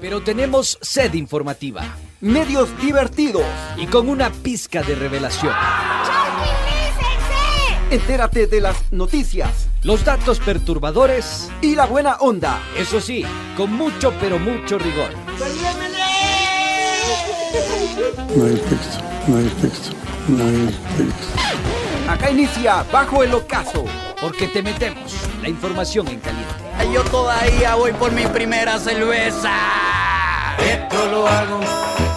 Pero 0.00 0.22
tenemos 0.22 0.78
sed 0.80 1.14
informativa. 1.14 1.82
Medios 2.20 2.68
divertidos. 2.80 3.44
Y 3.76 3.86
con 3.86 4.08
una 4.08 4.30
pizca 4.30 4.82
de 4.82 4.94
revelación. 4.94 5.54
Entérate 7.90 8.46
de 8.48 8.60
las 8.60 8.92
noticias. 8.92 9.68
Los 9.82 10.04
datos 10.04 10.40
perturbadores. 10.40 11.50
Y 11.62 11.76
la 11.76 11.86
buena 11.86 12.16
onda. 12.16 12.60
Eso 12.76 13.00
sí, 13.00 13.24
con 13.56 13.72
mucho 13.72 14.12
pero 14.20 14.38
mucho 14.38 14.78
rigor. 14.78 15.10
No 18.36 18.44
hay 18.44 18.56
texto, 18.56 18.98
no 19.28 19.36
hay 19.36 19.48
texto, 19.62 19.96
no 20.28 20.44
hay 20.44 20.76
texto. 20.96 22.10
Acá 22.10 22.30
inicia 22.30 22.84
Bajo 22.92 23.22
el 23.22 23.34
Ocaso. 23.34 23.84
Porque 24.20 24.48
te 24.48 24.62
metemos 24.62 25.12
la 25.42 25.48
información 25.48 26.08
en 26.08 26.20
caliente. 26.20 26.65
Yo 26.92 27.04
todavía 27.04 27.74
voy 27.74 27.92
por 27.92 28.12
mi 28.12 28.26
primera 28.26 28.78
cerveza. 28.78 29.52
Esto 30.58 31.06
lo 31.10 31.28
hago 31.28 31.60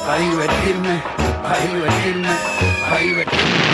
para 0.06 0.20
divertirme, 0.20 1.02
para 1.44 1.60
divertirme, 1.60 2.30
para 2.88 3.02
divertirme. 3.02 3.69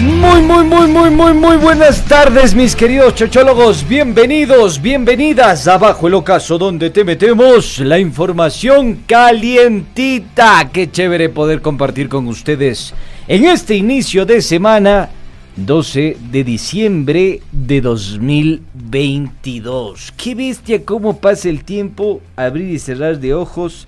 Muy, 0.00 0.40
muy, 0.40 0.64
muy, 0.64 0.88
muy, 0.88 1.10
muy, 1.10 1.34
muy 1.34 1.58
buenas 1.58 2.02
tardes, 2.06 2.54
mis 2.54 2.74
queridos 2.74 3.14
chochólogos. 3.14 3.86
Bienvenidos, 3.86 4.80
bienvenidas 4.80 5.68
abajo 5.68 6.08
el 6.08 6.14
ocaso 6.14 6.56
donde 6.56 6.88
te 6.88 7.04
metemos 7.04 7.78
la 7.80 7.98
información 7.98 9.02
calientita. 9.06 10.70
Qué 10.72 10.90
chévere 10.90 11.28
poder 11.28 11.60
compartir 11.60 12.08
con 12.08 12.28
ustedes 12.28 12.94
en 13.28 13.44
este 13.44 13.74
inicio 13.74 14.24
de 14.24 14.40
semana 14.40 15.10
12 15.56 16.16
de 16.32 16.44
diciembre 16.44 17.42
de 17.52 17.82
2022. 17.82 20.14
Qué 20.16 20.34
bestia 20.34 20.82
cómo 20.82 21.20
pasa 21.20 21.50
el 21.50 21.62
tiempo, 21.62 22.22
abrir 22.36 22.70
y 22.70 22.78
cerrar 22.78 23.20
de 23.20 23.34
ojos. 23.34 23.86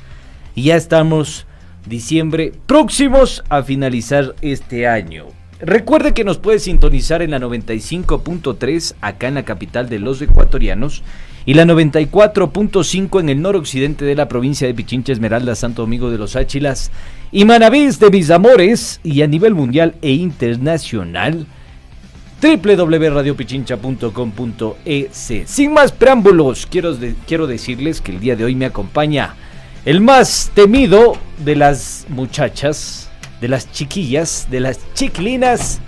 Y 0.55 0.65
ya 0.65 0.77
estamos 0.77 1.47
diciembre 1.87 2.53
próximos 2.67 3.43
a 3.49 3.63
finalizar 3.63 4.35
este 4.43 4.87
año. 4.87 5.29
Recuerde 5.65 6.13
que 6.13 6.25
nos 6.25 6.39
puede 6.39 6.59
sintonizar 6.59 7.23
en 7.23 7.31
la 7.31 7.39
95.3 7.39 8.97
acá 9.01 9.29
en 9.29 9.35
la 9.35 9.45
capital 9.45 9.89
de 9.89 10.01
los 10.01 10.21
ecuatorianos 10.21 11.05
y 11.47 11.55
la 11.55 11.65
94.5 11.65 13.21
en 13.21 13.29
el 13.29 13.41
noroccidente 13.41 14.05
de 14.05 14.17
la 14.17 14.27
provincia 14.27 14.67
de 14.67 14.75
Pichincha 14.75 15.13
Esmeralda, 15.13 15.55
Santo 15.55 15.83
Domingo 15.83 16.11
de 16.11 16.19
los 16.19 16.35
Áchilas 16.35 16.91
y 17.31 17.45
Manabís 17.45 18.01
de 18.01 18.11
mis 18.11 18.33
amores 18.33 18.99
y 19.05 19.23
a 19.23 19.29
nivel 19.29 19.55
mundial 19.55 19.95
e 20.03 20.11
internacional 20.11 21.47
www.radiopichincha.com.es. 22.43 25.33
Sin 25.47 25.73
más 25.73 25.93
preámbulos, 25.93 26.67
quiero, 26.67 26.99
quiero 27.29 27.47
decirles 27.47 28.01
que 28.01 28.11
el 28.11 28.19
día 28.19 28.35
de 28.35 28.43
hoy 28.43 28.57
me 28.57 28.67
acompaña 28.67 29.37
el 29.85 30.01
más 30.01 30.51
temido 30.57 31.17
de 31.39 31.55
las 31.55 32.07
muchachas 32.09 33.12
de 33.43 33.49
las 33.49 33.73
chiquillas, 33.73 34.47
de 34.53 34.61
las 34.61 34.79
chiquilinas 34.95 35.81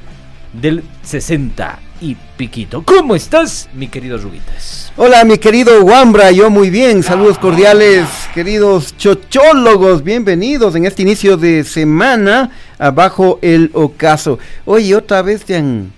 del 0.52 0.82
60 1.04 1.78
y 2.00 2.16
piquito. 2.36 2.82
¿Cómo 2.84 3.14
estás, 3.14 3.68
mi 3.72 3.86
querido 3.86 4.18
Rubitas? 4.18 4.92
Hola, 4.96 5.24
mi 5.24 5.38
querido 5.38 5.84
Wambra, 5.84 6.32
yo 6.32 6.50
muy 6.50 6.68
bien. 6.68 7.04
Saludos 7.04 7.38
cordiales, 7.38 8.08
queridos 8.34 8.96
chochólogos. 8.96 10.02
Bienvenidos 10.02 10.74
en 10.74 10.84
este 10.84 11.02
inicio 11.02 11.36
de 11.36 11.62
semana 11.62 12.50
abajo 12.76 13.38
el 13.40 13.70
ocaso. 13.72 14.40
Oye, 14.64 14.96
otra 14.96 15.22
vez 15.22 15.44
te 15.44 15.54
han 15.54 15.92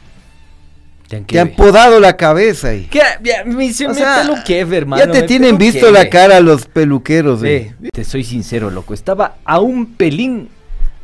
te 1.26 1.40
han 1.40 1.50
podado 1.52 2.00
la 2.00 2.18
cabeza. 2.18 2.74
Y... 2.74 2.82
¿Qué? 2.84 3.00
Ya, 3.22 3.44
me, 3.46 3.70
o 3.70 3.72
sea, 3.72 4.28
hermano. 4.46 5.02
Ya 5.02 5.10
te 5.10 5.22
tienen 5.22 5.56
visto 5.56 5.90
la 5.90 6.10
cara 6.10 6.38
los 6.40 6.66
peluqueros. 6.66 7.42
Eh. 7.44 7.74
Te 7.92 8.04
soy 8.04 8.24
sincero, 8.24 8.68
loco. 8.70 8.92
Estaba 8.92 9.36
a 9.42 9.60
un 9.60 9.94
pelín 9.94 10.50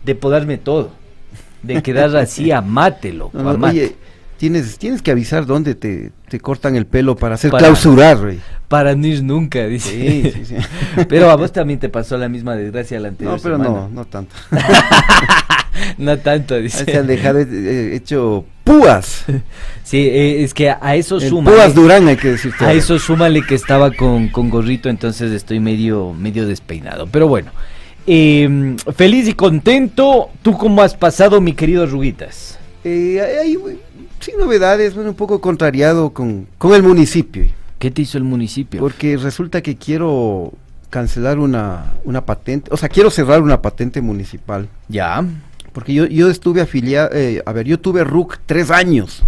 de 0.05 0.15
podarme 0.15 0.59
todo. 0.59 0.91
De 1.63 1.83
quedar 1.83 2.17
así 2.17 2.51
a 2.51 2.61
mate, 2.61 3.13
loco. 3.13 3.39
Oye, 3.39 3.95
tienes, 4.37 4.77
tienes 4.79 5.03
que 5.03 5.13
avisar 5.13 5.47
dónde 5.47 5.77
te, 5.77 6.11
cortan 6.41 6.75
el 6.75 6.87
pelo 6.87 7.15
para 7.15 7.37
hacer 7.37 7.53
clausurar, 7.53 8.21
rey. 8.21 8.41
Para 8.67 8.97
no 8.97 9.07
ir 9.07 9.23
nunca, 9.23 9.67
dice. 9.67 9.91
Sí, 9.91 10.33
sí, 10.33 10.45
sí. 10.45 10.57
pero 11.09 11.31
a 11.31 11.37
vos 11.37 11.53
también 11.53 11.79
te 11.79 11.89
pasó 11.89 12.19
la 12.19 12.29
misma 12.29 12.57
desgracia 12.57 12.99
la 12.99 13.09
anterior 13.09 13.37
No, 13.37 13.43
pero 13.43 13.59
no, 13.59 13.89
no 13.89 14.05
tanto. 14.05 14.35
no 15.99 16.19
tanto, 16.19 16.57
dice. 16.57 16.85
Se 16.85 16.99
han 16.99 17.07
dejado 17.07 17.39
eh, 17.39 17.95
hecho 17.95 18.45
púas. 18.65 19.25
Sí, 19.85 20.09
eh, 20.09 20.43
es 20.43 20.55
que 20.55 20.71
a 20.71 20.95
eso 20.95 21.21
suma. 21.21 21.51
Púas 21.51 21.75
Durán, 21.75 22.09
hay 22.09 22.17
que 22.17 22.31
decir. 22.31 22.53
A 22.61 22.73
eso 22.73 22.99
súmale 22.99 23.43
que 23.43 23.55
estaba 23.55 23.91
con, 23.91 24.29
con 24.29 24.49
gorrito, 24.49 24.89
entonces 24.89 25.33
estoy 25.33 25.61
medio, 25.61 26.15
medio 26.15 26.47
despeinado. 26.47 27.07
Pero 27.09 27.29
bueno, 27.29 27.51
eh, 28.07 28.77
feliz 28.95 29.29
y 29.29 29.35
contento. 29.35 30.31
¿Tú 30.43 30.57
cómo 30.57 30.83
has 30.83 30.95
pasado, 30.95 31.41
mi 31.41 31.53
querido 31.53 31.87
Ruguitas? 31.87 32.59
Eh, 32.85 33.57
sin 34.21 34.39
novedades, 34.39 34.95
bueno, 34.95 35.11
un 35.11 35.17
poco 35.17 35.41
contrariado 35.41 36.11
con, 36.11 36.47
con 36.59 36.75
el 36.75 36.83
municipio. 36.83 37.47
¿Qué 37.79 37.91
te 37.91 38.03
hizo 38.03 38.19
el 38.19 38.25
municipio? 38.25 38.81
Porque 38.81 39.17
resulta 39.17 39.61
que 39.61 39.77
quiero 39.77 40.53
cancelar 40.91 41.39
una, 41.39 41.95
una 42.05 42.25
patente, 42.25 42.71
o 42.73 42.77
sea, 42.77 42.89
quiero 42.89 43.11
cerrar 43.11 43.43
una 43.43 43.63
patente 43.63 44.01
municipal. 44.01 44.69
Ya. 44.89 45.25
Porque 45.73 45.95
yo, 45.95 46.07
yo 46.07 46.31
estuve 46.31 46.61
afiliado, 46.61 47.11
eh, 47.13 47.43
a 47.45 47.53
ver, 47.53 47.67
yo 47.67 47.81
tuve 47.81 48.05
RUC 48.05 48.39
tres 48.47 48.71
años 48.71 49.23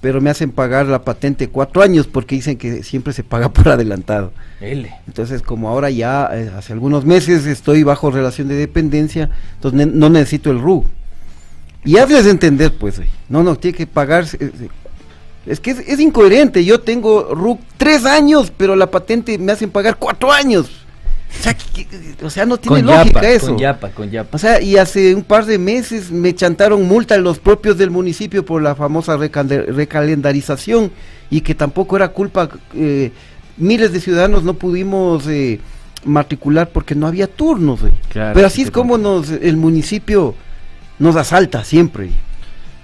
pero 0.00 0.20
me 0.20 0.30
hacen 0.30 0.50
pagar 0.50 0.86
la 0.86 1.02
patente 1.02 1.48
cuatro 1.48 1.82
años 1.82 2.06
porque 2.06 2.36
dicen 2.36 2.56
que 2.56 2.82
siempre 2.82 3.12
se 3.12 3.24
paga 3.24 3.48
por 3.52 3.68
adelantado. 3.68 4.32
L. 4.60 4.90
Entonces, 5.06 5.42
como 5.42 5.68
ahora 5.68 5.90
ya 5.90 6.28
eh, 6.32 6.50
hace 6.56 6.72
algunos 6.72 7.04
meses 7.04 7.46
estoy 7.46 7.82
bajo 7.82 8.10
relación 8.10 8.48
de 8.48 8.54
dependencia, 8.54 9.30
entonces 9.54 9.86
no 9.92 10.08
necesito 10.08 10.50
el 10.50 10.60
RU. 10.60 10.84
Y 11.84 11.96
hazles 11.96 12.26
entender, 12.26 12.74
pues, 12.76 13.00
no, 13.28 13.42
no, 13.42 13.56
tiene 13.56 13.76
que 13.76 13.86
pagar. 13.86 14.26
Eh, 14.38 14.50
es 15.46 15.60
que 15.60 15.70
es, 15.70 16.00
incoherente, 16.00 16.64
yo 16.64 16.80
tengo 16.80 17.34
RU 17.34 17.58
tres 17.76 18.04
años, 18.04 18.52
pero 18.54 18.76
la 18.76 18.90
patente 18.90 19.38
me 19.38 19.52
hacen 19.52 19.70
pagar 19.70 19.96
cuatro 19.96 20.30
años. 20.30 20.86
O 22.22 22.30
sea, 22.30 22.46
no 22.46 22.56
tiene 22.56 22.82
lógica 22.82 23.28
eso. 23.28 23.48
Con 23.48 23.58
yapa, 23.58 23.90
con 23.90 24.10
yapa. 24.10 24.36
O 24.36 24.38
sea, 24.38 24.60
y 24.60 24.76
hace 24.76 25.14
un 25.14 25.22
par 25.22 25.46
de 25.46 25.58
meses 25.58 26.10
me 26.10 26.34
chantaron 26.34 26.86
multa 26.86 27.16
los 27.18 27.38
propios 27.38 27.78
del 27.78 27.90
municipio 27.90 28.44
por 28.44 28.62
la 28.62 28.74
famosa 28.74 29.16
recalendarización 29.16 30.90
y 31.30 31.40
que 31.42 31.54
tampoco 31.54 31.96
era 31.96 32.08
culpa. 32.08 32.48
Eh, 32.74 33.12
miles 33.56 33.92
de 33.92 34.00
ciudadanos 34.00 34.42
no 34.42 34.54
pudimos 34.54 35.26
eh, 35.26 35.60
matricular 36.04 36.70
porque 36.70 36.94
no 36.94 37.06
había 37.06 37.26
turnos. 37.26 37.80
Pero 38.12 38.46
así 38.46 38.62
es 38.62 38.70
como 38.70 38.98
nos, 38.98 39.30
el 39.30 39.56
municipio 39.56 40.34
nos 40.98 41.16
asalta 41.16 41.64
siempre. 41.64 42.10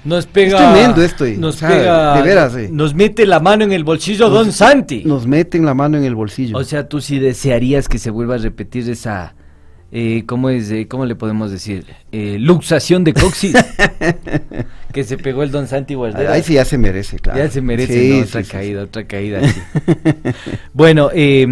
Nos 0.05 0.27
pega. 0.27 0.59
Es 0.59 0.73
tremendo 0.73 1.03
esto. 1.03 1.25
Nos 1.39 1.57
pega. 1.57 2.17
De 2.17 2.23
veras. 2.23 2.57
Eh. 2.57 2.69
Nos 2.71 2.95
mete 2.95 3.27
la 3.27 3.41
mano 3.41 3.65
en 3.65 3.73
el 3.73 3.85
bolsillo, 3.85 4.29
don 4.29 4.53
Santi. 4.53 5.03
Nos 5.05 5.27
meten 5.27 5.65
la 5.65 5.75
mano 5.75 5.97
en 5.97 6.05
el 6.05 6.15
bolsillo. 6.15 6.57
O 6.57 6.65
sea, 6.65 6.89
tú 6.89 7.01
sí 7.01 7.19
desearías 7.19 7.89
que 7.89 7.99
se 7.99 8.11
vuelva 8.11 8.35
a 8.35 8.39
repetir 8.39 8.89
esa. 8.91 9.35
Eh, 9.93 10.25
¿Cómo 10.27 10.51
es? 10.51 10.71
Eh, 10.73 10.89
¿Cómo 10.89 11.07
le 11.07 11.15
podemos 11.15 11.53
decir? 11.53 11.87
Eh, 12.11 12.37
luxación 12.41 13.05
de 13.05 13.15
coxis. 13.15 13.55
que 14.95 15.05
se 15.05 15.19
pegó 15.19 15.43
el 15.43 15.51
don 15.51 15.67
Santi 15.67 15.95
Guardera. 15.95 16.33
Ahí 16.33 16.43
sí 16.43 16.55
ya 16.55 16.65
se 16.65 16.79
merece, 16.79 17.19
claro. 17.19 17.39
Ya 17.39 17.51
se 17.51 17.61
merece, 17.61 18.23
otra 18.23 18.45
caída, 18.45 18.85
otra 18.85 19.05
caída. 19.09 19.41
bueno, 20.73 21.11
eh, 21.13 21.47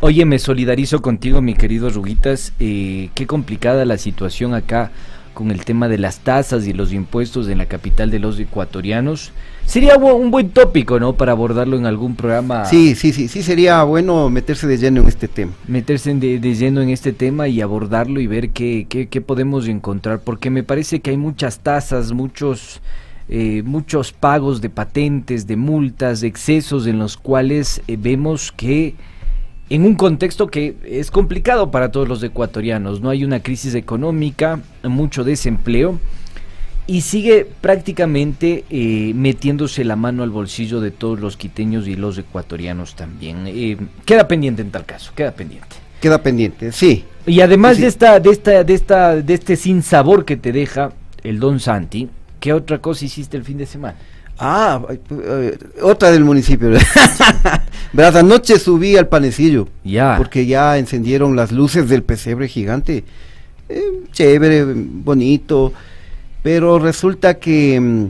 oye, 0.00 0.24
me 0.24 0.38
solidarizo 0.40 1.00
contigo, 1.00 1.40
mi 1.40 1.54
querido 1.54 1.88
Ruguitas. 1.88 2.52
Eh, 2.58 3.10
qué 3.14 3.26
complicada 3.26 3.84
la 3.84 3.96
situación 3.96 4.54
acá 4.54 4.90
con 5.40 5.50
el 5.50 5.64
tema 5.64 5.88
de 5.88 5.96
las 5.96 6.18
tasas 6.18 6.66
y 6.66 6.74
los 6.74 6.92
impuestos 6.92 7.48
en 7.48 7.56
la 7.56 7.64
capital 7.64 8.10
de 8.10 8.18
los 8.18 8.38
ecuatorianos. 8.38 9.32
Sería 9.64 9.96
un 9.96 10.30
buen 10.30 10.50
tópico, 10.50 11.00
¿no? 11.00 11.14
Para 11.14 11.32
abordarlo 11.32 11.78
en 11.78 11.86
algún 11.86 12.14
programa. 12.14 12.66
Sí, 12.66 12.94
sí, 12.94 13.10
sí, 13.10 13.26
sí, 13.26 13.42
sería 13.42 13.82
bueno 13.84 14.28
meterse 14.28 14.66
de 14.66 14.76
lleno 14.76 15.00
en 15.00 15.08
este 15.08 15.28
tema. 15.28 15.52
Meterse 15.66 16.12
de, 16.14 16.54
lleno 16.54 16.82
en 16.82 16.90
este 16.90 17.14
tema 17.14 17.48
y 17.48 17.62
abordarlo 17.62 18.20
y 18.20 18.26
ver 18.26 18.50
qué, 18.50 18.84
qué, 18.86 19.08
qué, 19.08 19.22
podemos 19.22 19.66
encontrar, 19.66 20.20
porque 20.20 20.50
me 20.50 20.62
parece 20.62 21.00
que 21.00 21.08
hay 21.08 21.16
muchas 21.16 21.60
tasas, 21.60 22.12
muchos, 22.12 22.82
eh, 23.30 23.62
muchos 23.64 24.12
pagos 24.12 24.60
de 24.60 24.68
patentes, 24.68 25.46
de 25.46 25.56
multas, 25.56 26.20
de 26.20 26.26
excesos 26.26 26.86
en 26.86 26.98
los 26.98 27.16
cuales 27.16 27.80
eh, 27.88 27.96
vemos 27.98 28.52
que 28.52 28.94
en 29.70 29.84
un 29.84 29.94
contexto 29.94 30.48
que 30.48 30.74
es 30.84 31.10
complicado 31.10 31.70
para 31.70 31.90
todos 31.92 32.08
los 32.08 32.22
ecuatorianos. 32.22 33.00
No 33.00 33.08
hay 33.08 33.24
una 33.24 33.40
crisis 33.40 33.74
económica, 33.74 34.60
mucho 34.82 35.24
desempleo 35.24 35.98
y 36.88 37.02
sigue 37.02 37.46
prácticamente 37.60 38.64
eh, 38.68 39.12
metiéndose 39.14 39.84
la 39.84 39.94
mano 39.94 40.24
al 40.24 40.30
bolsillo 40.30 40.80
de 40.80 40.90
todos 40.90 41.20
los 41.20 41.36
quiteños 41.36 41.86
y 41.86 41.94
los 41.94 42.18
ecuatorianos 42.18 42.96
también. 42.96 43.44
Eh, 43.46 43.76
queda 44.04 44.26
pendiente 44.26 44.60
en 44.60 44.72
tal 44.72 44.84
caso, 44.84 45.12
queda 45.14 45.30
pendiente. 45.30 45.76
Queda 46.00 46.20
pendiente, 46.20 46.72
sí. 46.72 47.04
Y 47.24 47.40
además 47.40 47.76
Sí, 47.76 47.82
de 47.82 47.88
esta, 47.88 48.18
de 48.18 48.30
esta, 48.30 48.64
de 48.64 48.74
esta, 48.74 49.16
de 49.16 49.34
este 49.34 49.54
sinsabor 49.54 50.24
que 50.24 50.36
te 50.36 50.50
deja 50.50 50.92
el 51.22 51.38
Don 51.38 51.60
Santi, 51.60 52.08
¿qué 52.40 52.52
otra 52.52 52.78
cosa 52.78 53.04
hiciste 53.04 53.36
el 53.36 53.44
fin 53.44 53.58
de 53.58 53.66
semana? 53.66 53.96
Ah, 54.40 54.80
otra 55.82 56.10
del 56.10 56.24
municipio. 56.24 56.70
Verás, 57.92 58.16
anoche 58.16 58.58
subí 58.58 58.96
al 58.96 59.08
panecillo. 59.08 59.68
Ya. 59.84 60.16
Porque 60.16 60.46
ya 60.46 60.78
encendieron 60.78 61.36
las 61.36 61.52
luces 61.52 61.88
del 61.88 62.02
pesebre 62.02 62.48
gigante. 62.48 63.04
Eh, 63.68 63.82
chévere, 64.12 64.64
bonito. 64.64 65.72
Pero 66.42 66.78
resulta 66.78 67.34
que 67.38 67.78
mm, 67.80 68.06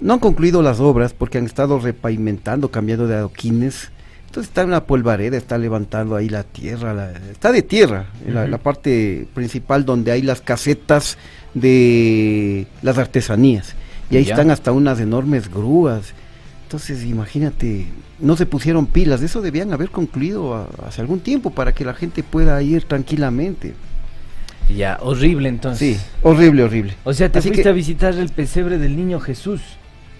no 0.00 0.14
han 0.14 0.18
concluido 0.20 0.62
las 0.62 0.80
obras 0.80 1.14
porque 1.14 1.38
han 1.38 1.46
estado 1.46 1.78
repavimentando, 1.78 2.70
cambiando 2.70 3.06
de 3.06 3.14
adoquines. 3.16 3.90
Entonces 4.26 4.48
está 4.50 4.64
una 4.64 4.84
polvareda, 4.84 5.36
está 5.36 5.58
levantando 5.58 6.14
ahí 6.14 6.28
la 6.28 6.44
tierra, 6.44 6.94
la- 6.94 7.12
está 7.32 7.50
de 7.50 7.62
tierra, 7.62 8.06
la, 8.28 8.42
Ujú. 8.42 8.50
la 8.50 8.58
parte 8.58 9.26
principal 9.34 9.84
donde 9.84 10.12
hay 10.12 10.22
las 10.22 10.40
casetas 10.40 11.18
de 11.54 12.66
las 12.82 12.98
artesanías. 12.98 13.74
Y 14.10 14.16
ahí 14.16 14.24
Ya. 14.24 14.34
están 14.34 14.50
hasta 14.50 14.72
unas 14.72 14.98
enormes 15.00 15.50
grúas. 15.50 16.12
Entonces, 16.64 17.04
imagínate, 17.04 17.86
no 18.18 18.36
se 18.36 18.46
pusieron 18.46 18.86
pilas, 18.86 19.22
eso 19.22 19.40
debían 19.40 19.72
haber 19.72 19.90
concluido 19.90 20.54
a- 20.54 20.68
hace 20.86 21.00
algún 21.00 21.20
tiempo 21.20 21.50
para 21.50 21.72
que 21.72 21.84
la 21.84 21.94
gente 21.94 22.22
pueda 22.22 22.60
ir 22.62 22.84
tranquilamente. 22.84 23.74
Ya, 24.76 24.98
horrible 25.02 25.48
entonces. 25.48 25.96
Sí, 25.98 26.02
horrible, 26.22 26.62
horrible. 26.62 26.94
O 27.04 27.12
sea, 27.12 27.30
te 27.30 27.40
Así 27.40 27.48
fuiste 27.48 27.64
que- 27.64 27.68
a 27.68 27.72
visitar 27.72 28.14
el 28.14 28.28
pesebre 28.28 28.78
del 28.78 28.96
niño 28.96 29.18
Jesús. 29.18 29.60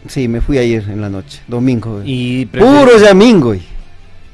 Sí, 0.08 0.26
me 0.28 0.40
fui 0.40 0.58
ayer 0.58 0.88
en 0.88 1.00
la 1.00 1.08
noche, 1.08 1.40
domingo. 1.46 2.00
Y 2.04 2.46
Puro 2.46 2.98
llamingo. 2.98 3.54
y 3.54 3.62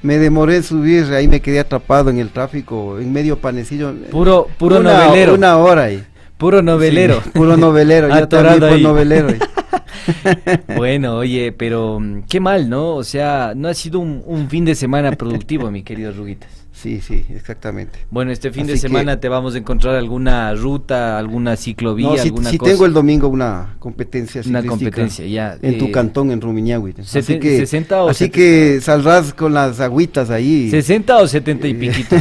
Me 0.02 0.18
demoré 0.18 0.56
en 0.56 0.62
subir, 0.62 1.04
ahí 1.12 1.26
me 1.26 1.40
quedé 1.40 1.58
atrapado 1.58 2.10
en 2.10 2.18
el 2.18 2.28
tráfico, 2.30 2.98
en 3.00 3.12
medio 3.12 3.38
panecillo. 3.38 3.92
Puro, 4.10 4.46
puro 4.56 4.78
una, 4.78 5.06
novelero. 5.06 5.34
Una 5.34 5.56
hora 5.58 5.84
ahí. 5.84 6.04
Puro 6.38 6.62
novelero. 6.62 7.20
Sí, 7.24 7.30
puro 7.34 7.56
novelero, 7.56 8.08
yo 8.18 8.28
también 8.28 8.60
por 8.60 8.80
novelero. 8.80 9.28
Bueno, 10.76 11.16
oye, 11.16 11.50
pero 11.52 11.98
mm, 11.98 12.22
qué 12.28 12.38
mal, 12.38 12.68
¿no? 12.68 12.94
O 12.94 13.02
sea, 13.02 13.54
no 13.56 13.66
ha 13.68 13.74
sido 13.74 13.98
un, 13.98 14.22
un 14.24 14.48
fin 14.48 14.64
de 14.64 14.74
semana 14.76 15.10
productivo, 15.12 15.70
mi 15.70 15.82
querido 15.82 16.12
Ruguitas. 16.12 16.50
Sí, 16.76 17.00
sí, 17.00 17.24
exactamente. 17.30 18.00
Bueno, 18.10 18.30
este 18.30 18.52
fin 18.52 18.66
de 18.66 18.74
que- 18.74 18.78
semana 18.78 19.18
te 19.18 19.30
vamos 19.30 19.54
a 19.54 19.58
encontrar 19.58 19.94
alguna 19.94 20.54
ruta, 20.54 21.18
alguna 21.18 21.56
ciclovía, 21.56 22.08
No, 22.08 22.16
si, 22.18 22.28
alguna 22.28 22.50
si 22.50 22.58
cosa. 22.58 22.70
tengo 22.70 22.84
el 22.84 22.92
domingo 22.92 23.28
una 23.28 23.76
competencia 23.78 24.42
Una 24.46 24.62
competencia, 24.62 25.26
ya, 25.26 25.56
En 25.62 25.78
tu 25.78 25.86
eh, 25.86 25.90
cantón, 25.90 26.30
en 26.32 26.40
Rumiñahui. 26.42 26.94
Así 27.00 27.38
que, 27.38 27.56
60 27.56 28.04
o 28.04 28.10
así 28.10 28.24
70. 28.26 28.36
que 28.36 28.80
saldrás 28.82 29.32
con 29.32 29.54
las 29.54 29.80
agüitas 29.80 30.28
ahí. 30.28 30.70
¿60 30.70 31.18
o 31.18 31.26
70 31.26 31.66
y 31.66 31.74
piquito? 31.74 32.16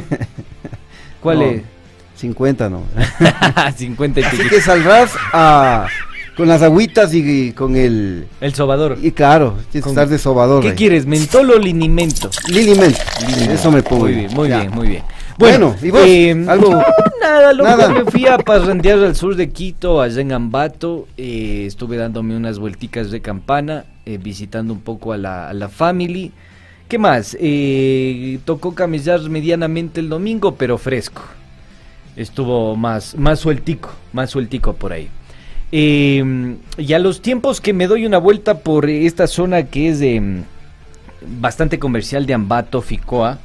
¿Cuál 1.20 1.40
No, 1.40 1.46
es? 1.46 1.62
50 2.16 2.70
no. 2.70 2.84
50 3.76 4.20
y 4.20 4.24
Así 4.24 4.50
que 4.50 4.62
saldrás 4.62 5.12
a, 5.34 5.88
con 6.38 6.48
las 6.48 6.62
agüitas 6.62 7.14
y, 7.14 7.52
con 7.54 7.76
el... 7.76 8.28
El 8.42 8.54
sobador. 8.54 8.98
Y 9.02 9.12
claro, 9.12 9.56
tienes 9.72 9.84
que 9.86 9.90
estar 9.90 10.08
de 10.08 10.18
sobador. 10.18 10.62
¿Qué 10.62 10.70
ahí. 10.70 10.76
quieres, 10.76 11.06
mentol 11.06 11.52
o 11.52 11.58
linimento? 11.60 12.30
Liliment. 12.48 12.96
Eso 13.50 13.72
me 13.72 13.82
pongo. 13.84 14.04
Muy 14.06 14.14
bien, 14.14 14.34
muy 14.34 14.50
Ya. 14.50 14.60
bien, 14.62 14.72
muy 14.72 14.88
bien. 14.88 15.04
Bueno, 15.38 15.76
¿y 15.82 15.92
vos? 15.92 16.02
¿Algo? 16.50 16.70
no, 16.72 16.84
nada, 17.22 17.52
loco, 17.52 17.70
Nada. 17.70 17.90
me 17.90 18.06
fui 18.10 18.26
a 18.26 18.38
parrandear 18.38 19.00
al 19.00 19.16
sur 19.18 19.36
de 19.36 19.50
Quito, 19.50 20.02
allá 20.02 20.22
en 20.22 20.32
Ambato, 20.32 21.08
eh, 21.18 21.66
estuve 21.68 21.98
dándome 21.98 22.38
unas 22.38 22.58
vuelticas 22.58 23.12
de 23.12 23.20
campana, 23.20 23.84
eh, 24.06 24.18
visitando 24.18 24.72
un 24.74 24.80
poco 24.80 25.12
a 25.12 25.18
la, 25.18 25.50
a 25.50 25.54
la 25.54 25.68
family. 25.68 26.32
¿Qué 26.88 26.98
más? 26.98 27.36
Eh, 27.42 28.40
tocó 28.46 28.74
camellar 28.76 29.20
medianamente 29.30 30.00
el 30.00 30.08
domingo, 30.08 30.56
pero 30.56 30.78
fresco. 30.78 31.22
Estuvo 32.16 32.76
más, 32.76 33.16
más 33.16 33.40
sueltico, 33.40 33.92
más 34.14 34.30
sueltico 34.30 34.74
por 34.74 34.94
ahí. 34.94 35.10
Eh, 35.72 36.56
y 36.78 36.94
a 36.94 37.00
los 37.00 37.22
tiempos 37.22 37.60
que 37.60 37.74
me 37.74 37.88
doy 37.88 38.06
una 38.06 38.18
vuelta 38.18 38.60
por 38.60 38.90
esta 38.90 39.28
zona 39.28 39.64
que 39.64 39.90
es 39.90 40.00
de, 40.00 40.22
mm, 40.22 40.44
bastante 41.42 41.80
comercial 41.80 42.26
de 42.26 42.34
Ambato, 42.34 42.82
Ficoa, 42.82 43.40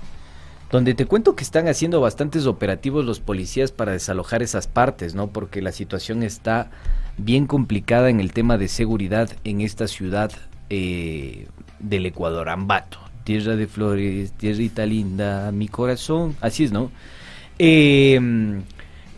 donde 0.70 0.94
te 0.94 1.06
cuento 1.06 1.34
que 1.34 1.42
están 1.42 1.66
haciendo 1.66 2.00
bastantes 2.00 2.46
operativos 2.46 3.04
los 3.04 3.20
policías 3.20 3.72
para 3.72 3.92
desalojar 3.92 4.42
esas 4.42 4.68
partes, 4.68 5.14
¿no? 5.14 5.28
Porque 5.28 5.62
la 5.62 5.72
situación 5.72 6.22
está 6.22 6.70
bien 7.16 7.46
complicada 7.46 8.08
en 8.08 8.20
el 8.20 8.32
tema 8.32 8.56
de 8.56 8.68
seguridad 8.68 9.30
en 9.44 9.60
esta 9.60 9.88
ciudad 9.88 10.30
eh, 10.68 11.48
del 11.80 12.06
Ecuador, 12.06 12.48
Ambato. 12.48 12.98
Tierra 13.24 13.56
de 13.56 13.66
flores, 13.66 14.32
tierrita 14.32 14.86
linda, 14.86 15.50
mi 15.52 15.68
corazón, 15.68 16.36
así 16.40 16.64
es, 16.64 16.72
¿no? 16.72 16.90
Eh, 17.62 18.18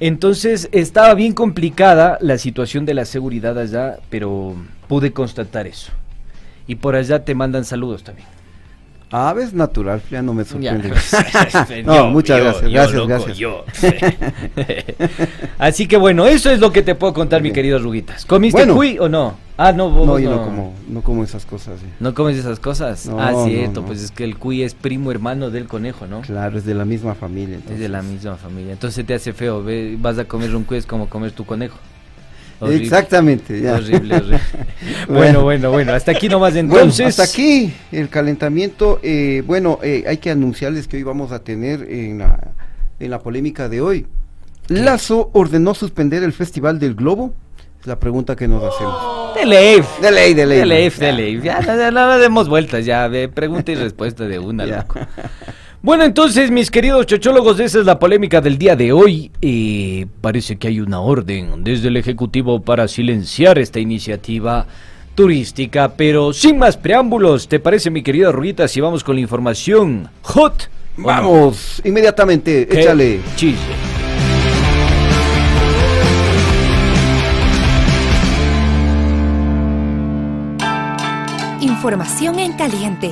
entonces 0.01 0.69
estaba 0.73 1.15
bien 1.15 1.33
complicada 1.33 2.19
la 2.21 2.39
situación 2.39 2.85
de 2.85 2.93
la 2.93 3.05
seguridad 3.05 3.57
allá, 3.57 4.01
pero 4.11 4.57
pude 4.89 5.13
constatar 5.13 5.69
eso. 5.69 5.93
Y 6.67 6.75
por 6.75 6.97
allá 6.97 7.25
te 7.25 7.37
mandan 7.37 7.65
saludos 7.65 8.03
también. 8.03 8.27
Ah, 9.15 9.33
ves 9.35 9.53
natural, 9.53 10.01
ya 10.11 10.23
no 10.23 10.33
me 10.33 10.45
sorprende. 10.45 10.91
No, 11.85 12.09
muchas 12.09 12.41
gracias, 12.41 12.71
gracias, 12.71 12.95
loco, 12.95 13.09
gracias. 13.09 13.37
yo. 13.37 13.65
Así 15.59 15.87
que 15.87 15.97
bueno, 15.99 16.27
eso 16.27 16.51
es 16.51 16.61
lo 16.61 16.73
que 16.73 16.83
te 16.83 16.95
puedo 16.95 17.13
contar, 17.13 17.43
mi 17.43 17.53
querido 17.53 17.79
Ruguitas. 17.79 18.25
¿Comiste 18.25 18.61
Bueno. 18.61 18.75
cuy 18.75 18.99
o 18.99 19.09
no? 19.09 19.35
Ah, 19.59 19.71
no, 19.73 19.91
vos 19.91 20.07
No, 20.07 20.15
no. 20.15 20.19
yo 20.19 20.31
no 20.31 20.43
como, 20.43 20.75
no 20.89 21.03
como 21.03 21.25
esas 21.25 21.45
cosas. 21.45 21.79
¿No 22.01 22.15
comes 22.15 22.39
esas 22.39 22.59
cosas? 22.59 23.07
No, 23.07 23.21
ah, 23.21 23.45
cierto, 23.45 23.83
no. 23.83 23.87
pues 23.87 24.03
es 24.03 24.11
que 24.11 24.25
el 24.25 24.39
cuy 24.39 24.63
es 24.63 24.75
primo 24.75 25.11
hermano 25.13 25.51
del 25.51 25.69
conejo, 25.69 26.07
¿no? 26.07 26.23
Claro, 26.23 26.57
es 26.57 26.65
de 26.65 26.75
la 26.75 26.87
misma 26.87 27.15
familia. 27.15 27.59
Es 27.71 27.79
de 27.79 27.89
la 27.89 28.01
misma 28.03 28.37
familia. 28.37 28.73
Entonces 28.73 29.05
te 29.05 29.15
hace 29.15 29.35
feo, 29.35 29.63
ve, 29.63 29.97
vas 30.01 30.19
a 30.19 30.25
comer 30.25 30.57
un 30.57 30.65
cuy 30.65 30.79
es 30.79 30.87
como 30.87 31.09
comer 31.09 31.33
tu 31.33 31.45
conejo. 31.45 31.77
Horrible. 32.63 32.85
Exactamente. 32.85 33.61
ya. 33.61 33.75
Horrible, 33.75 34.17
horrible. 34.17 34.41
bueno, 35.09 35.43
bueno, 35.43 35.71
bueno, 35.71 35.93
hasta 35.93 36.13
aquí 36.13 36.29
nomás 36.29 36.55
Bueno, 36.55 36.75
entonces. 36.75 37.07
hasta 37.19 37.25
aquí 37.25 37.73
el 37.93 38.09
calentamiento. 38.09 39.01
eh, 39.03 39.43
bueno, 39.47 39.79
eh, 39.83 40.05
hay 40.07 40.19
que 40.19 40.31
anunciarles 40.31 40.89
que 40.89 40.97
hoy 40.97 41.03
vamos 41.03 41.33
a 41.33 41.41
tener 41.45 41.83
en 41.91 42.19
la, 42.19 42.53
en 43.01 43.11
la 43.11 43.19
polémica 43.21 43.69
de 43.69 43.81
hoy. 43.81 44.07
Lazo 44.69 45.31
ordenó 45.33 45.75
suspender 45.75 46.23
el 46.23 46.33
Festival 46.33 46.79
del 46.79 46.95
Globo. 46.95 47.35
Es 47.81 47.87
la 47.89 47.99
pregunta 47.99 48.37
que 48.37 48.47
nos 48.47 48.63
hacemos. 48.63 49.35
De 49.35 49.45
ley. 49.45 49.83
De 50.01 50.11
ley, 50.13 50.35
de 50.35 50.47
ley. 50.47 50.59
De 50.61 50.67
ley, 50.67 50.91
Ya. 50.91 51.07
de 51.07 51.13
ley. 51.13 51.41
Ya, 51.43 51.61
no, 51.61 51.77
no, 51.91 51.91
no 51.91 52.19
demos 52.19 52.49
vueltas, 52.49 52.85
ya, 52.85 53.09
ve, 53.09 53.29
pregunta 53.29 53.73
y 53.73 53.75
respuesta 53.75 54.25
de 54.29 54.39
una, 54.39 54.65
Ya. 54.67 54.77
loco. 54.83 55.01
Bueno, 55.83 56.05
entonces, 56.05 56.53
mis 56.53 56.71
queridos 56.71 57.07
chochólogos, 57.07 57.59
esa 57.59 57.81
es 57.81 57.87
la 57.87 57.99
polémica 57.99 58.41
del 58.41 58.57
día 58.57 58.77
de 58.77 58.93
hoy. 58.93 59.33
Eh, 59.43 60.07
parece 60.21 60.55
que 60.55 60.69
hay 60.69 60.79
una 60.79 61.01
orden 61.01 61.65
desde 61.65 61.89
el 61.89 61.97
Ejecutivo 61.97 62.61
para 62.63 62.87
silenciar 62.87 63.59
esta 63.59 63.81
iniciativa 63.81 64.67
turística, 65.17 65.95
pero 65.97 66.33
sin 66.33 66.57
más 66.57 66.77
preámbulos, 66.77 67.49
¿te 67.49 67.59
parece, 67.59 67.91
mi 67.91 68.05
querida 68.05 68.31
Ruita, 68.31 68.69
si 68.69 68.81
vamos 68.81 69.03
con 69.03 69.17
la 69.17 69.23
información 69.23 70.09
hot? 70.23 70.71
no? 70.97 71.05
Vamos, 71.05 71.83
inmediatamente, 71.85 72.69
¿Qué 72.69 72.81
échale. 72.81 73.21
Chille. 73.35 73.59
Información 81.61 82.39
en 82.39 82.53
caliente. 82.53 83.11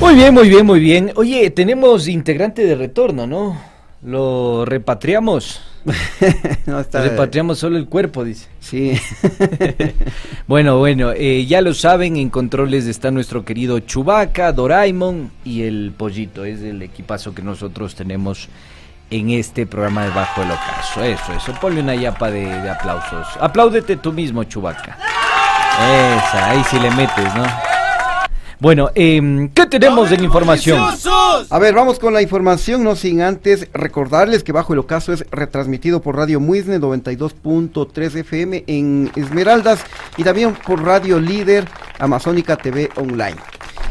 Muy 0.00 0.14
bien, 0.14 0.32
muy 0.34 0.48
bien, 0.48 0.66
muy 0.66 0.80
bien. 0.80 1.12
Oye, 1.16 1.50
tenemos 1.50 2.08
integrante 2.08 2.64
de 2.64 2.74
retorno, 2.74 3.26
¿no? 3.26 3.60
Lo 4.02 4.64
repatriamos. 4.64 5.62
No, 6.66 6.78
está- 6.78 7.02
Repatriamos 7.02 7.58
solo 7.58 7.76
el 7.78 7.86
cuerpo, 7.86 8.24
dice. 8.24 8.48
Sí. 8.60 8.98
Bueno, 10.46 10.78
bueno, 10.78 11.12
eh, 11.14 11.46
ya 11.46 11.60
lo 11.60 11.74
saben, 11.74 12.16
en 12.16 12.28
controles 12.28 12.86
está 12.86 13.10
nuestro 13.12 13.44
querido 13.44 13.78
Chubaca, 13.78 14.52
Doraemon 14.52 15.30
y 15.44 15.62
el 15.62 15.92
Pollito. 15.96 16.44
Es 16.44 16.60
el 16.62 16.82
equipazo 16.82 17.32
que 17.34 17.42
nosotros 17.42 17.94
tenemos 17.94 18.48
en 19.10 19.30
este 19.30 19.64
programa 19.66 20.04
de 20.04 20.10
Bajo 20.10 20.42
el 20.42 20.50
Ocaso. 20.50 21.04
Eso, 21.04 21.32
eso. 21.34 21.54
Ponle 21.60 21.80
una 21.82 21.94
yapa 21.94 22.30
de, 22.32 22.46
de 22.46 22.68
aplausos. 22.70 23.26
Apláudete 23.40 23.96
tú 23.96 24.12
mismo, 24.12 24.42
Chubaca. 24.44 24.98
Esa, 25.78 26.50
ahí 26.50 26.62
sí 26.68 26.78
le 26.80 26.90
metes, 26.90 27.32
¿no? 27.36 27.44
Bueno, 28.60 28.90
em, 28.94 29.48
¿qué 29.48 29.64
tenemos 29.64 30.12
en 30.12 30.22
información? 30.22 30.78
A 31.48 31.58
ver, 31.58 31.72
vamos 31.72 31.98
con 31.98 32.12
la 32.12 32.20
información, 32.20 32.84
no 32.84 32.94
sin 32.94 33.22
antes 33.22 33.66
recordarles 33.72 34.44
que 34.44 34.52
Bajo 34.52 34.74
el 34.74 34.80
Ocaso 34.80 35.14
es 35.14 35.24
retransmitido 35.30 36.02
por 36.02 36.16
Radio 36.16 36.40
Muisne 36.40 36.78
92.3 36.78 38.16
FM 38.16 38.64
en 38.66 39.10
Esmeraldas 39.16 39.82
y 40.18 40.24
también 40.24 40.54
por 40.66 40.84
Radio 40.84 41.18
Líder 41.18 41.64
Amazónica 41.98 42.56
TV 42.56 42.90
Online. 42.96 43.36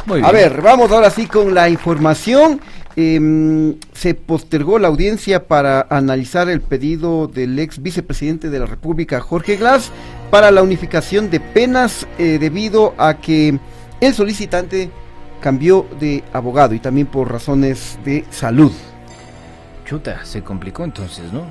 Muy 0.06 0.20
A 0.20 0.32
bien. 0.32 0.34
ver, 0.34 0.62
vamos 0.62 0.92
ahora 0.92 1.10
sí 1.10 1.26
con 1.26 1.56
la 1.56 1.68
información. 1.68 2.62
Em, 2.96 3.76
se 3.94 4.14
postergó 4.14 4.78
la 4.78 4.90
audiencia 4.90 5.48
para 5.48 5.88
analizar 5.90 6.48
el 6.48 6.62
pedido 6.62 7.28
del 7.28 7.58
ex 7.58 7.82
vicepresidente 7.82 8.52
de 8.52 8.60
la 8.60 8.66
República, 8.68 9.20
Jorge 9.20 9.56
Glass, 9.58 9.92
para 10.30 10.52
la 10.52 10.62
unificación 10.62 11.32
de 11.32 11.40
penas 11.40 12.06
eh, 12.20 12.38
debido 12.40 12.94
a 12.98 13.16
que 13.16 13.58
el 14.02 14.14
solicitante 14.14 14.90
cambió 15.42 15.86
de 16.00 16.24
abogado 16.34 16.74
y 16.74 16.80
también 16.80 17.08
por 17.08 17.32
razones 17.32 18.00
de 18.06 18.26
salud. 18.30 18.72
Chuta, 19.86 20.26
se 20.26 20.44
complicó 20.44 20.84
entonces, 20.84 21.32
¿no? 21.34 21.44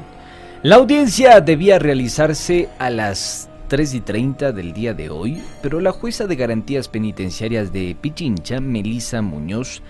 La 0.62 0.76
audiencia 0.76 1.40
debía 1.40 1.78
realizarse 1.78 2.68
a 2.78 2.90
las 2.90 3.48
3 3.68 3.94
y 3.94 4.00
30 4.00 4.52
del 4.52 4.72
día 4.72 4.94
de 4.94 5.10
hoy, 5.10 5.42
pero 5.62 5.80
la 5.80 5.92
jueza 5.92 6.26
de 6.26 6.36
garantías 6.36 6.88
penitenciarias 6.88 7.72
de 7.72 7.96
Pichincha, 8.00 8.60
Melissa 8.60 9.22
Muñoz, 9.22 9.82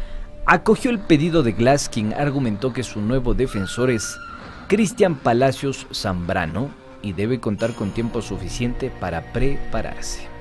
acogió 0.47 0.91
el 0.91 0.99
pedido 0.99 1.43
de 1.43 1.53
Glass, 1.53 1.89
quien 1.89 2.13
argumentó 2.13 2.73
que 2.73 2.83
su 2.83 3.01
nuevo 3.01 3.35
defensor 3.35 3.91
es 3.91 4.19
Cristian 4.67 5.15
Palacios 5.17 5.87
Zambrano 5.95 6.71
y 7.03 7.13
debe 7.13 7.39
contar 7.41 7.75
con 7.75 7.93
tiempo 7.93 8.21
suficiente 8.21 8.91
para 9.01 9.33
prepararse. 9.33 10.38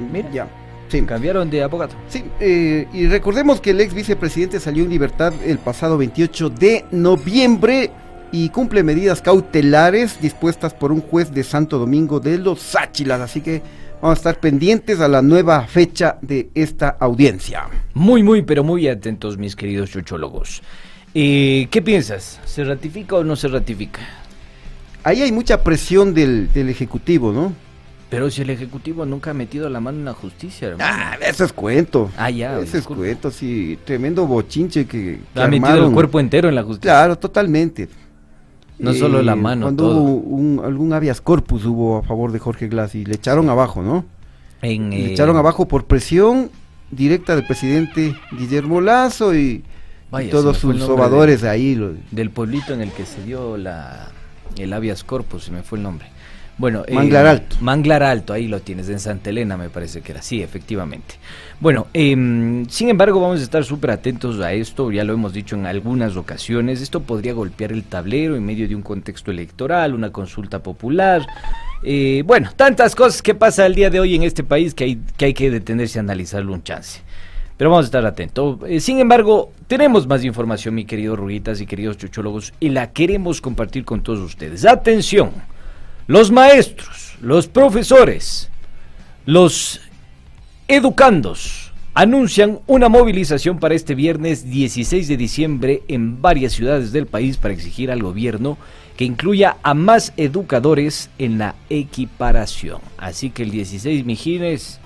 Mira, 0.00 0.30
Ya. 0.30 0.48
Sí. 0.88 1.02
cambiaron 1.02 1.50
de 1.50 1.62
abogado. 1.64 1.94
Sí, 2.08 2.24
eh, 2.38 2.86
y 2.92 3.08
recordemos 3.08 3.60
que 3.60 3.70
el 3.70 3.80
ex 3.80 3.92
vicepresidente 3.92 4.60
salió 4.60 4.84
en 4.84 4.90
libertad 4.90 5.32
el 5.44 5.58
pasado 5.58 5.98
28 5.98 6.48
de 6.50 6.84
noviembre 6.92 7.90
y 8.30 8.50
cumple 8.50 8.84
medidas 8.84 9.20
cautelares 9.20 10.20
dispuestas 10.20 10.74
por 10.74 10.92
un 10.92 11.00
juez 11.00 11.32
de 11.32 11.42
Santo 11.42 11.78
Domingo 11.78 12.20
de 12.20 12.38
los 12.38 12.60
Sáchilas, 12.60 13.20
así 13.20 13.40
que 13.40 13.62
vamos 14.00 14.18
a 14.18 14.20
estar 14.20 14.38
pendientes 14.40 15.00
a 15.00 15.08
la 15.08 15.22
nueva 15.22 15.62
fecha 15.66 16.18
de 16.22 16.50
esta 16.54 16.88
audiencia. 17.00 17.64
Muy, 17.94 18.22
muy, 18.22 18.42
pero 18.42 18.62
muy 18.62 18.86
atentos, 18.86 19.38
mis 19.38 19.56
queridos 19.56 19.90
chochólogos. 19.90 20.62
Eh, 21.14 21.66
¿Qué 21.70 21.82
piensas? 21.82 22.38
¿Se 22.44 22.62
ratifica 22.62 23.16
o 23.16 23.24
no 23.24 23.34
se 23.34 23.48
ratifica? 23.48 24.02
Ahí 25.02 25.22
hay 25.22 25.32
mucha 25.32 25.62
presión 25.64 26.14
del, 26.14 26.52
del 26.52 26.68
Ejecutivo, 26.68 27.32
¿no? 27.32 27.52
Pero 28.08 28.30
si 28.30 28.42
el 28.42 28.50
Ejecutivo 28.50 29.04
nunca 29.04 29.32
ha 29.32 29.34
metido 29.34 29.68
la 29.68 29.80
mano 29.80 29.98
en 29.98 30.04
la 30.04 30.14
justicia, 30.14 30.68
hermano. 30.68 30.88
Ah, 30.96 31.16
eso 31.28 31.44
es 31.44 31.52
cuento. 31.52 32.10
Ah, 32.16 32.30
ya, 32.30 32.58
Ese 32.60 32.78
es 32.78 32.84
cuento, 32.86 33.30
sí. 33.32 33.78
Tremendo 33.84 34.26
bochinche 34.26 34.86
que, 34.86 35.20
que 35.34 35.40
ha 35.40 35.48
metido 35.48 35.66
armaron. 35.66 35.88
el 35.88 35.92
cuerpo 35.94 36.20
entero 36.20 36.48
en 36.48 36.54
la 36.54 36.62
justicia. 36.62 36.92
Claro, 36.92 37.18
totalmente. 37.18 37.88
No 38.78 38.92
solo 38.94 39.22
la 39.22 39.34
mano, 39.34 39.66
Cuando 39.66 39.84
todo. 39.88 39.96
hubo 40.02 40.14
un, 40.36 40.60
algún 40.64 40.92
habeas 40.92 41.20
corpus 41.20 41.64
hubo 41.64 41.96
a 41.98 42.02
favor 42.02 42.30
de 42.30 42.38
Jorge 42.38 42.68
Glass 42.68 42.94
y 42.94 43.04
le 43.04 43.14
echaron 43.14 43.48
abajo, 43.48 43.82
¿no? 43.82 44.04
En, 44.62 44.90
Le 44.90 45.06
eh, 45.06 45.12
echaron 45.12 45.36
abajo 45.36 45.66
por 45.66 45.86
presión 45.86 46.50
directa 46.90 47.34
del 47.34 47.46
presidente 47.46 48.14
Guillermo 48.38 48.80
Lazo 48.80 49.34
y, 49.34 49.38
y 49.38 49.64
Vaya, 50.10 50.26
se 50.26 50.30
todos 50.30 50.58
sus 50.58 50.78
sobadores 50.78 51.42
ahí. 51.42 51.74
lo- 51.74 51.94
Del 52.10 52.30
pueblito 52.30 52.72
en 52.74 52.82
el 52.82 52.92
que 52.92 53.04
se 53.06 53.22
dio 53.24 53.56
la, 53.56 54.10
el 54.58 54.72
habeas 54.74 55.02
corpus, 55.04 55.44
se 55.44 55.50
me 55.52 55.62
fue 55.62 55.78
el 55.78 55.82
nombre. 55.82 56.06
Bueno, 56.58 56.84
eh, 56.86 56.94
Manglar 56.94 57.26
Alto. 57.26 57.56
Manglar 57.60 58.02
Alto, 58.02 58.32
ahí 58.32 58.48
lo 58.48 58.60
tienes, 58.60 58.88
en 58.88 58.98
Santa 58.98 59.28
Elena 59.28 59.58
me 59.58 59.68
parece 59.68 60.00
que 60.00 60.12
era, 60.12 60.22
sí, 60.22 60.42
efectivamente. 60.42 61.16
Bueno, 61.60 61.88
em, 61.92 62.66
sin 62.68 62.88
embargo 62.88 63.20
vamos 63.20 63.40
a 63.40 63.42
estar 63.42 63.62
súper 63.62 63.90
atentos 63.90 64.40
a 64.40 64.54
esto, 64.54 64.90
ya 64.90 65.04
lo 65.04 65.12
hemos 65.12 65.34
dicho 65.34 65.54
en 65.54 65.66
algunas 65.66 66.16
ocasiones, 66.16 66.80
esto 66.80 67.02
podría 67.02 67.34
golpear 67.34 67.72
el 67.72 67.84
tablero 67.84 68.36
en 68.36 68.46
medio 68.46 68.66
de 68.68 68.74
un 68.74 68.80
contexto 68.80 69.30
electoral, 69.30 69.92
una 69.92 70.10
consulta 70.12 70.62
popular, 70.62 71.26
eh, 71.82 72.22
bueno, 72.24 72.50
tantas 72.56 72.94
cosas 72.94 73.20
que 73.20 73.34
pasa 73.34 73.66
el 73.66 73.74
día 73.74 73.90
de 73.90 74.00
hoy 74.00 74.14
en 74.14 74.22
este 74.22 74.42
país 74.42 74.72
que 74.72 74.84
hay 74.84 75.00
que, 75.16 75.26
hay 75.26 75.34
que 75.34 75.50
detenerse 75.50 75.98
a 75.98 76.02
analizarlo 76.02 76.54
un 76.54 76.62
chance. 76.62 77.00
Pero 77.58 77.70
vamos 77.70 77.84
a 77.84 77.88
estar 77.88 78.04
atentos. 78.04 78.58
Eh, 78.66 78.80
sin 78.80 78.98
embargo, 78.98 79.50
tenemos 79.66 80.06
más 80.06 80.22
información, 80.24 80.74
mi 80.74 80.84
querido 80.84 81.16
Ruguitas 81.16 81.60
y 81.60 81.66
queridos 81.66 81.96
chuchólogos, 81.96 82.52
y 82.60 82.68
la 82.68 82.92
queremos 82.92 83.40
compartir 83.40 83.84
con 83.84 84.02
todos 84.02 84.20
ustedes. 84.20 84.66
Atención, 84.66 85.30
los 86.06 86.30
maestros, 86.30 87.14
los 87.20 87.48
profesores, 87.48 88.50
los 89.24 89.80
educandos 90.68 91.72
anuncian 91.94 92.60
una 92.66 92.88
movilización 92.88 93.58
para 93.58 93.74
este 93.74 93.94
viernes 93.94 94.50
16 94.50 95.08
de 95.08 95.16
diciembre 95.16 95.82
en 95.88 96.20
varias 96.20 96.52
ciudades 96.52 96.92
del 96.92 97.06
país 97.06 97.38
para 97.38 97.54
exigir 97.54 97.90
al 97.90 98.02
gobierno 98.02 98.58
que 98.96 99.04
incluya 99.04 99.56
a 99.62 99.74
más 99.74 100.12
educadores 100.16 101.10
en 101.18 101.38
la 101.38 101.54
equiparación. 101.70 102.80
Así 102.98 103.30
que 103.30 103.42
el 103.42 103.50
16, 103.50 104.04
mijines, 104.04 104.78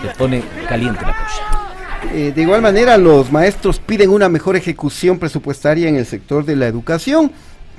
se 0.00 0.08
pone 0.16 0.42
caliente 0.68 1.00
la 1.02 1.16
cosa. 1.16 1.68
Eh, 2.12 2.32
de 2.34 2.42
igual 2.42 2.62
manera, 2.62 2.96
los 2.96 3.32
maestros 3.32 3.80
piden 3.80 4.10
una 4.10 4.28
mejor 4.28 4.56
ejecución 4.56 5.18
presupuestaria 5.18 5.88
en 5.88 5.96
el 5.96 6.06
sector 6.06 6.44
de 6.44 6.56
la 6.56 6.66
educación, 6.66 7.32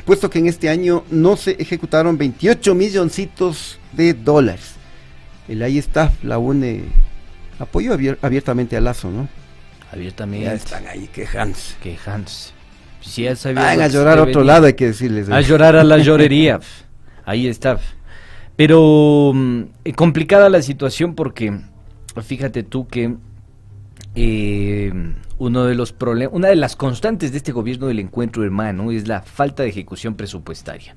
puesto 0.10 0.28
que 0.32 0.39
en 0.39 0.48
este 0.48 0.69
año 0.69 1.04
no 1.12 1.38
se 1.38 1.52
ejecutaron 1.60 2.17
28 2.17 2.74
milloncitos 2.74 3.78
de 3.91 4.15
dólares. 4.15 4.74
El 5.48 5.62
ahí 5.62 5.78
está, 5.78 6.12
la 6.24 6.39
UNE 6.39 6.86
apoyó 7.60 7.93
abier- 7.95 8.17
abiertamente 8.24 8.76
a 8.76 8.82
Lazo, 8.82 9.12
¿no? 9.12 9.30
Abiertamente. 9.91 10.45
Ya 10.48 10.54
están 10.54 10.88
ahí 10.88 11.08
quejándose. 11.13 11.76
Quejándose. 11.84 12.54
Si 13.02 13.22
ya 13.22 13.36
sabía 13.36 13.62
Van 13.62 13.82
a 13.82 13.88
llorar 13.88 14.17
a 14.17 14.24
otro 14.24 14.43
lado, 14.43 14.65
hay 14.65 14.74
que 14.74 14.88
decirles. 14.88 15.30
¿eh? 15.30 15.34
A 15.36 15.41
llorar 15.41 15.76
a 15.76 15.84
la 15.84 16.00
llorería. 16.00 16.60
Ahí 17.24 17.45
está. 17.48 17.80
Pero 18.56 19.32
mm, 19.36 19.62
eh, 19.86 19.93
complicada 19.93 20.50
la 20.50 20.63
situación 20.63 21.13
porque 21.13 21.56
fíjate 22.24 22.63
tú 22.63 22.88
que 22.88 23.13
eh, 24.15 24.91
uno 25.39 25.65
de 25.65 25.73
los 25.73 25.91
problemas, 25.93 26.36
una 26.36 26.49
de 26.49 26.56
las 26.56 26.75
constantes 26.75 27.32
de 27.32 27.38
este 27.38 27.52
gobierno 27.52 27.88
del 27.88 27.99
encuentro 27.99 28.43
hermano 28.43 28.91
es 28.91 29.08
la 29.08 29.21
falta 29.21 29.63
de 29.63 29.69
ejecución 29.69 30.13
presupuestaria. 30.15 30.95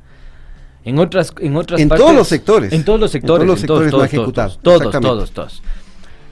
En 0.84 0.98
otras, 0.98 1.32
en 1.38 1.56
otras 1.56 1.80
En 1.80 1.88
partes- 1.88 2.04
todos 2.04 2.16
los 2.16 2.28
sectores. 2.28 2.72
En 2.72 2.84
todos 2.84 2.98
los 3.00 3.10
En 3.14 3.20
sectores. 3.20 3.38
todos 3.38 3.46
los 3.46 3.60
en 3.60 3.66
todos, 3.68 3.78
sectores 3.84 3.92
no 3.92 3.98
todos, 3.98 4.02
ha 4.02 4.06
ejecutado, 4.06 4.56
Todos, 4.62 4.82
todos, 4.90 5.00
todos, 5.00 5.30
todos. 5.30 5.62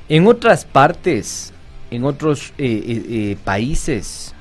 En 0.08 0.26
otras 0.26 0.64
partes, 0.64 1.52
en 1.92 2.04
otros 2.04 2.52
eh, 2.58 2.82
eh, 2.84 3.04
eh, 3.08 3.36
países, 3.44 4.34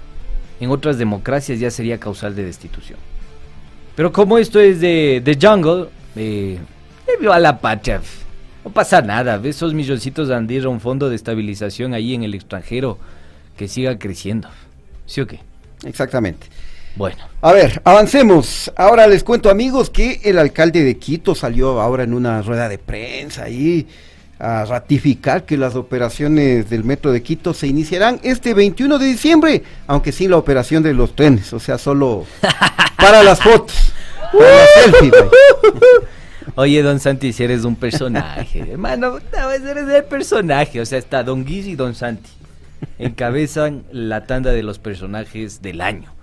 en 0.60 0.72
otras 0.72 0.98
democracias 0.98 1.60
ya 1.60 1.70
sería 1.70 2.00
causal 2.00 2.36
de 2.36 2.44
destitución. 2.44 2.98
Pero 3.96 4.12
como 4.12 4.40
esto 4.40 4.60
es 4.60 4.82
de, 4.82 5.22
de 5.24 5.38
Jungle, 5.40 5.90
eh, 6.16 6.58
eh, 7.08 7.12
viva 7.20 7.38
la 7.38 7.60
f. 7.62 8.02
No 8.66 8.72
pasa 8.72 9.02
nada. 9.02 9.40
Esos 9.44 9.74
milloncitos 9.76 10.28
de 10.28 10.36
a 10.66 10.70
un 10.70 10.80
fondo 10.80 11.08
de 11.10 11.16
estabilización 11.16 11.94
ahí 11.94 12.16
en 12.16 12.24
el 12.24 12.34
extranjero 12.34 12.98
que 13.60 13.68
siga 13.68 14.00
creciendo. 14.00 14.48
¿Sí 15.06 15.20
o 15.20 15.28
qué? 15.28 15.42
Exactamente. 15.84 16.48
Bueno. 16.96 17.18
A 17.42 17.52
ver, 17.52 17.82
avancemos. 17.84 18.72
Ahora 18.78 19.06
les 19.06 19.22
cuento, 19.22 19.50
amigos, 19.50 19.90
que 19.90 20.22
el 20.24 20.40
alcalde 20.40 20.82
de 20.82 20.98
Quito 20.98 21.36
salió 21.36 21.82
ahora 21.82 22.04
en 22.04 22.14
una 22.14 22.42
rueda 22.42 22.70
de 22.70 22.78
prensa 22.78 23.44
ahí 23.44 23.86
a 24.40 24.64
ratificar 24.64 25.44
que 25.44 25.58
las 25.58 25.76
operaciones 25.76 26.70
del 26.70 26.86
metro 26.86 27.12
de 27.12 27.22
Quito 27.22 27.54
se 27.54 27.68
iniciarán 27.68 28.22
este 28.24 28.54
21 28.54 28.98
de 28.98 29.06
diciembre, 29.06 29.64
aunque 29.88 30.14
sin 30.14 30.32
la 30.32 30.38
operación 30.38 30.82
de 30.82 30.94
los 30.94 31.14
trenes, 31.14 31.52
o 31.52 31.60
sea, 31.60 31.78
solo 31.78 32.26
para 32.98 33.24
las 33.24 33.42
fotos, 33.42 33.92
para 34.32 34.56
la 34.56 34.66
selfie. 34.74 35.10
güey. 35.10 35.30
Oye, 36.56 36.82
don 36.82 37.02
Santi, 37.02 37.34
si 37.34 37.44
eres 37.44 37.66
un 37.66 37.76
personaje. 37.76 38.72
Hermano, 38.72 39.20
no, 39.20 39.52
eres 39.52 39.90
el 39.90 40.04
personaje. 40.06 40.80
O 40.80 40.86
sea, 40.86 40.98
está 40.98 41.24
Don 41.24 41.44
Guis 41.44 41.68
y 41.68 41.76
Don 41.76 41.94
Santi. 41.94 42.30
Encabezan 43.00 43.84
la 43.92 44.26
tanda 44.26 44.52
de 44.52 44.64
los 44.64 44.80
personajes 44.80 45.62
del 45.62 45.82
año. 45.82 46.14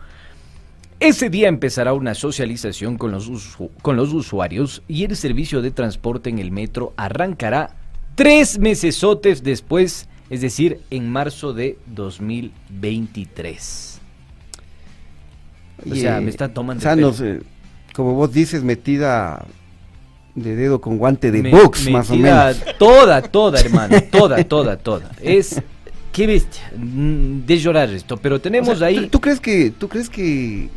Ese 1.01 1.29
día 1.31 1.49
empezará 1.49 1.93
una 1.93 2.15
socialización 2.15 2.97
con 2.97 3.13
los, 3.13 3.29
usu- 3.31 3.71
con 3.83 3.97
los 3.97 4.13
usuarios 4.15 4.83
y 4.89 5.05
el 5.05 5.15
servicio 5.17 5.61
de 5.63 5.71
transporte 5.71 6.31
en 6.31 6.39
el 6.39 6.51
metro 6.51 6.95
arrancará 6.97 7.77
tres 8.15 8.59
mesesotes 8.59 9.43
después, 9.43 10.09
es 10.31 10.41
decir, 10.41 10.81
en 10.91 11.11
marzo 11.11 11.53
de 11.53 11.79
2023. 11.87 14.01
O 15.91 15.95
sea, 15.95 16.21
me 16.21 16.31
están 16.31 16.55
tomando 16.55 16.81
O 16.81 16.83
sea, 16.83 16.97
nos, 16.97 17.21
eh, 17.21 17.41
como 17.95 18.15
vos 18.15 18.33
dices, 18.33 18.63
metida 18.63 19.45
de 20.35 20.57
dedo 20.57 20.81
con 20.81 20.97
guante 20.99 21.31
de 21.31 21.43
Me- 21.43 21.51
box, 21.51 21.89
más 21.91 22.11
o 22.11 22.17
menos. 22.17 22.57
Toda, 22.79 23.21
toda, 23.23 23.61
hermano, 23.61 23.97
toda, 24.11 24.43
toda, 24.45 24.77
toda. 24.79 25.11
Es, 25.23 25.63
qué 26.17 26.27
bestia, 26.27 26.73
mm, 26.75 27.45
de 27.45 27.59
llorar 27.59 27.91
esto, 27.91 28.17
pero 28.17 28.41
tenemos 28.41 28.71
O 28.71 28.77
sea, 28.77 28.87
ahí... 28.89 28.97
¿tú, 29.03 29.09
tú 29.09 29.21
crees 29.21 29.39
que, 29.39 29.71
tú 29.71 29.87
crees 29.87 30.09
que 30.09 30.65
eh, 30.65 30.69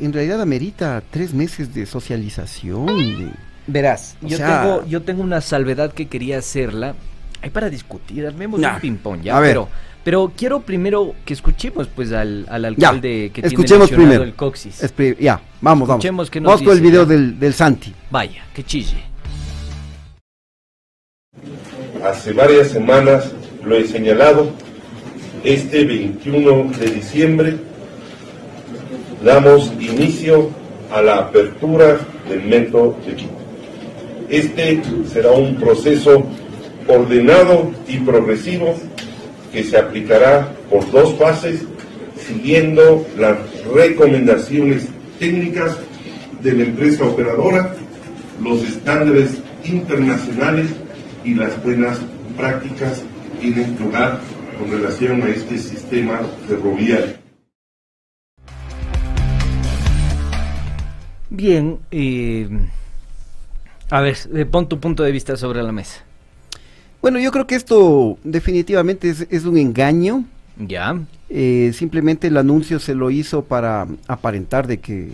en 0.00 0.12
realidad 0.14 0.40
amerita 0.40 1.02
tres 1.10 1.34
meses 1.34 1.74
de 1.74 1.84
socialización? 1.84 2.86
de- 2.86 3.30
Verás, 3.66 4.16
O 4.24 4.26
yo, 4.26 4.38
sea- 4.38 4.62
tengo, 4.62 4.86
yo 4.86 5.02
tengo 5.02 5.22
una 5.22 5.42
salvedad 5.42 5.92
que 5.92 6.08
quería 6.08 6.38
hacerla. 6.38 6.94
Ahí 7.42 7.50
para 7.50 7.68
discutir, 7.68 8.26
armemos 8.26 8.58
Ya. 8.62 8.76
un 8.76 8.80
ping-pong, 8.80 9.20
¿ya? 9.24 9.36
A 9.36 9.40
ver. 9.40 9.50
Pero, 9.50 9.68
pero 10.04 10.32
quiero 10.34 10.60
primero 10.60 11.14
que 11.26 11.34
escuchemos 11.34 11.86
pues 11.94 12.10
al, 12.12 12.46
al 12.48 12.64
alcalde 12.64 13.30
que 13.34 13.42
escuchemos 13.46 13.88
tiene 13.88 14.04
primero. 14.04 14.24
el 14.24 14.32
coxis. 14.34 14.82
Espri- 14.82 15.18
ya, 15.20 15.38
vamos, 15.60 15.86
vamos. 15.86 16.02
Escuchemos 16.02 16.30
qué 16.30 16.40
nos 16.40 16.48
Vamos 16.52 16.62
con 16.66 16.74
el 16.74 16.82
video 16.82 17.02
ya. 17.02 17.10
del, 17.10 17.38
del 17.38 17.52
Santi. 17.52 17.92
Vaya, 18.10 18.42
que 18.54 18.64
chille. 18.64 19.04
hace 22.02 22.32
varias 22.32 22.68
semanas 22.68 23.32
lo 23.62 23.76
he 23.76 23.86
señalado, 23.86 24.50
este 25.44 25.84
21 25.84 26.70
de 26.78 26.86
diciembre 26.90 27.56
damos 29.24 29.72
inicio 29.80 30.50
a 30.92 31.02
la 31.02 31.18
apertura 31.18 31.98
del 32.28 32.42
metro 32.44 32.96
de 33.06 33.14
Quito. 33.14 33.32
Este 34.28 34.82
será 35.10 35.32
un 35.32 35.56
proceso 35.56 36.24
ordenado 36.86 37.70
y 37.86 37.98
progresivo 37.98 38.74
que 39.52 39.64
se 39.64 39.76
aplicará 39.76 40.52
por 40.70 40.90
dos 40.90 41.14
fases 41.14 41.62
siguiendo 42.26 43.06
las 43.16 43.38
recomendaciones 43.72 44.88
técnicas 45.18 45.76
de 46.42 46.52
la 46.52 46.64
empresa 46.64 47.04
operadora, 47.04 47.74
los 48.42 48.62
estándares 48.62 49.38
internacionales 49.64 50.66
y 51.24 51.34
las 51.34 51.62
buenas 51.62 51.98
prácticas 52.36 53.02
tienen 53.40 53.76
lugar 53.80 54.20
con 54.58 54.70
relación 54.70 55.22
a 55.22 55.28
este 55.28 55.58
sistema 55.58 56.20
ferroviario. 56.46 57.14
Bien, 61.30 61.78
eh, 61.90 62.48
a 63.90 64.00
ver, 64.00 64.16
eh, 64.34 64.44
pon 64.46 64.68
tu 64.68 64.80
punto 64.80 65.02
de 65.02 65.12
vista 65.12 65.36
sobre 65.36 65.62
la 65.62 65.72
mesa. 65.72 66.02
Bueno, 67.00 67.18
yo 67.20 67.30
creo 67.30 67.46
que 67.46 67.54
esto 67.54 68.18
definitivamente 68.24 69.10
es, 69.10 69.26
es 69.30 69.44
un 69.44 69.56
engaño. 69.56 70.24
Ya. 70.58 70.98
Eh, 71.28 71.70
simplemente 71.74 72.26
el 72.26 72.36
anuncio 72.36 72.80
se 72.80 72.94
lo 72.94 73.10
hizo 73.10 73.44
para 73.44 73.86
aparentar 74.08 74.66
de 74.66 74.78
que 74.78 75.12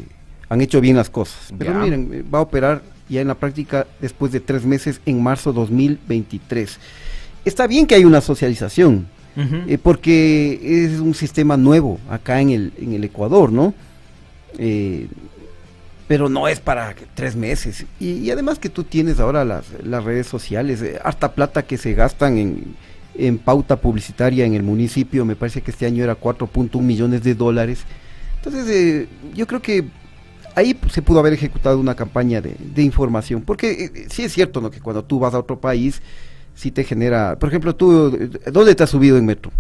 han 0.48 0.61
hecho 0.61 0.80
bien 0.80 0.96
las 0.96 1.11
cosas. 1.11 1.52
Pero 1.59 1.72
Ya. 1.72 1.78
miren, 1.78 2.24
va 2.33 2.38
a 2.38 2.42
operar 2.42 2.83
ya 3.09 3.20
en 3.20 3.28
la 3.28 3.35
práctica 3.35 3.87
después 4.00 4.33
de 4.33 4.40
tres 4.40 4.64
meses 4.64 5.00
en 5.04 5.22
marzo 5.22 5.52
2023. 5.52 6.78
Está 7.44 7.66
bien 7.66 7.87
que 7.87 7.96
hay 7.96 8.07
una 8.07 8.22
socialización, 8.22 9.07
Eh, 9.36 9.78
porque 9.82 10.84
es 10.84 11.00
un 11.00 11.12
sistema 11.14 11.56
nuevo 11.56 11.98
acá 12.08 12.40
en 12.40 12.50
el, 12.50 12.72
en 12.78 12.92
el 12.92 13.02
Ecuador, 13.02 13.50
¿no? 13.50 13.74
Eh, 14.58 15.08
pero 16.06 16.28
no 16.28 16.48
es 16.48 16.60
para 16.60 16.94
tres 17.14 17.34
meses. 17.34 17.86
Y, 17.98 18.30
además 18.30 18.58
que 18.58 18.68
tú 18.68 18.84
tienes 18.84 19.20
ahora 19.20 19.44
las, 19.44 19.64
las 19.82 20.04
redes 20.04 20.26
sociales, 20.26 20.82
eh, 20.82 20.98
harta 21.02 21.32
plata 21.32 21.62
que 21.64 21.78
se 21.78 21.94
gastan 21.94 22.36
en, 22.38 22.76
en 23.14 23.38
pauta 23.38 23.76
publicitaria 23.76 24.44
en 24.44 24.54
el 24.54 24.62
municipio, 24.62 25.24
me 25.24 25.34
parece 25.34 25.62
que 25.62 25.70
este 25.70 25.86
año 25.86 26.04
era 26.04 26.18
4.1 26.18 26.80
millones 26.82 27.22
de 27.22 27.34
dólares. 27.34 27.84
Entonces, 28.36 28.68
eh, 28.68 29.08
yo 29.34 29.46
creo 29.46 29.62
que 29.62 29.84
ahí 30.54 30.78
se 30.90 31.00
pudo 31.00 31.20
haber 31.20 31.32
ejecutado 31.32 31.80
una 31.80 31.94
campaña 31.94 32.42
de, 32.42 32.54
de 32.58 32.82
información, 32.82 33.40
porque 33.40 34.06
sí 34.10 34.24
es 34.24 34.32
cierto, 34.32 34.60
¿no? 34.60 34.70
Que 34.70 34.80
cuando 34.80 35.02
tú 35.02 35.18
vas 35.18 35.32
a 35.32 35.38
otro 35.38 35.58
país, 35.58 36.02
sí 36.54 36.70
te 36.70 36.84
genera, 36.84 37.36
por 37.38 37.48
ejemplo, 37.48 37.74
tú, 37.74 38.18
¿dónde 38.52 38.74
te 38.74 38.82
has 38.82 38.90
subido 38.90 39.16
en 39.18 39.26
metro? 39.26 39.50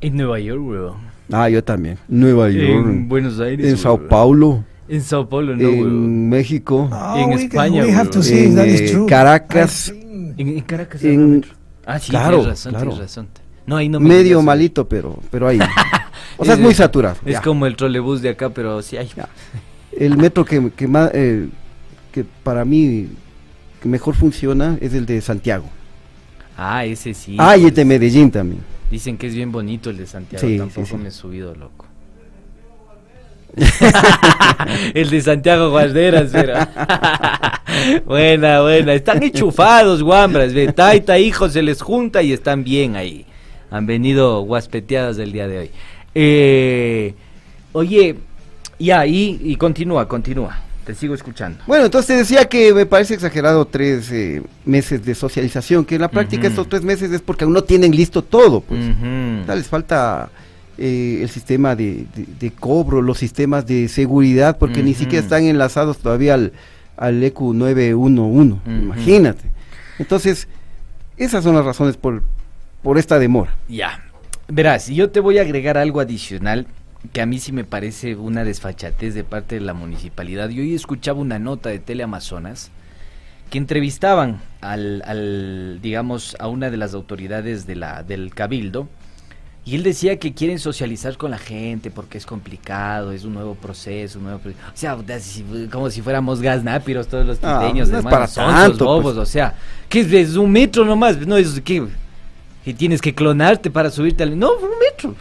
En 0.00 0.16
Nueva 0.16 0.38
York, 0.38 0.60
weón. 0.64 0.96
Ah, 1.32 1.48
yo 1.48 1.62
también. 1.62 1.98
Nueva 2.08 2.48
York. 2.50 2.68
En 2.68 3.08
Buenos 3.08 3.40
Aires. 3.40 3.66
en 3.66 3.76
Sao 3.76 3.94
weón. 3.94 4.08
Paulo. 4.08 4.64
En 4.88 5.02
Sao 5.02 5.28
Paulo, 5.28 5.54
no, 5.56 5.68
en 5.68 5.80
weón. 5.80 6.28
México. 6.28 6.88
En 7.16 7.28
we, 7.30 7.44
España, 7.44 7.82
we 7.84 7.92
have 7.92 8.08
to 8.10 8.20
weón. 8.20 8.24
see 8.24 8.38
if 8.40 8.46
En, 8.46 8.54
that 8.56 8.66
is 8.66 8.80
eh, 8.80 8.90
true. 8.92 9.06
Caracas. 9.06 9.70
Seen- 9.92 10.34
En, 10.38 10.48
en 10.48 10.60
Caracas. 10.62 11.02
En-. 11.04 11.44
Ah, 11.84 11.98
sí, 11.98 12.10
claro, 12.10 12.38
tienes 12.38 12.48
razón, 12.48 12.72
claro. 12.72 12.90
tienes 12.90 12.98
razón. 13.08 13.28
No, 13.66 13.76
ahí 13.76 13.88
no 13.88 14.00
me 14.00 14.08
medio 14.08 14.40
malito, 14.40 14.88
pero, 14.88 15.18
pero 15.30 15.48
ahí. 15.48 15.58
o 16.38 16.44
sea, 16.44 16.54
es 16.54 16.60
muy 16.60 16.74
saturado. 16.74 17.16
Es 17.26 17.34
ya. 17.34 17.42
como 17.42 17.66
el 17.66 17.76
trolebús 17.76 18.22
de 18.22 18.30
acá, 18.30 18.48
pero 18.50 18.80
sí 18.82 18.96
hay. 18.96 19.08
Ya. 19.14 19.28
El 19.92 20.16
metro 20.16 20.44
que, 20.44 20.70
que 20.70 20.86
más, 20.86 21.10
eh, 21.12 21.48
que 22.12 22.24
para 22.42 22.64
mí 22.64 23.08
que 23.82 23.88
mejor 23.88 24.14
funciona 24.14 24.78
es 24.80 24.94
el 24.94 25.04
de 25.06 25.20
Santiago. 25.20 25.64
Ah, 26.60 26.84
ese 26.84 27.14
sí. 27.14 27.36
ah, 27.38 27.56
y 27.56 27.66
el 27.66 27.74
de 27.74 27.84
Medellín 27.84 28.32
también. 28.32 28.60
Dicen 28.90 29.16
que 29.16 29.28
es 29.28 29.34
bien 29.34 29.52
bonito 29.52 29.90
el 29.90 29.96
de 29.96 30.06
Santiago. 30.08 30.44
Sí, 30.46 30.58
Tampoco 30.58 30.86
sí, 30.86 30.92
sí. 30.92 30.96
me 30.98 31.08
he 31.08 31.12
subido, 31.12 31.54
loco. 31.54 31.86
el 34.94 35.08
de 35.08 35.20
Santiago 35.20 35.70
Guarderas, 35.70 36.30
pero. 36.32 36.54
buena, 38.06 38.60
buena. 38.62 38.92
Están 38.94 39.22
enchufados, 39.22 40.02
guambras. 40.02 40.52
Ve, 40.52 40.72
taita, 40.72 41.18
hijo, 41.18 41.48
se 41.48 41.62
les 41.62 41.80
junta 41.80 42.22
y 42.22 42.32
están 42.32 42.64
bien 42.64 42.96
ahí. 42.96 43.24
Han 43.70 43.86
venido 43.86 44.40
guaspeteadas 44.40 45.16
del 45.16 45.30
día 45.32 45.46
de 45.46 45.58
hoy. 45.58 45.70
Eh, 46.14 47.14
oye, 47.72 48.16
ya, 48.78 49.06
y, 49.06 49.38
y 49.42 49.54
continúa, 49.56 50.08
continúa. 50.08 50.58
Te 50.88 50.94
sigo 50.94 51.14
escuchando. 51.14 51.62
Bueno, 51.66 51.84
entonces 51.84 52.06
te 52.06 52.16
decía 52.16 52.46
que 52.48 52.72
me 52.72 52.86
parece 52.86 53.12
exagerado 53.12 53.66
tres 53.66 54.10
eh, 54.10 54.42
meses 54.64 55.04
de 55.04 55.14
socialización, 55.14 55.84
que 55.84 55.96
en 55.96 56.00
la 56.00 56.08
práctica 56.10 56.48
estos 56.48 56.66
tres 56.66 56.80
meses 56.82 57.12
es 57.12 57.20
porque 57.20 57.44
aún 57.44 57.52
no 57.52 57.62
tienen 57.62 57.94
listo 57.94 58.22
todo. 58.24 58.62
Pues. 58.62 58.80
O 59.42 59.44
sea, 59.44 59.54
les 59.54 59.66
falta 59.66 60.30
eh, 60.78 61.18
el 61.20 61.28
sistema 61.28 61.76
de, 61.76 62.06
de- 62.16 62.24
de 62.40 62.50
cobro, 62.52 63.02
los 63.02 63.18
sistemas 63.18 63.66
de 63.66 63.86
seguridad, 63.88 64.56
porque 64.56 64.82
ni 64.82 64.94
siquiera 64.94 65.22
están 65.22 65.44
enlazados 65.44 65.98
todavía 65.98 66.32
al, 66.32 66.52
al 66.96 67.22
EQ 67.22 67.38
911, 67.52 68.52
Ujú. 68.54 68.70
imagínate. 68.70 69.44
Entonces, 69.98 70.48
esas 71.18 71.44
son 71.44 71.54
las 71.54 71.66
razones 71.66 71.98
por, 71.98 72.22
por 72.82 72.96
esta 72.96 73.18
demora. 73.18 73.54
Ya. 73.68 74.02
Verás, 74.50 74.86
yo 74.88 75.10
te 75.10 75.20
voy 75.20 75.36
a 75.36 75.42
agregar 75.42 75.76
algo 75.76 76.00
adicional 76.00 76.66
que 77.12 77.20
a 77.20 77.26
mí 77.26 77.38
sí 77.38 77.52
me 77.52 77.64
parece 77.64 78.16
una 78.16 78.44
desfachatez 78.44 79.14
de 79.14 79.24
parte 79.24 79.54
de 79.54 79.60
la 79.60 79.74
municipalidad. 79.74 80.48
Yo 80.50 80.62
hoy 80.62 80.74
escuchaba 80.74 81.20
una 81.20 81.38
nota 81.38 81.68
de 81.68 81.78
Teleamazonas 81.78 82.70
que 83.50 83.58
entrevistaban 83.58 84.40
al, 84.60 85.02
al, 85.06 85.78
digamos, 85.80 86.36
a 86.38 86.48
una 86.48 86.70
de 86.70 86.76
las 86.76 86.94
autoridades 86.94 87.66
de 87.66 87.76
la, 87.76 88.02
del 88.02 88.34
cabildo 88.34 88.88
y 89.64 89.74
él 89.74 89.82
decía 89.82 90.18
que 90.18 90.34
quieren 90.34 90.58
socializar 90.58 91.16
con 91.16 91.30
la 91.30 91.38
gente 91.38 91.90
porque 91.90 92.18
es 92.18 92.26
complicado, 92.26 93.12
es 93.12 93.24
un 93.24 93.34
nuevo 93.34 93.54
proceso, 93.54 94.18
un 94.18 94.24
nuevo 94.24 94.38
pro- 94.40 94.52
o 94.52 94.54
sea, 94.74 94.98
como 95.70 95.90
si 95.90 96.02
fuéramos 96.02 96.40
gasnápiros 96.42 97.06
todos 97.06 97.26
los 97.26 97.38
quiteños, 97.38 97.88
no 97.88 97.98
es 97.98 98.04
hermano, 98.04 98.10
para 98.10 98.26
sonsos, 98.26 98.54
tanto, 98.70 98.84
bobos, 98.86 99.14
pues. 99.14 99.16
o 99.16 99.26
sea, 99.26 99.54
que 99.88 100.00
es, 100.00 100.12
es 100.12 100.36
un 100.36 100.50
metro 100.50 100.84
nomás, 100.84 101.18
no 101.26 101.36
es 101.36 101.60
que 101.60 101.86
que 102.64 102.74
tienes 102.74 103.00
que 103.00 103.14
clonarte 103.14 103.70
para 103.70 103.88
subirte 103.90 104.24
al... 104.24 104.38
No, 104.38 104.52
un 104.52 104.78
metro. 104.78 105.14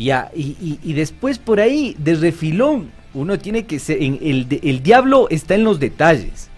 Y, 0.00 0.78
y- 0.82 0.92
después 0.94 1.38
por 1.38 1.60
ahí, 1.60 1.94
de 1.98 2.14
refilón, 2.14 2.90
uno 3.12 3.38
tiene 3.38 3.66
que 3.66 3.78
ser... 3.78 4.02
En 4.02 4.18
el, 4.22 4.46
el 4.62 4.82
diablo 4.82 5.28
está 5.28 5.54
en 5.54 5.64
los 5.64 5.78
detalles. 5.78 6.48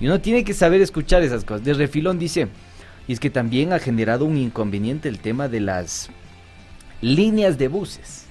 Y 0.00 0.06
uno 0.06 0.20
tiene 0.20 0.44
que 0.44 0.54
saber 0.54 0.80
escuchar 0.80 1.22
esas 1.22 1.44
cosas. 1.44 1.64
De 1.64 1.74
refilón 1.74 2.18
dice, 2.18 2.48
y 3.06 3.12
es 3.12 3.20
que 3.20 3.28
también 3.28 3.72
ha 3.74 3.78
generado 3.78 4.24
un 4.24 4.38
inconveniente 4.38 5.10
el 5.10 5.18
tema 5.18 5.48
de 5.48 5.60
las 5.60 6.08
líneas 7.02 7.58
de 7.58 7.68
buses. 7.68 8.24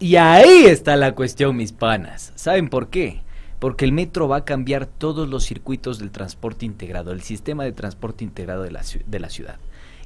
Y 0.00 0.16
ahí 0.16 0.66
está 0.66 0.96
la 0.96 1.14
cuestión, 1.14 1.56
mis 1.56 1.72
panas. 1.72 2.32
¿Saben 2.34 2.68
por 2.68 2.88
qué? 2.88 3.20
Porque 3.60 3.84
el 3.84 3.92
metro 3.92 4.28
va 4.28 4.38
a 4.38 4.44
cambiar 4.44 4.86
todos 4.86 5.28
los 5.28 5.44
circuitos 5.44 5.98
del 5.98 6.10
transporte 6.10 6.66
integrado, 6.66 7.12
el 7.12 7.22
sistema 7.22 7.64
de 7.64 7.72
transporte 7.72 8.24
integrado 8.24 8.62
de 8.62 8.70
la, 8.70 8.82
de 9.06 9.18
la 9.20 9.30
ciudad. 9.30 9.56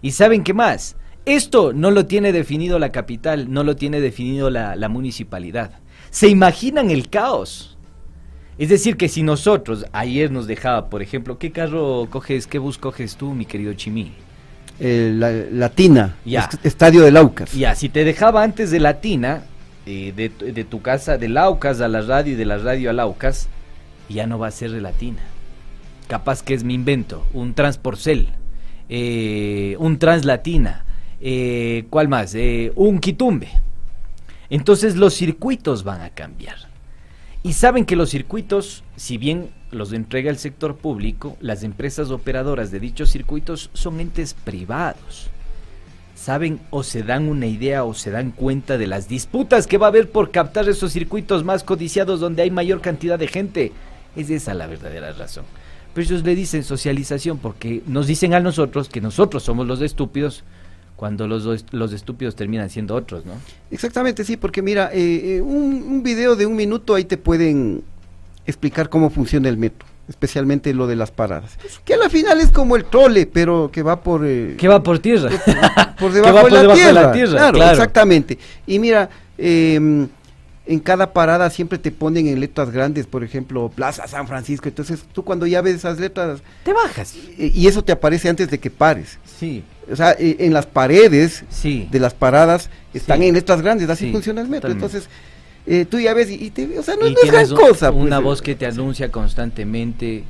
¿Y 0.00 0.12
saben 0.12 0.44
qué 0.44 0.54
más? 0.54 0.96
Esto 1.24 1.72
no 1.72 1.90
lo 1.90 2.06
tiene 2.06 2.32
definido 2.32 2.78
la 2.78 2.90
capital, 2.90 3.52
no 3.52 3.62
lo 3.64 3.76
tiene 3.76 4.00
definido 4.00 4.50
la, 4.50 4.74
la 4.76 4.88
municipalidad. 4.88 5.72
¿Se 6.10 6.28
imaginan 6.28 6.90
el 6.90 7.08
caos? 7.08 7.76
Es 8.58 8.68
decir, 8.68 8.96
que 8.96 9.08
si 9.08 9.22
nosotros, 9.22 9.86
ayer 9.92 10.30
nos 10.30 10.46
dejaba, 10.46 10.90
por 10.90 11.00
ejemplo, 11.00 11.38
¿qué 11.38 11.52
carro 11.52 12.06
coges, 12.10 12.46
qué 12.46 12.58
bus 12.58 12.76
coges 12.76 13.16
tú, 13.16 13.32
mi 13.34 13.46
querido 13.46 13.72
Chimí? 13.74 14.12
Eh, 14.80 15.12
la, 15.14 15.30
Latina, 15.30 16.16
Ya. 16.24 16.48
Estadio 16.64 17.02
del 17.02 17.16
Aucas. 17.16 17.52
Ya, 17.52 17.74
si 17.74 17.88
te 17.88 18.04
dejaba 18.04 18.42
antes 18.42 18.70
de 18.70 18.80
Latina, 18.80 19.44
eh, 19.86 20.12
de, 20.14 20.28
tu- 20.28 20.44
de 20.52 20.64
tu 20.64 20.82
casa 20.82 21.18
de 21.18 21.28
Laucas 21.28 21.80
a 21.80 21.88
la 21.88 22.02
radio 22.02 22.32
y 22.32 22.36
de 22.36 22.44
la 22.44 22.58
radio 22.58 22.90
a 22.90 22.92
Laucas, 22.92 23.48
ya 24.08 24.26
no 24.26 24.38
va 24.38 24.48
a 24.48 24.50
ser 24.50 24.72
de 24.72 24.80
Latina. 24.80 25.20
Capaz 26.08 26.42
que 26.42 26.54
es 26.54 26.62
mi 26.64 26.74
invento, 26.74 27.24
un 27.32 27.54
Transporcel, 27.54 28.28
eh, 28.88 29.76
un 29.78 29.98
Translatina, 29.98 30.84
eh, 31.22 31.86
¿cuál 31.88 32.08
más? 32.08 32.34
Eh, 32.34 32.72
un 32.74 32.98
Quitumbe. 32.98 33.48
Entonces 34.50 34.96
los 34.96 35.14
circuitos 35.14 35.84
van 35.84 36.02
a 36.02 36.10
cambiar. 36.10 36.56
Y 37.42 37.54
saben 37.54 37.86
que 37.86 37.96
los 37.96 38.10
circuitos, 38.10 38.84
si 38.96 39.18
bien 39.18 39.50
los 39.70 39.92
entrega 39.92 40.30
el 40.30 40.38
sector 40.38 40.76
público, 40.76 41.36
las 41.40 41.62
empresas 41.62 42.10
operadoras 42.10 42.70
de 42.70 42.80
dichos 42.80 43.10
circuitos 43.10 43.70
son 43.72 44.00
entes 44.00 44.34
privados 44.34 45.30
saben 46.22 46.60
o 46.70 46.84
se 46.84 47.02
dan 47.02 47.28
una 47.28 47.46
idea 47.46 47.82
o 47.82 47.94
se 47.94 48.12
dan 48.12 48.30
cuenta 48.30 48.78
de 48.78 48.86
las 48.86 49.08
disputas 49.08 49.66
que 49.66 49.76
va 49.76 49.86
a 49.86 49.88
haber 49.88 50.08
por 50.08 50.30
captar 50.30 50.68
esos 50.68 50.92
circuitos 50.92 51.42
más 51.42 51.64
codiciados 51.64 52.20
donde 52.20 52.42
hay 52.42 52.50
mayor 52.50 52.80
cantidad 52.80 53.18
de 53.18 53.26
gente. 53.26 53.72
Es 54.14 54.30
esa 54.30 54.54
la 54.54 54.68
verdadera 54.68 55.12
razón. 55.12 55.44
Pero 55.92 56.06
ellos 56.06 56.22
le 56.22 56.36
dicen 56.36 56.62
socialización 56.62 57.38
porque 57.38 57.82
nos 57.86 58.06
dicen 58.06 58.34
a 58.34 58.40
nosotros 58.40 58.88
que 58.88 59.00
nosotros 59.00 59.42
somos 59.42 59.66
los 59.66 59.80
estúpidos 59.80 60.44
cuando 61.02 61.26
los, 61.26 61.42
dos- 61.42 61.64
los 61.72 61.92
estúpidos 61.92 62.36
terminan 62.36 62.70
siendo 62.70 62.94
otros, 62.94 63.26
¿no? 63.26 63.32
Exactamente, 63.72 64.22
sí, 64.22 64.36
porque 64.36 64.62
mira, 64.62 64.88
eh, 64.92 65.38
eh, 65.38 65.40
un, 65.40 65.82
un 65.82 66.02
video 66.04 66.36
de 66.36 66.46
un 66.46 66.54
minuto 66.54 66.94
ahí 66.94 67.02
te 67.04 67.16
pueden 67.16 67.82
explicar 68.46 68.88
cómo 68.88 69.10
funciona 69.10 69.48
el 69.48 69.56
metro, 69.56 69.84
especialmente 70.08 70.72
lo 70.72 70.86
de 70.86 70.94
las 70.94 71.10
paradas. 71.10 71.58
Que 71.84 71.94
a 71.94 71.96
la 71.96 72.08
final 72.08 72.40
es 72.40 72.52
como 72.52 72.76
el 72.76 72.84
trole, 72.84 73.26
pero 73.26 73.68
que 73.72 73.82
va 73.82 74.00
por... 74.00 74.24
eh, 74.24 74.54
¿Qué 74.56 74.68
va 74.68 74.80
por 74.80 75.00
tierra? 75.00 75.28
por 75.98 76.12
Que 76.12 76.20
debajo, 76.20 76.44
de, 76.46 76.50
la 76.52 76.60
debajo 76.60 76.78
de 76.78 76.84
tierra. 76.84 77.02
la 77.02 77.12
tierra, 77.12 77.32
Claro, 77.36 77.52
claro. 77.54 77.72
exactamente. 77.72 78.38
Y 78.68 78.78
mira, 78.78 79.10
eh, 79.38 80.06
en 80.72 80.80
cada 80.80 81.12
parada 81.12 81.50
siempre 81.50 81.78
te 81.78 81.90
ponen 81.90 82.26
en 82.28 82.40
letras 82.40 82.70
grandes, 82.70 83.06
por 83.06 83.22
ejemplo, 83.24 83.70
Plaza 83.74 84.06
San 84.08 84.26
Francisco. 84.26 84.68
Entonces, 84.68 85.04
tú 85.12 85.22
cuando 85.24 85.46
ya 85.46 85.60
ves 85.60 85.76
esas 85.76 86.00
letras, 86.00 86.40
Te 86.64 86.72
bajas. 86.72 87.14
eh, 87.38 87.50
y 87.54 87.66
eso 87.66 87.82
te 87.84 87.92
aparece 87.92 88.28
antes 88.28 88.50
de 88.50 88.58
que 88.58 88.70
pares. 88.70 89.18
Sí, 89.38 89.64
O 89.90 89.96
sea, 89.96 90.12
eh, 90.18 90.36
en 90.38 90.52
las 90.54 90.66
paredes 90.66 91.44
sí. 91.50 91.88
de 91.90 91.98
las 92.00 92.14
paradas 92.14 92.70
están 92.94 93.18
Sí. 93.20 93.26
en 93.26 93.34
letras 93.34 93.60
grandes, 93.62 93.88
así 93.90 94.06
Sí, 94.06 94.12
funciona 94.12 94.40
el 94.40 94.48
metro. 94.48 94.70
Entonces, 94.70 95.08
eh, 95.66 95.84
tú 95.88 95.98
ya 96.00 96.14
ves 96.14 96.30
y, 96.30 96.34
y 96.34 96.50
te, 96.50 96.78
o 96.78 96.82
sea, 96.82 96.94
no, 96.96 97.06
es 97.06 97.14
gran 97.24 97.50
un- 97.50 97.56
cosa. 97.56 97.90
pues, 97.92 98.04
una 98.04 98.18
eh, 98.18 98.22
voz 98.22 98.40
que 98.42 98.54
te 98.54 98.64
anuncia 98.66 99.10
constantemente. 99.10 100.24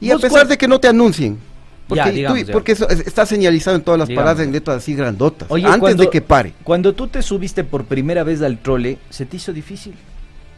Y 0.00 0.10
a 0.10 0.16
pesar 0.16 0.30
cuál- 0.30 0.48
de 0.48 0.58
que 0.58 0.68
no 0.68 0.78
te 0.80 0.88
anuncien. 0.88 1.38
Porque, 1.88 1.98
Ya, 2.00 2.04
tú- 2.06 2.12
digamos, 2.16 2.36
digamos. 2.38 2.52
porque 2.52 2.72
eso 2.72 2.88
es- 2.88 3.06
está 3.06 3.24
señalizado 3.26 3.76
en 3.76 3.82
todas 3.82 3.98
las 3.98 4.08
Digamos. 4.08 4.24
paradas 4.24 4.44
en 4.46 4.52
letras 4.52 4.78
así 4.78 4.94
grandotas. 4.94 5.48
Oye, 5.50 5.64
antes 5.66 5.78
cuando- 5.80 6.02
de 6.02 6.10
que 6.10 6.20
pare. 6.20 6.52
Cuando 6.64 6.94
tú 6.94 7.06
te 7.06 7.22
subiste 7.22 7.62
por 7.64 7.84
primera 7.84 8.24
vez 8.24 8.42
al 8.42 8.58
trole, 8.58 8.98
¿se 9.10 9.24
te 9.24 9.36
hizo 9.36 9.52
difícil? 9.52 9.94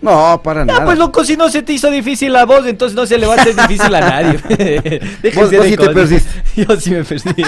No, 0.00 0.40
para 0.44 0.60
Ya, 0.60 0.66
nada. 0.66 0.84
pues 0.84 0.96
loco, 0.96 1.24
si 1.24 1.36
no 1.36 1.48
se 1.48 1.62
te 1.62 1.72
hizo 1.72 1.90
difícil 1.90 2.32
la 2.32 2.44
voz, 2.46 2.64
entonces 2.66 2.94
no 2.94 3.04
se 3.04 3.18
le 3.18 3.26
va 3.26 3.34
a 3.34 3.40
hacer 3.40 3.56
difícil 3.68 3.92
a 3.94 4.00
nadie. 4.00 4.38
Vos- 5.34 5.50
vos 5.50 5.66
sí 5.66 5.76
te 5.76 5.90
perdiste. 5.90 6.30
Yo 6.56 6.76
sí 6.80 6.90
me 6.92 7.02
perdí. 7.02 7.42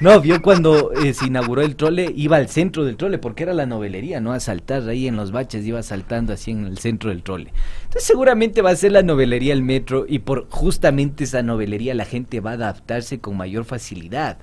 No, 0.00 0.20
vio 0.20 0.42
cuando 0.42 0.92
eh, 0.92 1.14
se 1.14 1.26
inauguró 1.26 1.62
el 1.62 1.76
trole, 1.76 2.12
iba 2.14 2.36
al 2.36 2.48
centro 2.50 2.84
del 2.84 2.96
trole, 2.98 3.16
porque 3.18 3.42
era 3.44 3.54
la 3.54 3.64
novelería, 3.64 4.20
¿no? 4.20 4.32
A 4.34 4.40
saltar 4.40 4.86
ahí 4.88 5.08
en 5.08 5.16
los 5.16 5.32
baches, 5.32 5.64
iba 5.64 5.82
saltando 5.82 6.34
así 6.34 6.50
en 6.50 6.66
el 6.66 6.76
centro 6.78 7.08
del 7.08 7.22
trole. 7.22 7.52
Entonces 7.84 8.04
seguramente 8.04 8.60
va 8.60 8.70
a 8.70 8.76
ser 8.76 8.92
la 8.92 9.02
novelería 9.02 9.54
el 9.54 9.62
metro 9.62 10.04
y 10.06 10.18
por 10.18 10.46
justamente 10.50 11.24
esa 11.24 11.42
novelería 11.42 11.94
la 11.94 12.04
gente 12.04 12.40
va 12.40 12.50
a 12.50 12.54
adaptarse 12.54 13.18
con 13.20 13.36
mayor 13.36 13.64
facilidad. 13.64 14.36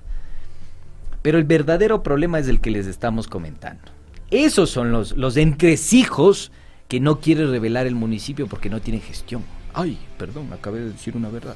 Pero 1.21 1.38
el 1.38 1.43
verdadero 1.43 2.01
problema 2.03 2.39
es 2.39 2.47
el 2.47 2.60
que 2.60 2.71
les 2.71 2.88
estamos 2.88 3.27
comentando. 3.27 3.84
Esos 4.31 4.69
son 4.71 4.91
los, 4.91 5.12
los 5.15 5.38
entresijos 5.38 6.51
que 6.88 7.00
no 7.00 7.19
quiere 7.19 7.45
revelar 7.48 7.88
el 7.88 7.95
municipio 7.95 8.48
porque 8.48 8.69
no 8.69 8.82
tiene 8.82 9.00
gestión. 9.00 9.43
Ay, 9.74 9.98
perdón, 10.17 10.52
acabé 10.54 10.80
de 10.80 10.91
decir 10.91 11.15
una 11.17 11.30
verdad. 11.30 11.56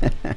¿Te 0.22 0.36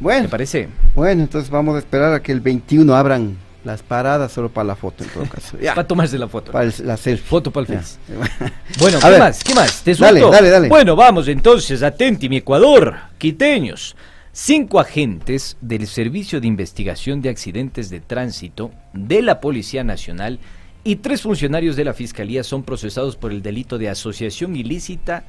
Bueno, 0.00 0.28
parece? 0.28 0.68
bueno, 0.94 1.22
entonces 1.22 1.50
vamos 1.50 1.74
a 1.76 1.78
esperar 1.78 2.12
a 2.12 2.22
que 2.22 2.32
el 2.32 2.40
21 2.40 2.94
abran 2.94 3.36
las 3.64 3.82
paradas 3.82 4.30
solo 4.30 4.48
para 4.50 4.64
la 4.68 4.76
foto 4.76 5.02
en 5.04 5.10
todo 5.10 5.24
caso. 5.30 5.58
Ya, 5.58 5.74
Para 5.74 5.88
tomarse 5.88 6.18
la 6.18 6.28
foto. 6.28 6.52
para 6.52 6.64
el- 6.66 6.74
la 6.86 6.96
selfie. 6.96 7.26
Foto 7.26 7.50
para 7.50 7.66
el. 7.66 7.78
Face. 7.78 7.98
Bueno, 8.78 8.98
¿qué 9.00 9.08
ver. 9.10 9.18
más? 9.18 9.42
¿Qué 9.42 9.54
más? 9.54 9.82
¿Te 9.82 9.94
Dale, 9.94 10.20
dale, 10.20 10.50
dale. 10.50 10.68
Bueno, 10.68 10.94
vamos 10.96 11.28
entonces, 11.28 11.82
atenti, 11.82 12.28
mi 12.28 12.36
Ecuador, 12.38 12.94
quiteños. 13.18 13.96
Cinco 14.32 14.78
agentes 14.80 15.56
del 15.62 15.86
Servicio 15.86 16.42
de 16.42 16.46
Investigación 16.46 17.22
de 17.22 17.30
Accidentes 17.30 17.88
de 17.88 18.00
Tránsito 18.00 18.70
de 18.92 19.22
la 19.22 19.40
Policía 19.40 19.82
Nacional 19.82 20.38
y 20.86 20.96
tres 20.96 21.22
funcionarios 21.22 21.74
de 21.74 21.84
la 21.84 21.92
Fiscalía 21.94 22.44
son 22.44 22.62
procesados 22.62 23.16
por 23.16 23.32
el 23.32 23.42
delito 23.42 23.76
de 23.76 23.88
asociación 23.88 24.54
ilícita 24.54 25.24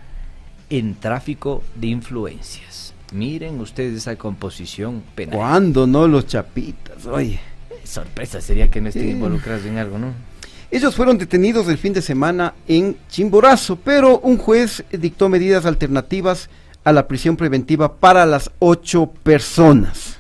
en 0.69 0.95
tráfico 0.95 1.63
de 1.75 1.87
influencias. 1.87 2.93
Miren 3.11 3.59
ustedes 3.59 3.95
esa 3.97 4.15
composición 4.17 5.01
penal. 5.15 5.35
¿Cuándo 5.35 5.87
no 5.87 6.07
los 6.07 6.27
chapitas? 6.27 7.05
Oye. 7.07 7.39
Sorpresa 7.83 8.39
sería 8.41 8.69
que 8.69 8.81
no 8.81 8.89
estén 8.89 9.03
Sí. 9.03 9.09
involucrados 9.11 9.65
en 9.65 9.77
algo, 9.77 9.97
¿no? 9.97 10.13
Ellos 10.69 10.93
fueron 10.93 11.17
detenidos 11.17 11.67
el 11.69 11.77
fin 11.77 11.93
de 11.93 12.01
semana 12.01 12.53
en 12.67 12.97
Chimborazo, 13.09 13.77
pero 13.77 14.19
un 14.19 14.37
juez 14.37 14.83
dictó 14.91 15.29
medidas 15.29 15.65
alternativas 15.65 16.49
a 16.83 16.91
la 16.91 17.07
prisión 17.07 17.35
preventiva 17.37 17.95
para 17.95 18.25
las 18.25 18.51
ocho 18.59 19.07
personas. 19.23 20.16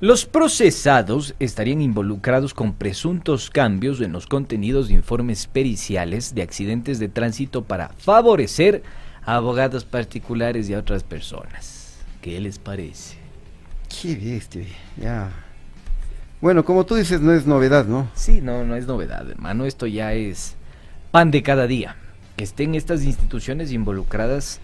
Los 0.00 0.26
procesados 0.26 1.34
estarían 1.38 1.80
involucrados 1.80 2.52
con 2.52 2.74
presuntos 2.74 3.48
cambios 3.48 4.00
en 4.00 4.12
los 4.12 4.26
contenidos 4.26 4.88
de 4.88 4.94
informes 4.94 5.46
periciales 5.46 6.34
de 6.34 6.42
accidentes 6.42 6.98
de 6.98 7.08
tránsito 7.08 7.62
para 7.62 7.90
favorecer 7.90 8.82
a 9.24 9.36
abogados 9.36 9.84
particulares 9.84 10.68
y 10.68 10.74
a 10.74 10.80
otras 10.80 11.04
personas. 11.04 11.94
¿Qué 12.20 12.40
les 12.40 12.58
parece? 12.58 13.16
Qué 13.88 14.16
bestia, 14.16 14.64
ya. 14.96 15.30
Bueno, 16.40 16.64
como 16.64 16.84
tú 16.84 16.96
dices, 16.96 17.20
no 17.20 17.32
es 17.32 17.46
novedad, 17.46 17.86
¿no? 17.86 18.08
Sí, 18.14 18.40
no, 18.40 18.64
no 18.64 18.74
es 18.74 18.86
novedad, 18.86 19.30
hermano. 19.30 19.64
Esto 19.64 19.86
ya 19.86 20.12
es 20.12 20.56
pan 21.12 21.30
de 21.30 21.42
cada 21.44 21.68
día. 21.68 21.96
Que 22.36 22.42
estén 22.42 22.74
estas 22.74 23.04
instituciones 23.04 23.70
involucradas 23.70 24.58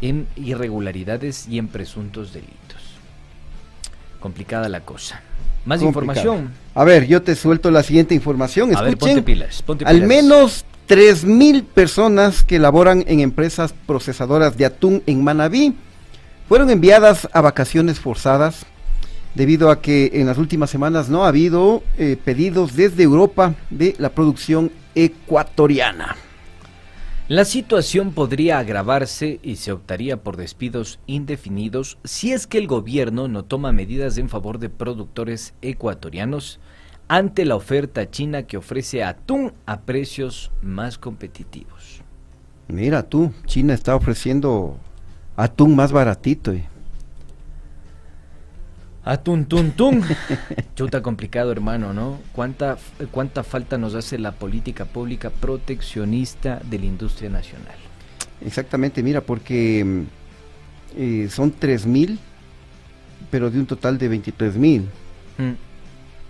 en 0.00 0.26
irregularidades 0.36 1.46
y 1.46 1.58
en 1.58 1.68
presuntos 1.68 2.32
delitos. 2.32 2.59
Complicada 4.20 4.68
la 4.68 4.80
cosa. 4.80 5.22
Más 5.64 5.82
información. 5.82 6.50
A 6.74 6.84
ver, 6.84 7.06
yo 7.06 7.22
te 7.22 7.34
suelto 7.34 7.70
la 7.70 7.82
siguiente 7.82 8.14
información. 8.14 8.74
A 8.74 8.82
ver, 8.82 8.94
Escuchen, 8.94 9.16
ponte 9.16 9.22
pilas, 9.22 9.62
ponte 9.62 9.84
al 9.84 10.06
menos 10.06 10.64
3.000 10.88 11.64
personas 11.64 12.42
que 12.42 12.58
laboran 12.58 13.04
en 13.06 13.20
empresas 13.20 13.74
procesadoras 13.86 14.56
de 14.56 14.64
atún 14.66 15.02
en 15.06 15.22
Manabí 15.22 15.74
fueron 16.48 16.70
enviadas 16.70 17.28
a 17.32 17.40
vacaciones 17.40 18.00
forzadas 18.00 18.66
debido 19.34 19.70
a 19.70 19.80
que 19.80 20.10
en 20.14 20.26
las 20.26 20.38
últimas 20.38 20.70
semanas 20.70 21.08
no 21.08 21.24
ha 21.24 21.28
habido 21.28 21.82
eh, 21.96 22.16
pedidos 22.24 22.74
desde 22.74 23.04
Europa 23.04 23.54
de 23.70 23.94
la 23.98 24.08
producción 24.08 24.72
ecuatoriana. 24.94 26.16
La 27.30 27.44
situación 27.44 28.10
podría 28.10 28.58
agravarse 28.58 29.38
y 29.44 29.54
se 29.54 29.70
optaría 29.70 30.16
por 30.16 30.36
despidos 30.36 30.98
indefinidos 31.06 31.96
si 32.02 32.32
es 32.32 32.48
que 32.48 32.58
el 32.58 32.66
gobierno 32.66 33.28
no 33.28 33.44
toma 33.44 33.70
medidas 33.70 34.18
en 34.18 34.28
favor 34.28 34.58
de 34.58 34.68
productores 34.68 35.54
ecuatorianos 35.62 36.58
ante 37.06 37.44
la 37.44 37.54
oferta 37.54 38.10
china 38.10 38.48
que 38.48 38.56
ofrece 38.56 39.04
atún 39.04 39.52
a 39.64 39.82
precios 39.82 40.50
más 40.60 40.98
competitivos. 40.98 42.02
Mira 42.66 43.04
tú, 43.04 43.32
China 43.46 43.74
está 43.74 43.94
ofreciendo 43.94 44.76
atún 45.36 45.76
más 45.76 45.92
baratito. 45.92 46.50
eh. 46.50 46.66
Atún, 49.04 49.46
tun, 49.46 49.72
tun. 49.72 50.02
Chuta 50.74 51.02
complicado, 51.02 51.52
hermano, 51.52 51.94
¿no? 51.94 52.18
¿Cuánta, 52.32 52.76
¿Cuánta 53.10 53.42
falta 53.44 53.78
nos 53.78 53.94
hace 53.94 54.18
la 54.18 54.32
política 54.32 54.84
pública 54.84 55.30
proteccionista 55.30 56.60
de 56.68 56.78
la 56.78 56.84
industria 56.84 57.30
nacional? 57.30 57.74
Exactamente, 58.44 59.02
mira, 59.02 59.22
porque 59.22 59.84
mm, 59.84 60.02
eh, 60.96 61.28
son 61.30 61.54
3.000, 61.54 62.18
pero 63.30 63.50
de 63.50 63.58
un 63.58 63.66
total 63.66 63.96
de 63.98 64.10
23.000. 64.10 64.82
Mm. 65.38 65.52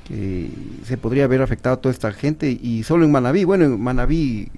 que 0.06 0.50
se 0.84 0.96
podría 0.96 1.24
haber 1.24 1.42
afectado 1.42 1.74
a 1.74 1.80
toda 1.80 1.92
esta 1.92 2.12
gente 2.12 2.48
y 2.50 2.84
solo 2.84 3.04
en 3.04 3.10
Manabí, 3.10 3.42
bueno, 3.42 3.64
en 3.64 3.80
Manabí 3.80 4.48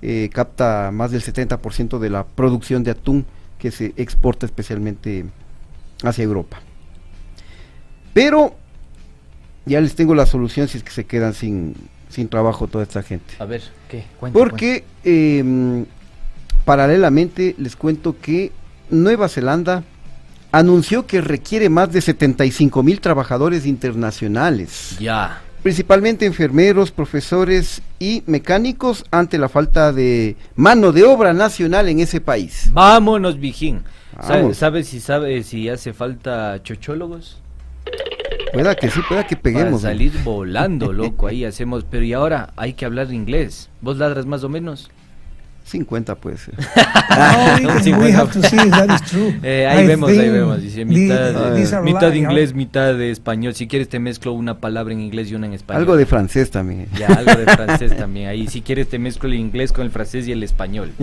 eh, 0.00 0.28
capta 0.32 0.90
más 0.92 1.12
del 1.12 1.22
70% 1.22 2.00
de 2.00 2.10
la 2.10 2.24
producción 2.24 2.82
de 2.82 2.90
atún 2.90 3.24
que 3.60 3.70
se 3.70 3.92
exporta 3.96 4.46
especialmente 4.46 5.26
hacia 6.02 6.24
Europa. 6.24 6.60
Pero 8.12 8.54
ya 9.64 9.80
les 9.80 9.94
tengo 9.94 10.14
la 10.14 10.26
solución 10.26 10.68
si 10.68 10.78
es 10.78 10.84
que 10.84 10.90
se 10.90 11.04
quedan 11.04 11.34
sin, 11.34 11.74
sin 12.08 12.28
trabajo 12.28 12.66
toda 12.66 12.84
esta 12.84 13.02
gente. 13.02 13.34
A 13.38 13.44
ver, 13.44 13.62
¿qué? 13.88 14.04
Cuenta, 14.18 14.38
Porque 14.38 14.84
eh, 15.04 15.84
paralelamente 16.64 17.54
les 17.58 17.76
cuento 17.76 18.16
que 18.20 18.52
Nueva 18.90 19.28
Zelanda 19.28 19.84
anunció 20.50 21.06
que 21.06 21.20
requiere 21.20 21.68
más 21.68 21.92
de 21.92 22.00
75 22.00 22.82
mil 22.82 23.00
trabajadores 23.00 23.64
internacionales. 23.66 24.96
Ya. 25.00 25.40
principalmente 25.62 26.26
enfermeros, 26.26 26.90
profesores 26.90 27.82
y 28.00 28.24
mecánicos 28.26 29.04
ante 29.12 29.38
la 29.38 29.48
falta 29.48 29.92
de 29.92 30.36
mano 30.56 30.90
de 30.90 31.04
obra 31.04 31.32
nacional 31.32 31.88
en 31.88 32.00
ese 32.00 32.20
país. 32.20 32.68
Vámonos, 32.72 33.38
Vijín. 33.38 33.82
¿Sabe, 34.20 34.42
Vamos. 34.42 34.56
sabe 34.58 34.82
si 34.84 34.98
sabe 35.00 35.42
si 35.44 35.68
hace 35.68 35.92
falta 35.92 36.60
chochólogos? 36.62 37.40
Pueda 38.52 38.74
que 38.74 38.90
sí, 38.90 39.00
pueda 39.08 39.26
que 39.26 39.36
Para 39.36 39.42
peguemos. 39.42 39.82
¿no? 39.82 39.88
salir 39.88 40.12
volando, 40.24 40.92
loco, 40.92 41.26
ahí 41.26 41.44
hacemos. 41.44 41.84
Pero 41.90 42.04
y 42.04 42.12
ahora 42.12 42.52
hay 42.56 42.74
que 42.74 42.84
hablar 42.84 43.12
inglés. 43.12 43.68
¿Vos 43.80 43.96
ladras 43.98 44.26
más 44.26 44.44
o 44.44 44.48
menos? 44.48 44.90
50 45.64 46.16
puede 46.16 46.38
ser. 46.38 46.54
No, 47.62 47.74
we 47.74 47.92
bueno. 47.92 48.18
have 48.18 48.32
to 48.32 48.42
see 48.42 48.56
if 48.56 48.70
that 48.70 48.88
is 48.94 49.02
true. 49.10 49.32
Eh, 49.42 49.66
ahí 49.66 49.84
I 49.84 49.86
vemos, 49.86 50.10
ahí 50.10 50.28
vemos. 50.28 50.60
Dice 50.62 50.78
the- 50.78 50.84
mitad, 50.86 51.54
these 51.54 51.74
are 51.74 51.84
mitad 51.84 52.08
de 52.08 52.10
lying, 52.14 52.24
inglés, 52.24 52.54
mitad 52.54 52.94
de 52.94 53.10
español. 53.10 53.54
Si 53.54 53.68
quieres 53.68 53.88
te 53.88 53.98
mezclo 54.00 54.32
una 54.32 54.58
palabra 54.58 54.92
en 54.92 55.00
inglés 55.00 55.30
y 55.30 55.34
una 55.34 55.46
en 55.46 55.52
español. 55.52 55.82
Algo 55.82 55.96
de 55.96 56.06
francés 56.06 56.50
también. 56.50 56.88
Ya, 56.98 57.06
algo 57.08 57.34
de 57.36 57.44
francés 57.44 57.96
también. 57.96 58.28
Ahí, 58.28 58.48
si 58.48 58.62
quieres, 58.62 58.88
te 58.88 58.98
mezclo 58.98 59.28
el 59.28 59.34
inglés 59.36 59.72
con 59.72 59.84
el 59.84 59.90
francés 59.90 60.26
y 60.26 60.32
el 60.32 60.42
español. 60.42 60.92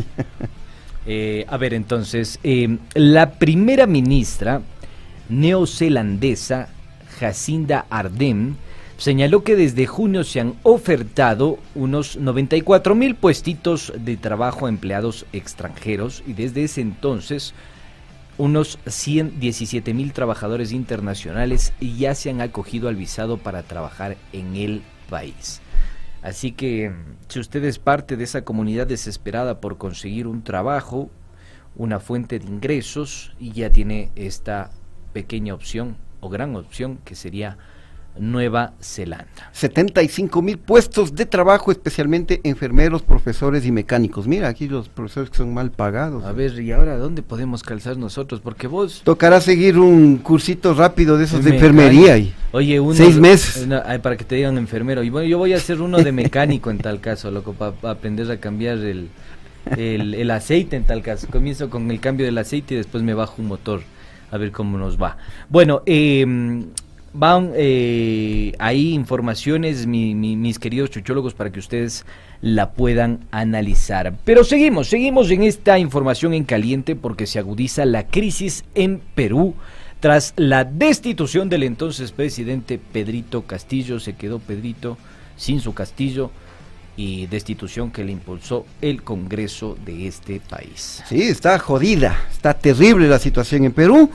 Eh, 1.12 1.46
a 1.48 1.58
ver, 1.58 1.74
entonces, 1.74 2.40
eh, 2.44 2.78
la 2.94 3.32
primera 3.32 3.88
ministra 3.88 4.62
neozelandesa, 5.30 6.68
Jacinda 7.20 7.86
Ardern, 7.90 8.58
señaló 8.98 9.44
que 9.44 9.56
desde 9.56 9.86
junio 9.86 10.24
se 10.24 10.40
han 10.40 10.56
ofertado 10.64 11.60
unos 11.76 12.18
94 12.18 12.96
mil 12.96 13.16
puestitos 13.16 13.94
de 13.98 14.18
trabajo 14.18 14.66
a 14.66 14.70
empleados 14.70 15.26
extranjeros 15.34 16.24
y 16.26 16.34
desde 16.34 16.64
ese 16.64 16.82
entonces 16.82 17.54
unos 18.38 18.80
117 18.88 19.94
mil 19.94 20.14
trabajadores 20.14 20.72
internacionales 20.72 21.74
ya 21.82 22.16
se 22.16 22.30
han 22.30 22.40
acogido 22.40 22.88
al 22.88 22.96
visado 22.96 23.38
para 23.38 23.64
trabajar 23.64 24.16
en 24.32 24.56
el 24.56 24.82
país. 25.10 25.62
Así 26.22 26.54
que 26.54 26.94
si 27.28 27.40
usted 27.40 27.64
es 27.66 27.80
parte 27.80 28.16
de 28.16 28.24
esa 28.24 28.44
comunidad 28.44 28.88
desesperada 28.88 29.60
por 29.60 29.78
conseguir 29.78 30.28
un 30.28 30.44
trabajo, 30.44 31.10
una 31.76 32.00
fuente 32.00 32.40
de 32.40 32.46
ingresos, 32.46 33.34
y 33.40 33.52
ya 33.52 33.70
tiene 33.70 34.12
esta 34.16 34.72
pequeña 35.14 35.54
opción 35.54 35.98
o 36.20 36.30
gran 36.30 36.56
opción 36.56 37.00
que 37.06 37.16
sería 37.16 37.58
Nueva 38.18 38.74
Zelanda. 38.82 39.50
75 39.54 40.42
mil 40.42 40.58
puestos 40.58 41.16
de 41.16 41.26
trabajo, 41.26 41.72
especialmente 41.72 42.42
enfermeros, 42.44 43.02
profesores 43.02 43.66
y 43.66 43.72
mecánicos. 43.72 44.28
Mira, 44.28 44.48
aquí 44.50 44.68
los 44.68 44.90
profesores 44.90 45.30
que 45.30 45.38
son 45.38 45.54
mal 45.54 45.72
pagados. 45.72 46.24
A 46.26 46.32
ver, 46.32 46.60
¿y 46.60 46.72
ahora 46.72 46.98
dónde 46.98 47.22
podemos 47.22 47.64
calzar 47.64 47.98
nosotros? 47.98 48.42
Porque 48.42 48.68
vos... 48.68 49.02
Tocará 49.04 49.40
seguir 49.40 49.78
un 49.78 50.18
cursito 50.18 50.74
rápido 50.74 51.18
de 51.18 51.26
esos 51.26 51.44
de 51.44 51.52
enfermería. 51.52 52.18
Y... 52.18 52.34
Oye, 52.52 52.80
uno, 52.80 52.94
Seis 52.96 53.16
meses. 53.18 53.68
no, 53.68 53.82
ay, 53.86 54.00
para 54.00 54.18
que 54.18 54.26
te 54.26 54.36
digan 54.36 54.58
enfermero. 54.58 55.04
Y 55.04 55.10
bueno, 55.10 55.28
yo 55.28 55.38
voy 55.38 55.54
a 55.54 55.58
hacer 55.58 55.82
uno 55.82 56.00
de 56.00 56.12
mecánico 56.12 56.72
en 56.72 56.80
tal 56.80 57.00
caso, 57.00 57.32
loco, 57.32 57.54
para 57.54 57.74
aprender 57.92 58.30
a 58.32 58.38
cambiar 58.38 58.80
el, 58.80 59.10
el, 59.78 60.14
el 60.14 60.32
aceite 60.32 60.76
en 60.76 60.84
tal 60.84 61.02
caso. 61.02 61.28
Comienzo 61.30 61.70
con 61.70 61.90
el 61.90 62.00
cambio 62.02 62.26
del 62.26 62.38
aceite 62.38 62.74
y 62.74 62.78
después 62.78 63.04
me 63.04 63.14
bajo 63.14 63.36
un 63.42 63.48
motor 63.48 63.82
a 64.32 64.38
ver 64.38 64.52
cómo 64.52 64.78
nos 64.78 65.02
va. 65.02 65.18
Bueno, 65.50 65.82
eh, 65.86 66.26
van 67.14 67.52
eh, 67.56 68.54
ahí 68.60 68.94
informaciones, 68.94 69.88
mi- 69.88 70.14
mi- 70.16 70.36
mis 70.36 70.60
queridos 70.60 70.92
chuchólogos, 70.92 71.34
para 71.34 71.52
que 71.52 71.60
ustedes 71.60 72.06
la 72.42 72.72
puedan 72.72 73.22
analizar. 73.32 74.14
Pero 74.24 74.44
seguimos, 74.44 74.88
seguimos 74.88 75.30
en 75.32 75.44
esta 75.44 75.80
información 75.80 76.34
en 76.34 76.44
caliente 76.44 76.96
porque 76.96 77.26
se 77.28 77.40
agudiza 77.40 77.86
la 77.86 78.08
crisis 78.08 78.64
en 78.76 79.02
Perú. 79.16 79.56
Tras 80.00 80.34
la 80.38 80.64
destitución 80.64 81.50
del 81.50 81.64
entonces 81.64 82.14
presidente 82.14 82.80
Pedrito 82.80 83.42
Castillo, 83.42 84.00
se 84.00 84.14
quedó 84.16 84.40
Pedrito 84.40 84.98
sin 85.36 85.60
su 85.60 85.74
castillo 85.74 86.32
y 87.00 87.28
destitución 87.28 87.92
que 87.92 88.04
le 88.04 88.12
impulsó 88.12 88.66
el 88.82 89.04
Congreso 89.04 89.78
de 89.86 90.06
este 90.06 90.42
país. 90.42 91.02
Sí, 91.08 91.22
está 91.22 91.58
jodida, 91.58 92.26
está 92.30 92.54
terrible 92.54 93.08
la 93.08 93.20
situación 93.20 93.64
en 93.64 93.72
Perú, 93.72 94.10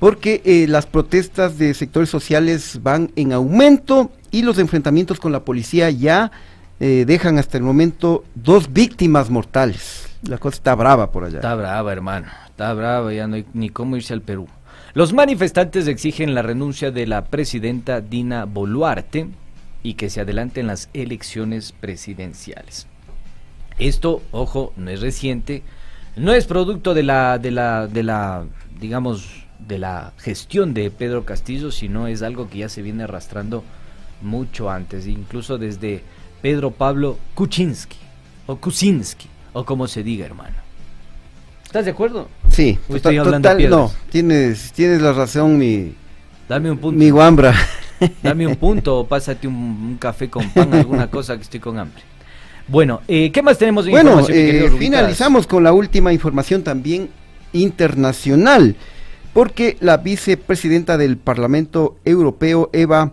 porque 0.00 0.42
eh, 0.44 0.66
las 0.68 0.86
protestas 0.86 1.56
de 1.56 1.72
sectores 1.72 2.10
sociales 2.10 2.80
van 2.82 3.12
en 3.14 3.32
aumento 3.32 4.10
y 4.32 4.42
los 4.42 4.58
enfrentamientos 4.58 5.20
con 5.20 5.30
la 5.30 5.44
policía 5.44 5.88
ya 5.90 6.32
eh, 6.80 7.04
dejan 7.06 7.38
hasta 7.38 7.58
el 7.58 7.62
momento 7.62 8.24
dos 8.34 8.72
víctimas 8.72 9.30
mortales. 9.30 10.08
La 10.22 10.38
cosa 10.38 10.56
está 10.56 10.74
brava 10.74 11.12
por 11.12 11.22
allá. 11.22 11.36
Está 11.36 11.54
brava, 11.54 11.92
hermano. 11.92 12.26
Está 12.48 12.74
brava, 12.74 13.14
ya 13.14 13.28
no 13.28 13.36
hay 13.36 13.46
ni 13.54 13.68
cómo 13.68 13.96
irse 13.96 14.12
al 14.12 14.22
Perú. 14.22 14.48
Los 14.94 15.12
manifestantes 15.12 15.86
exigen 15.86 16.34
la 16.34 16.42
renuncia 16.42 16.90
de 16.90 17.06
la 17.06 17.26
presidenta 17.26 18.00
Dina 18.00 18.46
Boluarte 18.46 19.28
y 19.86 19.94
que 19.94 20.10
se 20.10 20.20
adelanten 20.20 20.66
las 20.66 20.88
elecciones 20.94 21.70
presidenciales. 21.70 22.88
Esto, 23.78 24.20
ojo, 24.32 24.72
no 24.76 24.90
es 24.90 25.00
reciente, 25.00 25.62
no 26.16 26.32
es 26.32 26.46
producto 26.46 26.92
de 26.92 27.04
la, 27.04 27.38
de 27.38 27.52
la, 27.52 27.86
de 27.86 28.02
la, 28.02 28.46
digamos, 28.80 29.44
de 29.60 29.78
la 29.78 30.12
gestión 30.18 30.74
de 30.74 30.90
Pedro 30.90 31.24
Castillo, 31.24 31.70
sino 31.70 32.08
es 32.08 32.22
algo 32.22 32.50
que 32.50 32.58
ya 32.58 32.68
se 32.68 32.82
viene 32.82 33.04
arrastrando 33.04 33.62
mucho 34.22 34.70
antes, 34.70 35.06
incluso 35.06 35.56
desde 35.56 36.02
Pedro 36.42 36.72
Pablo 36.72 37.16
Kuczynski, 37.36 37.98
o 38.46 38.56
Kuczynski, 38.56 39.28
o 39.52 39.64
como 39.64 39.86
se 39.86 40.02
diga, 40.02 40.26
hermano. 40.26 40.56
¿Estás 41.64 41.84
de 41.84 41.92
acuerdo? 41.92 42.28
Sí, 42.50 42.74
total, 42.74 42.96
estoy 42.96 43.16
hablando 43.18 43.48
total- 43.50 43.70
no, 43.70 43.92
tienes, 44.10 44.72
tienes 44.72 45.00
la 45.00 45.12
razón, 45.12 45.56
mi, 45.58 45.94
Dame 46.48 46.72
un 46.72 46.78
punto. 46.78 46.98
mi 46.98 47.10
guambra. 47.10 47.54
Dame 48.22 48.46
un 48.46 48.56
punto 48.56 49.00
o 49.00 49.06
pásate 49.06 49.46
un, 49.46 49.54
un 49.54 49.96
café 49.98 50.28
con 50.28 50.48
pan, 50.50 50.72
alguna 50.74 51.10
cosa 51.10 51.36
que 51.36 51.42
estoy 51.42 51.60
con 51.60 51.78
hambre. 51.78 52.02
Bueno, 52.68 53.00
eh, 53.06 53.30
¿qué 53.30 53.42
más 53.42 53.58
tenemos 53.58 53.84
de 53.84 53.92
Bueno, 53.92 54.26
eh, 54.28 54.70
finalizamos 54.78 55.46
con 55.46 55.62
la 55.62 55.72
última 55.72 56.12
información 56.12 56.62
también 56.64 57.10
internacional, 57.52 58.74
porque 59.32 59.76
la 59.80 59.98
vicepresidenta 59.98 60.98
del 60.98 61.16
Parlamento 61.16 61.96
Europeo, 62.04 62.70
Eva 62.72 63.12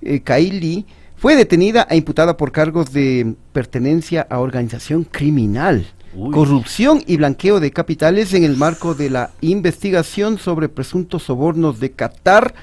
eh, 0.00 0.20
Kaili, 0.20 0.86
fue 1.16 1.36
detenida 1.36 1.86
e 1.90 1.96
imputada 1.96 2.36
por 2.36 2.50
cargos 2.50 2.92
de 2.92 3.34
pertenencia 3.52 4.26
a 4.30 4.38
organización 4.38 5.04
criminal, 5.04 5.86
Uy. 6.14 6.32
corrupción 6.32 7.02
y 7.06 7.18
blanqueo 7.18 7.60
de 7.60 7.72
capitales 7.72 8.32
en 8.32 8.44
el 8.44 8.56
marco 8.56 8.94
de 8.94 9.10
la 9.10 9.30
investigación 9.42 10.38
sobre 10.38 10.70
presuntos 10.70 11.24
sobornos 11.24 11.78
de 11.78 11.92
Qatar 11.92 12.54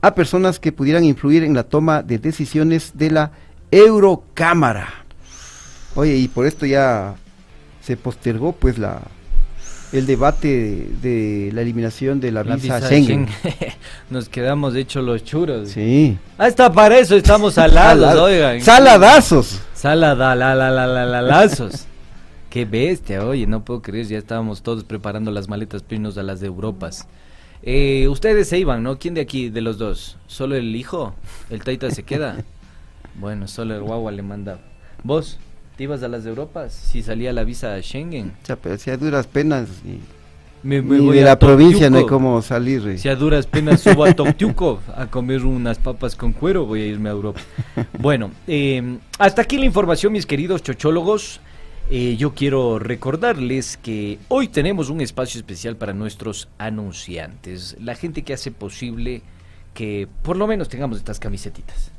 a 0.00 0.14
personas 0.14 0.58
que 0.60 0.72
pudieran 0.72 1.04
influir 1.04 1.42
en 1.44 1.54
la 1.54 1.64
toma 1.64 2.02
de 2.02 2.18
decisiones 2.18 2.92
de 2.94 3.10
la 3.10 3.32
Eurocámara. 3.70 4.88
Oye, 5.94 6.16
y 6.16 6.28
por 6.28 6.46
esto 6.46 6.66
ya 6.66 7.14
se 7.82 7.96
postergó 7.96 8.52
pues 8.52 8.78
la 8.78 9.00
el 9.90 10.04
debate 10.06 10.48
de, 11.00 11.46
de 11.46 11.52
la 11.54 11.62
eliminación 11.62 12.20
de 12.20 12.30
la, 12.30 12.44
La 12.44 12.56
visa, 12.56 12.76
visa 12.76 12.86
Schengen. 12.88 13.26
Schengen. 13.26 13.72
Nos 14.10 14.28
quedamos 14.28 14.74
hechos 14.74 15.02
los 15.02 15.24
churos. 15.24 15.70
Sí. 15.70 16.18
Hasta 16.36 16.70
para 16.70 16.98
eso 16.98 17.16
estamos 17.16 17.54
salados, 17.54 18.04
Salad- 18.10 18.22
oigan. 18.22 18.60
Saladazos. 18.60 19.60
Salada, 19.72 20.34
la, 20.34 20.54
la, 20.54 20.70
la, 20.70 20.86
la, 20.86 21.06
la, 21.06 21.22
lazos. 21.22 21.86
Qué 22.50 22.66
bestia, 22.66 23.24
oye, 23.24 23.46
no 23.46 23.64
puedo 23.64 23.80
creer, 23.80 24.06
ya 24.06 24.18
estábamos 24.18 24.62
todos 24.62 24.84
preparando 24.84 25.30
las 25.30 25.48
maletas 25.48 25.82
para 25.82 25.94
irnos 25.96 26.18
a 26.18 26.22
las 26.22 26.40
de 26.40 26.48
Europas. 26.48 27.06
Eh, 27.62 28.06
ustedes 28.08 28.48
se 28.48 28.58
iban, 28.58 28.82
¿no? 28.82 28.98
¿Quién 28.98 29.14
de 29.14 29.20
aquí, 29.20 29.50
de 29.50 29.60
los 29.60 29.78
dos? 29.78 30.16
¿Solo 30.26 30.54
el 30.56 30.74
hijo? 30.76 31.14
¿El 31.50 31.62
taita 31.62 31.90
se 31.90 32.02
queda? 32.02 32.36
Bueno, 33.20 33.48
solo 33.48 33.74
el 33.74 33.82
guagua 33.82 34.12
le 34.12 34.22
manda. 34.22 34.60
¿Vos? 35.02 35.38
¿Te 35.76 35.82
ibas 35.82 36.04
a 36.04 36.08
las 36.08 36.22
de 36.22 36.30
Europas? 36.30 36.72
Si 36.72 37.02
salía 37.02 37.32
la 37.32 37.42
visa 37.42 37.76
Schengen. 37.82 38.32
O 38.42 38.46
sea, 38.46 38.54
pero 38.54 38.78
si 38.78 38.90
a 38.92 38.96
duras 38.96 39.26
penas 39.26 39.68
y, 39.84 39.98
Me, 40.62 40.80
voy 40.80 41.16
de 41.16 41.22
a 41.22 41.24
la 41.24 41.38
provincia 41.38 41.90
no 41.90 41.98
hay 41.98 42.06
como 42.06 42.40
salir. 42.42 42.86
eh. 42.86 42.96
Si 42.98 43.08
a 43.08 43.16
duras 43.16 43.46
penas 43.48 43.80
subo 43.80 44.04
a 44.04 44.12
Toctiuco 44.12 44.80
a 44.96 45.06
comer 45.06 45.44
unas 45.44 45.78
papas 45.78 46.14
con 46.14 46.32
cuero, 46.32 46.64
voy 46.64 46.82
a 46.82 46.86
irme 46.86 47.08
a 47.08 47.12
Europa. 47.12 47.40
Bueno, 47.98 48.30
eh, 48.46 48.98
hasta 49.18 49.42
aquí 49.42 49.58
la 49.58 49.64
información, 49.64 50.12
mis 50.12 50.24
queridos 50.26 50.62
chochólogos. 50.62 51.40
Eh, 51.90 52.16
yo 52.18 52.34
quiero 52.34 52.78
recordarles 52.78 53.78
que 53.78 54.18
hoy 54.28 54.48
tenemos 54.48 54.90
un 54.90 55.00
espacio 55.00 55.38
especial 55.38 55.76
para 55.76 55.94
nuestros 55.94 56.50
anunciantes, 56.58 57.78
la 57.80 57.94
gente 57.94 58.24
que 58.24 58.34
hace 58.34 58.50
posible 58.50 59.22
que 59.72 60.06
por 60.22 60.36
lo 60.36 60.46
menos 60.46 60.68
tengamos 60.68 60.98
estas 60.98 61.18
camisetitas. 61.18 61.90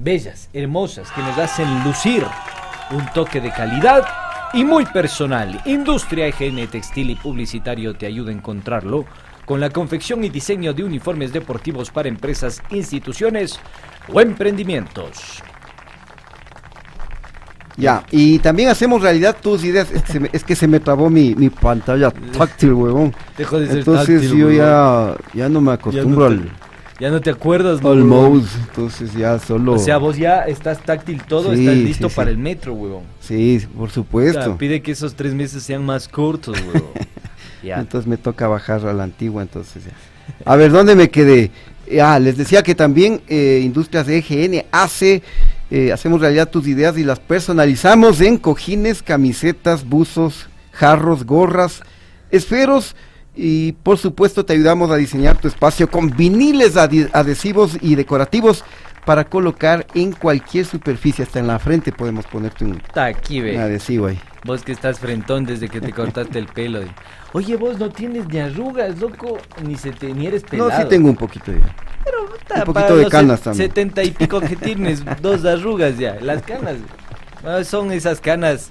Bellas, 0.00 0.50
hermosas, 0.52 1.08
que 1.12 1.20
nos 1.20 1.38
hacen 1.38 1.84
lucir 1.84 2.26
un 2.90 3.06
toque 3.14 3.40
de 3.40 3.52
calidad 3.52 4.02
y 4.52 4.64
muy 4.64 4.84
personal. 4.86 5.62
Industria 5.66 6.26
EGN 6.26 6.66
Textil 6.66 7.10
y 7.10 7.14
Publicitario 7.14 7.94
te 7.94 8.06
ayuda 8.06 8.30
a 8.30 8.34
encontrarlo 8.34 9.04
con 9.44 9.60
la 9.60 9.70
confección 9.70 10.24
y 10.24 10.30
diseño 10.30 10.74
de 10.74 10.82
uniformes 10.82 11.32
deportivos 11.32 11.92
para 11.92 12.08
empresas, 12.08 12.60
instituciones 12.70 13.60
o 14.12 14.20
emprendimientos. 14.20 15.44
Ya, 17.76 18.04
y 18.10 18.38
también 18.38 18.70
hacemos 18.70 19.02
realidad 19.02 19.36
tus 19.40 19.62
ideas. 19.64 19.90
Es 19.92 20.02
que 20.02 20.12
se 20.12 20.20
me, 20.20 20.30
es 20.32 20.44
que 20.44 20.56
se 20.56 20.66
me 20.66 20.80
trabó 20.80 21.10
mi, 21.10 21.34
mi 21.34 21.50
pantalla 21.50 22.10
táctil, 22.10 22.72
huevón. 22.72 23.14
Dejó 23.36 23.58
de 23.60 23.66
ser 23.66 23.78
Entonces 23.78 24.20
táctil, 24.22 24.38
yo 24.38 24.46
huevón. 24.46 24.56
ya, 24.56 25.16
ya 25.34 25.48
no 25.50 25.60
me 25.60 25.72
acostumbro 25.72 26.30
Ya 26.30 26.36
no 26.36 26.42
te- 26.42 26.50
Ya 27.00 27.10
no 27.10 27.20
te 27.20 27.30
acuerdas, 27.30 27.80
al, 27.80 27.86
al 27.86 28.02
huevón. 28.02 28.08
mouse. 28.38 28.50
Entonces 28.68 29.12
ya 29.12 29.38
solo... 29.38 29.74
O 29.74 29.78
sea, 29.78 29.98
vos 29.98 30.16
ya 30.16 30.40
estás 30.44 30.82
táctil 30.82 31.22
todo, 31.24 31.52
Sí, 31.54 31.60
estás 31.60 31.74
sí, 31.74 31.84
listo 31.84 32.08
sí. 32.08 32.16
para 32.16 32.30
el 32.30 32.38
metro, 32.38 32.72
huevón. 32.72 33.02
Sí, 33.20 33.62
por 33.76 33.84
O 33.84 33.86
sea, 33.88 33.94
supuesto. 33.94 34.56
pide 34.56 34.80
que 34.80 34.92
esos 34.92 35.14
tres 35.14 35.34
meses 35.34 35.62
sean 35.62 35.84
más 35.84 36.08
cortos, 36.08 36.56
huevón. 36.58 36.90
ya. 37.62 37.78
Entonces 37.78 38.08
me 38.08 38.16
toca 38.16 38.48
bajar 38.48 38.86
a 38.86 38.94
la 38.94 39.04
antigua, 39.04 39.42
entonces 39.42 39.84
ya. 39.84 39.92
A 40.50 40.56
ver, 40.56 40.72
¿dónde 40.72 40.94
me 40.96 41.10
quedé? 41.10 41.50
Ah, 42.02 42.18
les 42.18 42.36
decía 42.36 42.62
que 42.62 42.74
también 42.74 43.20
eh, 43.28 43.60
Industrias 43.62 44.08
EGN 44.08 44.64
hace, 44.72 45.22
eh, 45.70 45.92
hacemos 45.92 46.20
realidad 46.20 46.50
tus 46.50 46.66
ideas 46.68 46.96
y 46.96 47.04
las 47.04 47.18
personalizamos 47.18 48.20
en 48.20 48.38
cojines, 48.38 49.02
camisetas, 49.02 49.84
buzos, 49.84 50.48
jarros, 50.72 51.24
gorras, 51.24 51.82
esferos 52.30 52.94
y 53.34 53.72
por 53.72 53.98
supuesto 53.98 54.44
te 54.44 54.52
ayudamos 54.52 54.90
a 54.90 54.96
diseñar 54.96 55.38
tu 55.38 55.48
espacio 55.48 55.90
con 55.90 56.10
viniles 56.16 56.76
adhesivos 56.76 57.76
y 57.80 57.94
decorativos 57.94 58.64
para 59.04 59.24
colocar 59.24 59.86
en 59.94 60.12
cualquier 60.12 60.66
superficie, 60.66 61.24
hasta 61.24 61.38
en 61.38 61.46
la 61.46 61.58
frente 61.58 61.92
podemos 61.92 62.26
ponerte 62.26 62.64
un, 62.64 62.76
Está 62.76 63.06
aquí, 63.06 63.40
un 63.40 63.56
adhesivo 63.56 64.06
ahí. 64.06 64.18
Vos 64.46 64.62
que 64.62 64.72
estás 64.72 65.00
frentón 65.00 65.44
desde 65.44 65.68
que 65.68 65.80
te 65.80 65.92
cortaste 65.92 66.38
el 66.38 66.46
pelo. 66.46 66.82
y- 66.82 66.90
Oye, 67.32 67.56
vos 67.56 67.78
no 67.78 67.90
tienes 67.90 68.28
ni 68.28 68.38
arrugas, 68.38 68.98
loco, 69.00 69.38
ni, 69.64 69.76
se 69.76 69.90
te, 69.90 70.12
ni 70.14 70.26
eres 70.26 70.42
pelado. 70.44 70.70
No, 70.70 70.76
sí 70.76 70.84
tengo 70.88 71.08
un 71.08 71.16
poquito 71.16 71.52
ya. 71.52 71.58
Puta, 72.44 72.54
un 72.60 72.64
poquito 72.72 72.96
de 72.96 73.08
canas 73.08 73.40
también. 73.40 73.68
Setenta 73.68 74.02
y 74.04 74.10
pico 74.12 74.40
que 74.40 74.54
tienes, 74.56 75.02
dos 75.20 75.44
arrugas 75.44 75.98
ya. 75.98 76.16
Las 76.20 76.42
canas 76.42 76.76
ah, 77.44 77.64
son 77.64 77.90
esas 77.92 78.20
canas 78.20 78.70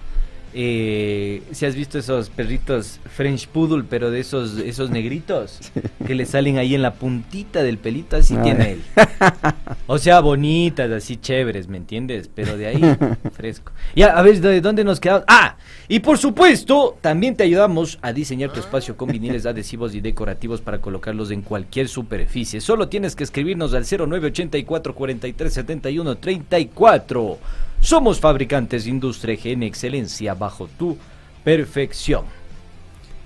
eh, 0.58 1.44
si 1.52 1.66
has 1.66 1.76
visto 1.76 2.00
esos 2.00 2.30
perritos 2.30 3.02
French 3.14 3.50
Poodle, 3.50 3.84
pero 3.90 4.10
de 4.10 4.22
esos, 4.22 4.58
esos 4.58 4.90
negritos 4.90 5.60
que 6.08 6.16
le 6.16 6.26
salen 6.26 6.58
ahí 6.58 6.76
en 6.76 6.82
la 6.82 6.94
puntita 6.94 7.62
del 7.62 7.78
pelito, 7.78 8.16
así 8.16 8.38
tiene 8.38 8.72
él. 8.72 8.82
O 9.88 10.00
sea, 10.00 10.20
bonitas, 10.20 10.90
así 10.90 11.18
chéveres, 11.18 11.68
¿me 11.68 11.78
entiendes? 11.78 12.28
Pero 12.34 12.58
de 12.58 12.66
ahí, 12.66 12.82
fresco. 13.34 13.72
Ya, 13.96 14.08
a 14.18 14.24
ver, 14.24 14.42
¿de 14.42 14.60
dónde 14.60 14.84
nos 14.84 15.00
quedamos? 15.00 15.26
Ah, 15.28 15.58
y 15.88 16.00
por 16.00 16.18
supuesto, 16.18 16.98
también 17.02 17.36
te 17.36 17.44
ayudamos 17.44 18.00
a 18.02 18.12
diseñar 18.12 18.52
tu 18.52 18.60
espacio 18.60 18.98
con 18.98 19.10
viniles 19.10 19.46
adhesivos 19.46 19.94
y 19.94 20.02
decorativos 20.02 20.62
para 20.62 20.82
colocarlos 20.82 21.30
en 21.30 21.44
cualquier 21.44 21.88
superficie. 21.88 22.62
Solo 22.62 22.88
tienes 22.88 23.16
que 23.16 23.24
escribirnos 23.24 23.76
al 23.76 23.86
0984 23.86 24.96
43 24.96 25.54
71 25.54 26.16
34. 26.16 27.38
Somos 27.86 28.20
fabricantes 28.20 28.88
Industria 28.88 29.38
en 29.44 29.62
excelencia 29.62 30.34
bajo 30.34 30.68
tu 30.68 30.98
perfección. 31.44 32.26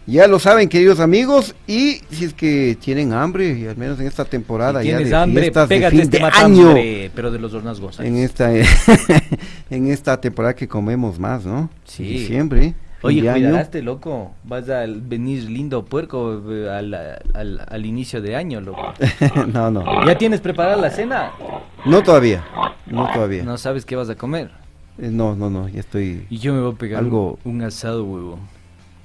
Ya 0.05 0.27
lo 0.27 0.37
saben, 0.37 0.67
queridos 0.67 0.99
amigos, 0.99 1.55
y 1.65 2.01
si 2.11 2.25
es 2.25 2.33
que 2.33 2.77
tienen 2.77 3.13
hambre, 3.13 3.57
y 3.57 3.67
al 3.67 3.77
menos 3.77 4.01
en 4.01 4.07
esta 4.07 4.25
temporada 4.25 4.81
Si 4.81 4.89
ya 4.89 4.97
tienes 4.97 5.11
de 5.11 5.15
hambre, 5.15 5.43
fiestas 5.43 5.69
de 5.69 5.75
pégate 5.75 5.91
fin 5.91 6.01
este 6.01 6.19
de 6.19 7.11
pero 7.15 7.31
de 7.31 7.39
los 7.39 7.53
hornos 7.53 7.79
González. 7.79 8.11
en 8.11 8.17
esta 8.17 8.51
en 9.69 9.87
esta 9.87 10.19
temporada 10.19 10.53
que 10.53 10.67
comemos 10.67 11.17
más, 11.17 11.45
¿no? 11.45 11.69
Sí. 11.85 12.03
En 12.03 12.09
Diciembre. 12.09 12.61
fin 12.61 12.75
Oye, 13.01 13.21
cuidadaste, 13.21 13.81
loco. 13.81 14.31
Vas 14.43 14.69
a 14.69 14.85
venir 14.87 15.43
lindo 15.49 15.85
puerco 15.85 16.41
eh, 16.51 16.69
al, 16.69 16.93
al- 16.93 17.65
al 17.67 17.85
inicio 17.85 18.21
de 18.21 18.35
año, 18.35 18.59
loco. 18.61 18.93
no, 19.53 19.71
no, 19.71 20.05
¿Ya 20.05 20.17
tienes 20.17 20.41
preparada 20.41 20.75
la 20.75 20.89
cena? 20.89 21.31
no 21.85 22.03
todavía, 22.03 22.43
no 22.87 23.09
todavía. 23.13 23.43
No 23.43 23.57
sabes 23.57 23.85
qué 23.85 23.95
vas 23.95 24.09
a 24.09 24.15
comer. 24.15 24.51
Eh, 24.97 25.09
no, 25.11 25.33
no, 25.35 25.49
no, 25.49 25.69
ya 25.69 25.79
estoy. 25.79 26.25
Y 26.29 26.39
yo 26.39 26.53
me 26.53 26.59
voy 26.61 26.73
a 26.73 26.77
pegar 26.77 27.01
Algo- 27.03 27.37
un, 27.45 27.55
un 27.55 27.61
asado, 27.61 28.03
huevo. 28.03 28.37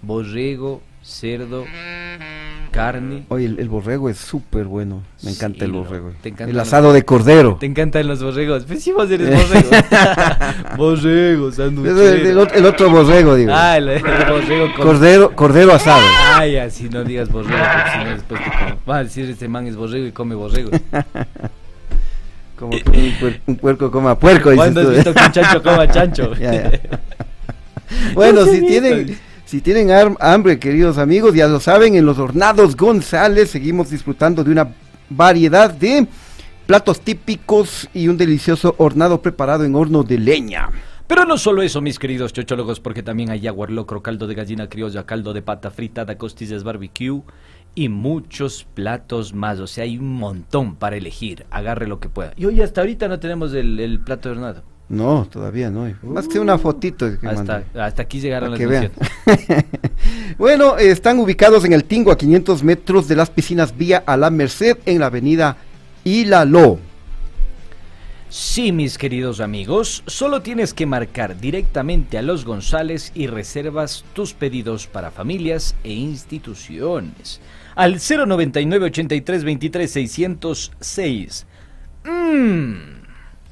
Borrego, 0.02 0.80
cerdo, 1.02 1.64
carne. 2.74 3.24
Oye, 3.28 3.46
el, 3.46 3.58
el 3.60 3.68
borrego 3.68 4.08
es 4.10 4.18
súper 4.18 4.64
bueno. 4.64 5.02
Me 5.22 5.30
encanta 5.30 5.60
Sí, 5.60 5.64
el 5.66 5.72
borrego. 5.72 6.12
te 6.22 6.30
encanta 6.30 6.50
el 6.50 6.58
asado 6.60 6.92
de 6.92 7.04
cordero. 7.04 7.56
¿Te 7.60 7.66
encantan 7.66 8.08
los 8.08 8.22
borregos? 8.22 8.64
Pues 8.64 8.82
sí, 8.82 8.90
vos 8.92 9.08
eres 9.10 9.30
borrego. 9.48 9.70
borrego, 10.76 11.50
el, 12.54 12.66
otro 12.66 12.90
borrego, 12.90 13.34
digo. 13.36 13.52
Ah, 13.54 13.76
el, 13.78 14.00
borrego 14.02 14.74
con... 14.74 14.86
Cordero, 14.86 15.34
cordero 15.36 15.72
asado. 15.72 16.02
Ay, 16.34 16.56
así 16.56 16.88
no 16.88 17.04
digas 17.04 17.30
borrego, 17.30 17.56
porque 17.56 17.90
si 17.92 17.98
no 18.04 18.10
después 18.10 18.40
te 18.42 18.50
como. 18.50 18.80
Va 18.88 18.96
a 18.98 19.04
decir 19.04 19.30
este 19.30 19.48
man 19.48 19.66
es 19.66 19.76
borrego 19.76 20.06
y 20.06 20.12
come 20.12 20.34
borrego. 20.34 20.70
Como 22.58 22.70
que 22.70 22.88
un, 22.88 23.12
puer- 23.18 23.40
un 23.46 23.56
puerco 23.56 23.90
coma 23.90 24.16
puerco. 24.18 24.54
¿Cuándo 24.54 24.80
has 24.82 24.90
visto 24.90 25.12
que 25.12 25.24
un 25.24 25.32
chancho 25.32 25.62
coma 25.62 25.88
chancho? 25.90 26.34
Ya, 26.36 26.52
ya. 26.52 26.70
Bueno, 28.14 28.44
si 28.46 28.60
tienen. 28.64 29.18
Si 29.44 29.60
tienen 29.60 29.90
hambre, 30.20 30.58
queridos 30.58 30.98
amigos, 30.98 31.34
ya 31.34 31.46
lo 31.46 31.60
saben, 31.60 31.94
en 31.96 32.06
los 32.06 32.18
Hornados 32.18 32.76
González 32.76 33.50
seguimos 33.50 33.90
disfrutando 33.90 34.42
de 34.42 34.50
una 34.50 34.74
variedad 35.10 35.70
de 35.70 36.06
platos 36.66 37.00
típicos 37.00 37.88
y 37.92 38.08
un 38.08 38.16
delicioso 38.16 38.74
hornado 38.78 39.20
preparado 39.20 39.64
en 39.64 39.74
horno 39.74 40.02
de 40.02 40.18
leña. 40.18 40.70
Pero 41.06 41.26
no 41.26 41.36
solo 41.36 41.60
eso, 41.60 41.82
mis 41.82 41.98
queridos 41.98 42.32
chochólogos, 42.32 42.80
porque 42.80 43.02
también 43.02 43.30
hay 43.30 43.42
locro, 43.42 44.02
caldo 44.02 44.26
de 44.26 44.34
gallina 44.34 44.70
criolla, 44.70 45.04
caldo 45.04 45.34
de 45.34 45.42
pata 45.42 45.70
fritada, 45.70 46.16
costillas 46.16 46.64
barbecue 46.64 47.20
y 47.74 47.90
muchos 47.90 48.66
platos 48.72 49.34
más. 49.34 49.60
O 49.60 49.66
sea, 49.66 49.84
hay 49.84 49.98
un 49.98 50.14
montón 50.14 50.76
para 50.76 50.96
elegir. 50.96 51.44
Agarre 51.50 51.86
lo 51.86 52.00
que 52.00 52.08
pueda. 52.08 52.32
Y 52.36 52.46
hoy 52.46 52.62
hasta 52.62 52.80
ahorita 52.80 53.08
no 53.08 53.20
tenemos 53.20 53.52
el, 53.52 53.78
el 53.78 54.00
plato 54.00 54.30
de 54.30 54.36
hornado. 54.36 54.62
No, 54.88 55.26
todavía 55.30 55.70
no. 55.70 55.92
Más 56.02 56.28
que 56.28 56.38
una 56.38 56.58
fotito. 56.58 57.18
que 57.18 57.26
Hasta, 57.26 58.02
aquí 58.02 58.20
llegaron 58.20 58.50
las 58.50 58.58
que 58.58 58.66
vean. 58.66 58.92
bueno, 60.38 60.78
eh, 60.78 60.90
están 60.90 61.18
ubicados 61.18 61.64
en 61.64 61.72
el 61.72 61.84
Tingo 61.84 62.12
a 62.12 62.18
500 62.18 62.62
metros 62.62 63.08
de 63.08 63.16
las 63.16 63.30
piscinas 63.30 63.76
Vía 63.76 64.02
a 64.06 64.16
la 64.16 64.30
Merced 64.30 64.78
en 64.84 65.00
la 65.00 65.06
avenida 65.06 65.56
Ilalo. 66.04 66.78
Sí, 68.28 68.72
mis 68.72 68.98
queridos 68.98 69.40
amigos, 69.40 70.02
solo 70.06 70.42
tienes 70.42 70.74
que 70.74 70.86
marcar 70.86 71.38
directamente 71.38 72.18
a 72.18 72.22
los 72.22 72.44
González 72.44 73.12
y 73.14 73.28
reservas 73.28 74.04
tus 74.12 74.34
pedidos 74.34 74.88
para 74.88 75.12
familias 75.12 75.76
e 75.84 75.92
instituciones. 75.92 77.40
Al 77.76 78.00
099 78.00 78.86
83 78.86 79.44
23 79.44 79.90
606. 79.90 81.46
Mmm, 82.04 82.74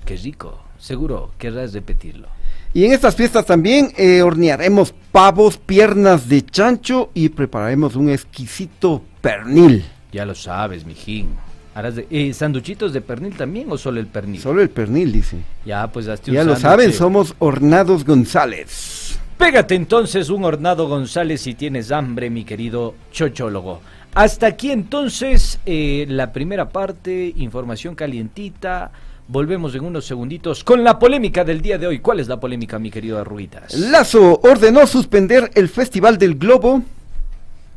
qué 0.04 0.16
rico. 0.16 0.61
Seguro 0.82 1.30
querrás 1.38 1.72
repetirlo. 1.72 2.26
Y 2.74 2.84
en 2.84 2.92
estas 2.92 3.14
fiestas 3.14 3.46
también 3.46 3.92
eh, 3.96 4.20
hornearemos 4.20 4.92
pavos, 5.12 5.56
piernas 5.56 6.28
de 6.28 6.44
chancho 6.44 7.10
y 7.14 7.28
prepararemos 7.28 7.94
un 7.94 8.10
exquisito 8.10 9.00
pernil. 9.20 9.84
Ya 10.10 10.26
lo 10.26 10.34
sabes, 10.34 10.84
mijín. 10.84 11.36
¿Harás 11.76 11.94
de, 11.94 12.08
eh, 12.10 12.34
sanduchitos 12.34 12.92
de 12.92 13.00
pernil 13.00 13.36
también 13.36 13.70
o 13.70 13.78
solo 13.78 14.00
el 14.00 14.08
pernil? 14.08 14.40
Solo 14.40 14.60
el 14.60 14.70
pernil, 14.70 15.12
dice. 15.12 15.36
Ya, 15.64 15.86
pues 15.86 16.08
hazte 16.08 16.32
un 16.32 16.34
Ya 16.34 16.42
lo 16.42 16.56
saben, 16.56 16.92
somos 16.92 17.36
Hornados 17.38 18.04
González. 18.04 19.20
Pégate 19.38 19.76
entonces 19.76 20.30
un 20.30 20.44
hornado 20.44 20.88
González 20.88 21.42
si 21.42 21.54
tienes 21.54 21.92
hambre, 21.92 22.28
mi 22.28 22.42
querido 22.42 22.96
chochólogo. 23.12 23.82
Hasta 24.14 24.48
aquí 24.48 24.72
entonces 24.72 25.60
eh, 25.64 26.06
la 26.08 26.32
primera 26.32 26.70
parte, 26.70 27.32
información 27.36 27.94
calientita. 27.94 28.90
Volvemos 29.28 29.74
en 29.74 29.84
unos 29.84 30.04
segunditos 30.04 30.64
con 30.64 30.82
la 30.82 30.98
polémica 30.98 31.44
del 31.44 31.62
día 31.62 31.78
de 31.78 31.86
hoy. 31.86 32.00
¿Cuál 32.00 32.20
es 32.20 32.28
la 32.28 32.40
polémica, 32.40 32.78
mi 32.78 32.90
querido 32.90 33.18
Arruitas? 33.18 33.72
Lazo 33.74 34.40
ordenó 34.42 34.86
suspender 34.86 35.50
el 35.54 35.68
Festival 35.68 36.18
del 36.18 36.34
Globo. 36.34 36.82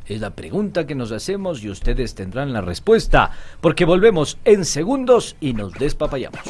Es 0.08 0.22
la 0.22 0.30
pregunta 0.30 0.86
que 0.86 0.94
nos 0.94 1.12
hacemos 1.12 1.64
y 1.64 1.70
ustedes 1.70 2.14
tendrán 2.14 2.54
la 2.54 2.62
respuesta, 2.62 3.32
porque 3.60 3.86
volvemos 3.86 4.38
en 4.46 4.64
segundos 4.64 5.36
y 5.42 5.54
nos 5.54 5.74
despapayamos. 5.74 6.42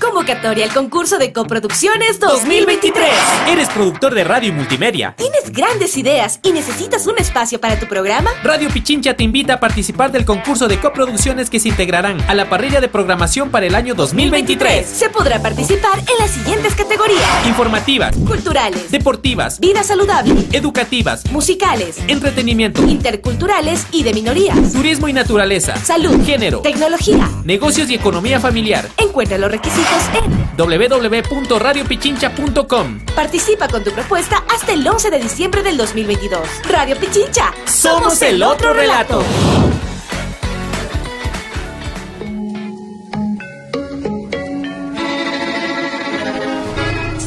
Convocatoria 0.00 0.64
al 0.66 0.72
concurso 0.72 1.18
de 1.18 1.32
coproducciones 1.32 2.20
2023. 2.20 3.08
¿Eres 3.48 3.68
productor 3.70 4.14
de 4.14 4.22
radio 4.22 4.50
y 4.50 4.52
multimedia? 4.52 5.14
¿Tienes 5.16 5.50
grandes 5.50 5.96
ideas 5.96 6.38
y 6.44 6.52
necesitas 6.52 7.08
un 7.08 7.18
espacio 7.18 7.60
para 7.60 7.78
tu 7.78 7.86
programa? 7.86 8.30
Radio 8.44 8.68
Pichincha 8.68 9.14
te 9.14 9.24
invita 9.24 9.54
a 9.54 9.60
participar 9.60 10.12
del 10.12 10.24
concurso 10.24 10.68
de 10.68 10.78
coproducciones 10.78 11.50
que 11.50 11.58
se 11.58 11.70
integrarán 11.70 12.20
a 12.28 12.34
la 12.34 12.48
parrilla 12.48 12.80
de 12.80 12.88
programación 12.88 13.50
para 13.50 13.66
el 13.66 13.74
año 13.74 13.94
2023. 13.94 14.86
Se 14.86 15.08
podrá 15.08 15.40
participar 15.42 15.98
en 15.98 16.18
las 16.20 16.30
siguientes 16.30 16.76
categorías: 16.76 17.46
Informativas, 17.48 18.16
culturales, 18.16 18.92
deportivas, 18.92 19.58
vida 19.58 19.82
saludable, 19.82 20.46
educativas, 20.52 21.24
musicales, 21.32 21.98
entretenimiento, 22.06 22.86
interculturales 22.86 23.86
y 23.90 24.02
de 24.02 24.12
minorías, 24.12 24.72
turismo 24.72 25.08
y 25.08 25.12
naturaleza, 25.12 25.74
salud, 25.76 26.24
género, 26.24 26.60
tecnología. 26.60 27.28
negocios 27.44 27.90
y 27.90 27.94
economía 27.94 28.38
familiar. 28.38 28.86
Encuentra 28.98 29.38
los 29.38 29.50
requisitos 29.50 30.02
en 30.22 30.30
www.radiopichincha.com. 30.56 33.00
Participa 33.14 33.66
con 33.68 33.82
tu 33.82 33.90
propuesta 33.92 34.44
hasta 34.48 34.72
el 34.72 34.86
11 34.86 35.10
de 35.10 35.20
diciembre 35.20 35.62
del 35.62 35.78
2022. 35.78 36.40
Radio 36.68 36.96
Pichincha. 36.96 37.52
Somos 37.64 38.20
el 38.22 38.42
otro 38.42 38.74
relato. 38.74 39.22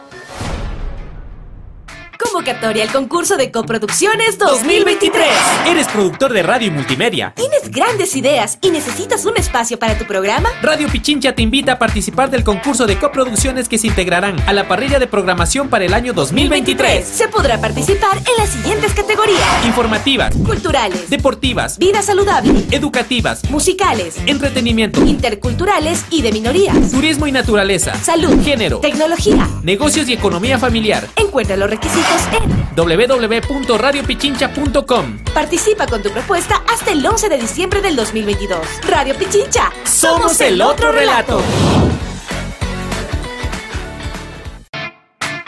Convocatoria 2.34 2.82
al 2.82 2.90
concurso 2.90 3.36
de 3.36 3.52
coproducciones 3.52 4.38
2023. 4.38 5.24
¿Eres 5.68 5.86
productor 5.86 6.32
de 6.32 6.42
radio 6.42 6.66
y 6.66 6.70
multimedia? 6.72 7.32
¿Tienes 7.36 7.70
grandes 7.70 8.16
ideas 8.16 8.58
y 8.60 8.70
necesitas 8.70 9.24
un 9.24 9.36
espacio 9.36 9.78
para 9.78 9.96
tu 9.96 10.04
programa? 10.04 10.48
Radio 10.60 10.88
Pichincha 10.88 11.36
te 11.36 11.42
invita 11.42 11.74
a 11.74 11.78
participar 11.78 12.30
del 12.30 12.42
concurso 12.42 12.86
de 12.86 12.98
coproducciones 12.98 13.68
que 13.68 13.78
se 13.78 13.86
integrarán 13.86 14.40
a 14.48 14.52
la 14.52 14.66
parrilla 14.66 14.98
de 14.98 15.06
programación 15.06 15.68
para 15.68 15.84
el 15.84 15.94
año 15.94 16.12
2023. 16.12 17.06
Se 17.06 17.28
podrá 17.28 17.60
participar 17.60 18.18
en 18.18 18.36
las 18.36 18.50
siguientes 18.50 18.94
categorías: 18.94 19.64
Informativas, 19.64 20.34
culturales, 20.34 21.08
deportivas, 21.08 21.78
vida 21.78 22.02
saludable, 22.02 22.64
educativas, 22.72 23.48
musicales, 23.48 24.16
entretenimiento, 24.26 25.04
interculturales 25.04 26.04
y 26.10 26.22
de 26.22 26.32
minorías, 26.32 26.90
turismo 26.90 27.28
y 27.28 27.32
naturaleza, 27.32 27.94
salud, 27.94 28.42
género, 28.42 28.80
tecnología. 28.80 29.48
negocios 29.62 30.08
y 30.08 30.14
economía 30.14 30.58
familiar. 30.58 31.06
Encuentra 31.14 31.56
los 31.56 31.70
requisitos 31.70 32.23
en 32.32 32.64
www.radiopichincha.com 32.76 35.18
Participa 35.32 35.86
con 35.86 36.02
tu 36.02 36.10
propuesta 36.10 36.62
hasta 36.72 36.90
el 36.92 37.04
11 37.06 37.28
de 37.28 37.38
diciembre 37.38 37.80
del 37.82 37.94
2022. 37.96 38.58
Radio 38.88 39.14
Pichincha. 39.16 39.70
Somos 39.84 40.40
el 40.40 40.60
otro 40.62 40.90
relato. 40.92 41.40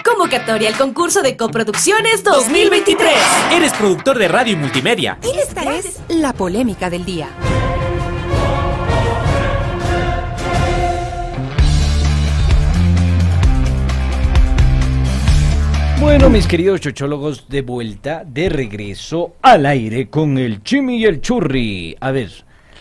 Convocatoria 0.05 0.68
al 0.68 0.77
concurso 0.77 1.22
de 1.22 1.37
coproducciones 1.37 2.22
2023. 2.24 3.12
¿Eres 3.53 3.72
productor 3.74 4.18
de 4.18 4.29
radio 4.29 4.53
y 4.55 4.57
multimedia? 4.57 5.18
Esta 5.22 5.74
es 5.74 5.99
la 6.09 6.33
polémica 6.33 6.89
del 6.89 7.05
día. 7.05 7.29
Bueno, 16.01 16.28
mis 16.28 16.47
queridos 16.47 16.82
chochólogos, 16.82 17.49
de 17.49 17.62
vuelta, 17.62 18.22
de 18.26 18.51
regreso 18.51 19.36
al 19.40 19.64
aire 19.64 20.09
con 20.09 20.36
el 20.36 20.62
Chimi 20.62 20.99
y 20.99 21.05
el 21.07 21.22
Churri. 21.22 21.97
A 22.01 22.11
ver, 22.11 22.30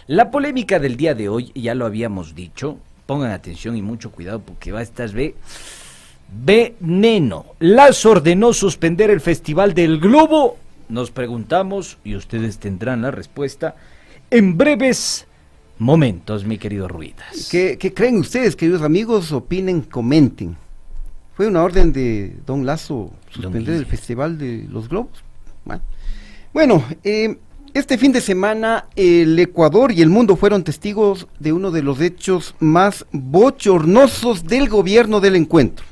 la 0.07 0.29
polémica 0.29 0.79
del 0.79 0.97
día 0.97 1.15
de 1.15 1.29
hoy, 1.29 1.51
ya 1.55 1.73
lo 1.75 1.85
habíamos 1.85 2.35
dicho, 2.35 2.77
pongan 3.05 3.31
atención 3.31 3.77
y 3.77 3.81
mucho 3.81 4.11
cuidado 4.11 4.41
porque 4.41 4.73
va 4.73 4.79
a 4.79 4.83
estar 4.83 5.09
ve 5.11 5.33
veneno. 6.29 7.45
Las 7.59 8.05
ordenó 8.05 8.51
suspender 8.51 9.09
el 9.09 9.21
Festival 9.21 9.73
del 9.73 9.99
Globo. 9.99 10.57
Nos 10.89 11.09
preguntamos, 11.09 11.97
y 12.03 12.15
ustedes 12.15 12.59
tendrán 12.59 13.01
la 13.01 13.11
respuesta, 13.11 13.75
en 14.29 14.57
breves 14.57 15.25
momentos, 15.79 16.43
mi 16.43 16.57
querido 16.57 16.89
Ruidas. 16.89 17.47
¿Qué, 17.49 17.77
qué 17.79 17.93
creen 17.93 18.17
ustedes, 18.17 18.57
queridos 18.57 18.81
amigos? 18.81 19.31
Opinen, 19.31 19.81
comenten. 19.81 20.57
Fue 21.35 21.47
una 21.47 21.63
orden 21.63 21.91
de 21.91 22.33
Don 22.45 22.65
Lazo 22.65 23.11
suspender 23.29 23.75
el 23.75 23.85
Festival 23.85 24.37
de 24.37 24.65
los 24.69 24.87
Globos. 24.87 25.23
Bueno, 25.65 25.81
Bueno, 26.53 26.85
eh, 27.03 27.37
este 27.73 27.97
fin 27.97 28.13
de 28.13 28.21
semana 28.21 28.85
el 28.95 29.37
Ecuador 29.37 29.91
y 29.91 30.01
el 30.01 30.07
mundo 30.09 30.37
fueron 30.37 30.63
testigos 30.63 31.27
de 31.39 31.51
uno 31.51 31.71
de 31.71 31.83
los 31.83 31.99
hechos 31.99 32.55
más 32.59 33.05
bochornosos 33.11 34.45
del 34.45 34.69
gobierno 34.69 35.19
del 35.19 35.35
encuentro. 35.35 35.85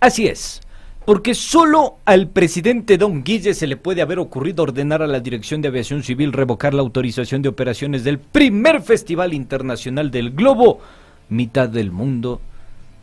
Así 0.00 0.26
es, 0.26 0.62
porque 1.04 1.34
solo 1.34 1.98
al 2.06 2.28
presidente 2.28 2.96
Don 2.96 3.22
Guille 3.22 3.52
se 3.52 3.66
le 3.66 3.76
puede 3.76 4.00
haber 4.00 4.18
ocurrido 4.18 4.62
ordenar 4.62 5.02
a 5.02 5.06
la 5.06 5.20
Dirección 5.20 5.60
de 5.60 5.68
Aviación 5.68 6.02
Civil 6.02 6.32
revocar 6.32 6.72
la 6.72 6.80
autorización 6.80 7.42
de 7.42 7.50
operaciones 7.50 8.02
del 8.02 8.18
primer 8.18 8.80
Festival 8.80 9.34
Internacional 9.34 10.10
del 10.10 10.30
Globo, 10.30 10.80
mitad 11.28 11.68
del 11.68 11.90
mundo, 11.90 12.40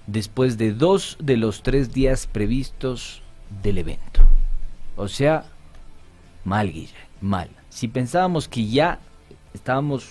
después 0.07 0.57
de 0.57 0.73
dos 0.73 1.17
de 1.21 1.37
los 1.37 1.61
tres 1.63 1.93
días 1.93 2.27
previstos 2.27 3.21
del 3.61 3.77
evento. 3.77 4.21
O 4.95 5.07
sea, 5.07 5.45
mal, 6.43 6.71
Guille, 6.71 6.93
mal. 7.21 7.49
Si 7.69 7.87
pensábamos 7.87 8.47
que 8.47 8.65
ya 8.67 8.99
estábamos 9.53 10.05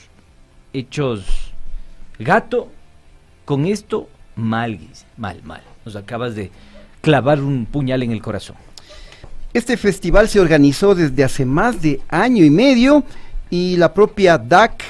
hechos 0.73 1.25
gato, 2.19 2.69
con 3.45 3.67
esto, 3.67 4.09
mal, 4.37 4.79
Guille, 4.79 4.93
mal, 5.17 5.43
mal. 5.43 5.63
Nos 5.85 5.97
acabas 5.97 6.35
de 6.35 6.51
clavar 7.01 7.41
un 7.41 7.67
puñal 7.67 8.03
en 8.03 8.11
el 8.13 8.23
corazón. 8.23 8.57
Este 9.55 9.77
festival 9.77 10.29
se 10.29 10.41
organizó 10.41 10.95
desde 10.95 11.25
hace 11.25 11.45
más 11.45 11.81
de 11.81 12.01
año 12.09 12.45
y 12.45 12.51
medio 12.51 13.05
y 13.49 13.77
la 13.77 13.95
propia 13.95 14.37
DAC 14.37 14.83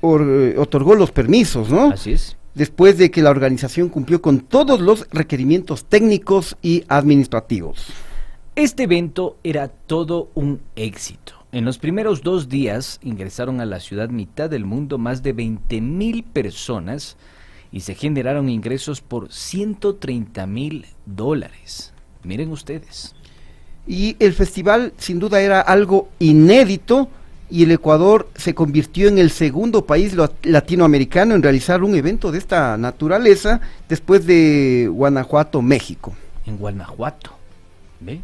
or- 0.00 0.54
otorgó 0.58 0.94
los 0.94 1.10
permisos, 1.10 1.68
¿no? 1.68 1.90
Así 1.90 2.12
es. 2.12 2.35
Después 2.56 2.96
de 2.96 3.10
que 3.10 3.20
la 3.20 3.28
organización 3.28 3.90
cumplió 3.90 4.22
con 4.22 4.40
todos 4.40 4.80
los 4.80 5.06
requerimientos 5.10 5.84
técnicos 5.84 6.56
y 6.62 6.84
administrativos. 6.88 7.88
Este 8.54 8.84
evento 8.84 9.36
era 9.44 9.68
todo 9.68 10.30
un 10.32 10.62
éxito. 10.74 11.34
En 11.52 11.66
los 11.66 11.76
primeros 11.76 12.22
dos 12.22 12.48
días 12.48 12.98
ingresaron 13.02 13.60
a 13.60 13.66
la 13.66 13.78
ciudad 13.78 14.08
mitad 14.08 14.48
del 14.48 14.64
mundo 14.64 14.96
más 14.96 15.22
de 15.22 15.34
20 15.34 15.82
mil 15.82 16.24
personas 16.24 17.18
y 17.70 17.80
se 17.80 17.94
generaron 17.94 18.48
ingresos 18.48 19.02
por 19.02 19.30
130 19.30 20.46
mil 20.46 20.86
dólares. 21.04 21.92
Miren 22.24 22.52
ustedes. 22.52 23.14
Y 23.86 24.16
el 24.18 24.32
festival 24.32 24.94
sin 24.96 25.18
duda 25.18 25.42
era 25.42 25.60
algo 25.60 26.08
inédito 26.20 27.10
y 27.48 27.62
el 27.62 27.70
Ecuador 27.70 28.28
se 28.34 28.54
convirtió 28.54 29.08
en 29.08 29.18
el 29.18 29.30
segundo 29.30 29.86
país 29.86 30.16
latinoamericano 30.42 31.34
en 31.34 31.42
realizar 31.42 31.82
un 31.82 31.94
evento 31.94 32.32
de 32.32 32.38
esta 32.38 32.76
naturaleza 32.76 33.60
después 33.88 34.26
de 34.26 34.88
Guanajuato, 34.90 35.62
México. 35.62 36.14
En 36.44 36.56
Guanajuato. 36.56 37.32
¿Ve? 38.00 38.20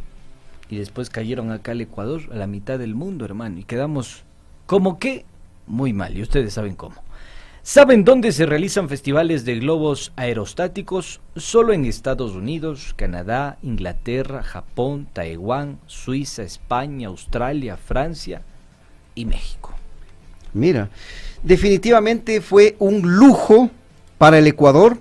Y 0.68 0.78
después 0.78 1.10
cayeron 1.10 1.52
acá 1.52 1.72
al 1.72 1.80
Ecuador, 1.80 2.22
a 2.32 2.36
la 2.36 2.46
mitad 2.46 2.78
del 2.78 2.94
mundo, 2.94 3.24
hermano. 3.24 3.58
Y 3.58 3.64
quedamos 3.64 4.24
como 4.66 4.98
que 4.98 5.24
muy 5.66 5.92
mal. 5.92 6.16
Y 6.16 6.22
ustedes 6.22 6.54
saben 6.54 6.74
cómo. 6.74 6.96
¿Saben 7.62 8.04
dónde 8.04 8.32
se 8.32 8.44
realizan 8.44 8.88
festivales 8.88 9.44
de 9.44 9.60
globos 9.60 10.12
aerostáticos? 10.16 11.20
Solo 11.36 11.72
en 11.72 11.84
Estados 11.84 12.32
Unidos, 12.32 12.92
Canadá, 12.96 13.58
Inglaterra, 13.62 14.42
Japón, 14.42 15.06
Taiwán, 15.12 15.78
Suiza, 15.86 16.42
España, 16.42 17.06
Australia, 17.06 17.76
Francia 17.76 18.42
y 19.14 19.24
México. 19.24 19.74
Mira, 20.52 20.90
definitivamente 21.42 22.40
fue 22.40 22.76
un 22.78 23.16
lujo 23.16 23.70
para 24.18 24.38
el 24.38 24.46
Ecuador 24.46 24.98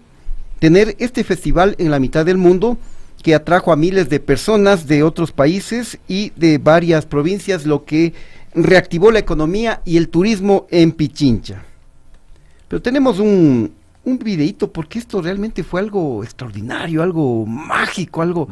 tener 0.59 0.95
este 0.99 1.23
festival 1.23 1.75
en 1.77 1.91
la 1.91 1.99
mitad 1.99 2.25
del 2.25 2.37
mundo 2.37 2.77
que 3.21 3.35
atrajo 3.35 3.71
a 3.71 3.75
miles 3.75 4.09
de 4.09 4.19
personas 4.19 4.87
de 4.87 5.03
otros 5.03 5.31
países 5.31 5.99
y 6.07 6.31
de 6.35 6.57
varias 6.57 7.05
provincias, 7.05 7.65
lo 7.65 7.85
que 7.85 8.13
reactivó 8.53 9.11
la 9.11 9.19
economía 9.19 9.81
y 9.85 9.97
el 9.97 10.09
turismo 10.09 10.67
en 10.71 10.91
Pichincha. 10.91 11.63
Pero 12.67 12.81
tenemos 12.81 13.19
un, 13.19 13.71
un 14.03 14.19
videíto 14.19 14.71
porque 14.71 14.99
esto 14.99 15.21
realmente 15.21 15.63
fue 15.63 15.81
algo 15.81 16.23
extraordinario, 16.23 17.03
algo 17.03 17.45
mágico, 17.45 18.21
algo... 18.21 18.47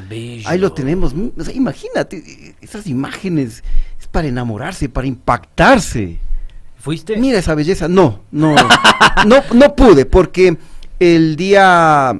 Ahí 0.45 0.57
lo 0.57 0.71
tenemos. 0.73 1.13
o 1.13 1.43
sea, 1.43 1.53
imagínate 1.53 2.55
esas 2.61 2.85
imágenes 2.87 3.63
para 4.11 4.27
enamorarse, 4.27 4.89
para 4.89 5.07
impactarse. 5.07 6.17
¿Fuiste? 6.77 7.17
Mira 7.17 7.39
esa 7.39 7.55
belleza. 7.55 7.87
No, 7.87 8.21
no, 8.31 8.55
no, 9.25 9.43
no 9.53 9.75
pude, 9.75 10.05
porque 10.05 10.57
el 10.99 11.35
día, 11.35 12.19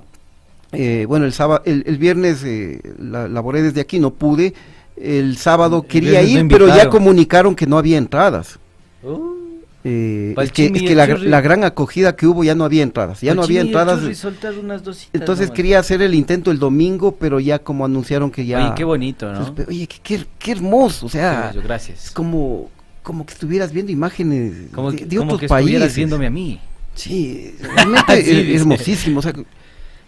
eh, 0.71 1.05
bueno, 1.07 1.25
el 1.25 1.33
sábado, 1.33 1.61
el, 1.65 1.83
el 1.87 1.97
viernes 1.97 2.43
eh, 2.43 2.81
la, 2.99 3.27
laboré 3.27 3.61
desde 3.61 3.81
aquí, 3.81 3.99
no 3.99 4.11
pude. 4.11 4.53
El 4.97 5.37
sábado 5.37 5.87
quería 5.87 6.21
ir, 6.21 6.45
pero 6.49 6.67
ya 6.67 6.89
comunicaron 6.89 7.55
que 7.55 7.65
no 7.65 7.77
había 7.77 7.97
entradas. 7.97 8.59
Uh, 9.01 9.38
Eh, 9.85 10.35
es 10.41 10.51
que, 10.51 10.65
es 10.65 10.71
que 10.81 10.93
la, 10.93 11.07
la 11.07 11.39
gran 11.41 11.63
acogida 11.63 12.15
que 12.15 12.27
hubo 12.27 12.43
ya 12.43 12.53
no 12.53 12.65
había 12.65 12.83
entradas, 12.83 13.21
ya 13.21 13.33
no 13.33 13.43
había 13.43 13.61
entradas. 13.61 13.99
Unas 14.61 14.83
dositas 14.83 15.09
Entonces 15.13 15.47
nomás. 15.47 15.55
quería 15.55 15.79
hacer 15.79 16.01
el 16.01 16.13
intento 16.15 16.51
el 16.51 16.59
domingo, 16.59 17.15
pero 17.15 17.39
ya 17.39 17.59
como 17.59 17.85
anunciaron 17.85 18.29
que 18.29 18.45
ya... 18.45 18.65
Oye, 18.65 18.73
qué 18.75 18.83
bonito, 18.83 19.31
¿no? 19.31 19.55
Oye, 19.69 19.87
qué, 19.87 19.97
qué- 20.03 20.25
qué 20.37 20.51
hermoso, 20.51 21.05
o 21.05 21.09
sea, 21.09 21.51
bello, 21.53 21.61
gracias. 21.63 22.05
es 22.07 22.11
como, 22.11 22.69
como 23.03 23.25
que 23.25 23.33
estuvieras 23.33 23.71
viendo 23.71 23.91
imágenes 23.91 24.53
Como, 24.73 24.91
de, 24.91 24.97
que- 24.97 25.05
de 25.05 25.15
como 25.15 25.33
otros 25.35 25.39
que 25.39 25.45
estuvieras 25.45 25.81
países. 25.81 25.95
viéndome 25.95 26.25
a 26.27 26.29
mí. 26.29 26.59
Sí, 26.95 27.55
realmente 27.61 28.15
Sí, 28.23 28.31
es 28.31 28.37
dice. 28.45 28.55
hermosísimo. 28.57 29.19
O 29.19 29.21
sea, 29.21 29.33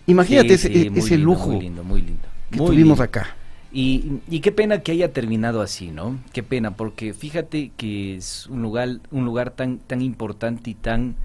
imagínate 0.05 0.49
Sí, 0.49 0.53
ese, 0.55 0.67
sí, 0.67 0.91
ese 0.95 1.15
lindo, 1.15 1.25
lujo 1.31 1.49
Muy 1.51 1.61
lindo, 1.61 1.83
muy 1.85 2.01
lindo. 2.01 2.23
que 2.49 2.57
muy 2.57 2.65
tuvimos 2.67 2.97
lindo. 2.97 3.03
acá. 3.03 3.35
Y, 3.73 4.39
qué 4.41 4.51
pena 4.51 4.81
que 4.81 4.91
haya 4.91 5.13
terminado 5.13 5.61
así, 5.61 5.91
¿no? 5.91 6.19
Qué 6.33 6.43
pena, 6.43 6.75
porque 6.75 7.13
fíjate 7.13 7.71
que 7.77 8.15
es 8.15 8.47
un 8.47 8.61
lugar, 8.61 8.99
un 9.11 9.23
lugar 9.23 9.51
tan, 9.51 9.79
tan 9.79 10.01
importante 10.01 10.71
y 10.71 10.73
tan 10.73 11.15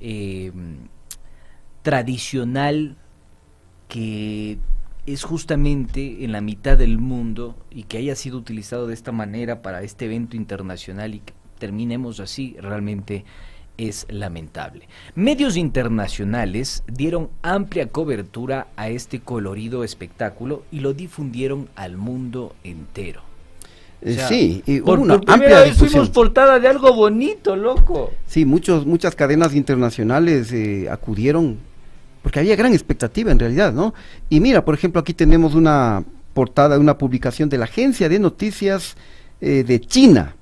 eh, 0.00 0.52
tradicional 1.82 2.96
que 3.88 4.58
es 5.06 5.24
justamente 5.24 6.24
en 6.24 6.32
la 6.32 6.42
mitad 6.42 6.76
del 6.76 6.98
mundo 6.98 7.56
y 7.70 7.84
que 7.84 7.96
haya 7.96 8.14
sido 8.14 8.36
utilizado 8.36 8.86
de 8.86 8.92
esta 8.92 9.12
manera 9.12 9.62
para 9.62 9.82
este 9.82 10.04
evento 10.04 10.36
internacional 10.36 11.14
y 11.14 11.20
que 11.20 11.32
terminemos 11.58 12.20
así, 12.20 12.56
realmente 12.60 13.24
es 13.78 14.06
lamentable. 14.10 14.88
Medios 15.14 15.56
internacionales 15.56 16.82
dieron 16.86 17.30
amplia 17.42 17.86
cobertura 17.86 18.66
a 18.76 18.90
este 18.90 19.20
colorido 19.20 19.84
espectáculo 19.84 20.64
y 20.70 20.80
lo 20.80 20.92
difundieron 20.92 21.68
al 21.76 21.96
mundo 21.96 22.54
entero. 22.64 23.22
Eh, 24.02 24.18
sí, 24.28 24.62
y 24.66 24.80
por, 24.80 24.98
una 24.98 25.18
por 25.18 25.30
amplia 25.30 25.60
vez 25.60 25.76
fuimos 25.76 26.10
portada 26.10 26.60
de 26.60 26.68
algo 26.68 26.92
bonito, 26.92 27.56
loco. 27.56 28.12
Sí, 28.26 28.44
muchos, 28.44 28.86
muchas 28.86 29.16
cadenas 29.16 29.54
internacionales 29.54 30.52
eh, 30.52 30.88
acudieron 30.90 31.58
porque 32.22 32.40
había 32.40 32.56
gran 32.56 32.72
expectativa 32.72 33.32
en 33.32 33.38
realidad, 33.38 33.72
¿no? 33.72 33.94
Y 34.28 34.40
mira, 34.40 34.64
por 34.64 34.74
ejemplo, 34.74 35.00
aquí 35.00 35.14
tenemos 35.14 35.54
una 35.54 36.04
portada, 36.34 36.78
una 36.78 36.98
publicación 36.98 37.48
de 37.48 37.58
la 37.58 37.64
agencia 37.64 38.08
de 38.08 38.18
noticias 38.18 38.96
eh, 39.40 39.64
de 39.66 39.80
China, 39.80 40.34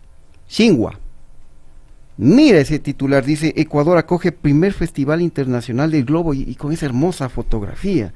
Xinhua. 0.48 0.98
Mira 2.18 2.58
ese 2.60 2.78
titular, 2.78 3.24
dice 3.24 3.52
Ecuador 3.56 3.98
acoge 3.98 4.32
primer 4.32 4.72
festival 4.72 5.20
internacional 5.20 5.90
del 5.90 6.04
globo 6.04 6.32
y, 6.32 6.42
y 6.42 6.54
con 6.54 6.72
esa 6.72 6.86
hermosa 6.86 7.28
fotografía. 7.28 8.12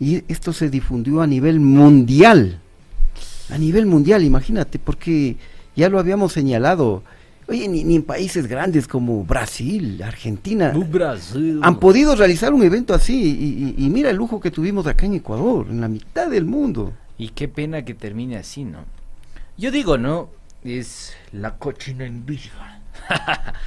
Y 0.00 0.24
esto 0.28 0.52
se 0.52 0.68
difundió 0.70 1.20
a 1.22 1.26
nivel 1.26 1.60
mundial. 1.60 2.60
A 3.50 3.58
nivel 3.58 3.86
mundial, 3.86 4.24
imagínate, 4.24 4.78
porque 4.78 5.36
ya 5.76 5.88
lo 5.88 5.98
habíamos 5.98 6.32
señalado. 6.32 7.02
Oye, 7.48 7.66
ni, 7.68 7.82
ni 7.84 7.96
en 7.96 8.02
países 8.02 8.46
grandes 8.46 8.86
como 8.86 9.24
Brasil, 9.24 10.02
Argentina, 10.02 10.70
Brasil. 10.70 11.60
han 11.62 11.80
podido 11.80 12.14
realizar 12.14 12.52
un 12.52 12.62
evento 12.62 12.92
así. 12.92 13.14
Y, 13.22 13.82
y- 13.82 13.86
y 13.86 13.88
mira 13.88 14.10
el 14.10 14.16
lujo 14.16 14.38
que 14.40 14.50
tuvimos 14.50 14.86
acá 14.86 15.06
en 15.06 15.14
Ecuador, 15.14 15.66
en 15.70 15.80
la 15.80 15.88
mitad 15.88 16.28
del 16.28 16.44
mundo. 16.44 16.92
Y 17.16 17.30
qué 17.30 17.48
pena 17.48 17.84
que 17.84 17.94
termine 17.94 18.36
así, 18.36 18.64
¿no? 18.64 18.80
Yo 19.56 19.70
digo, 19.70 19.96
¿no? 19.96 20.28
Es 20.62 21.14
la 21.32 21.56
cochina 21.56 22.04
envidia. 22.04 22.77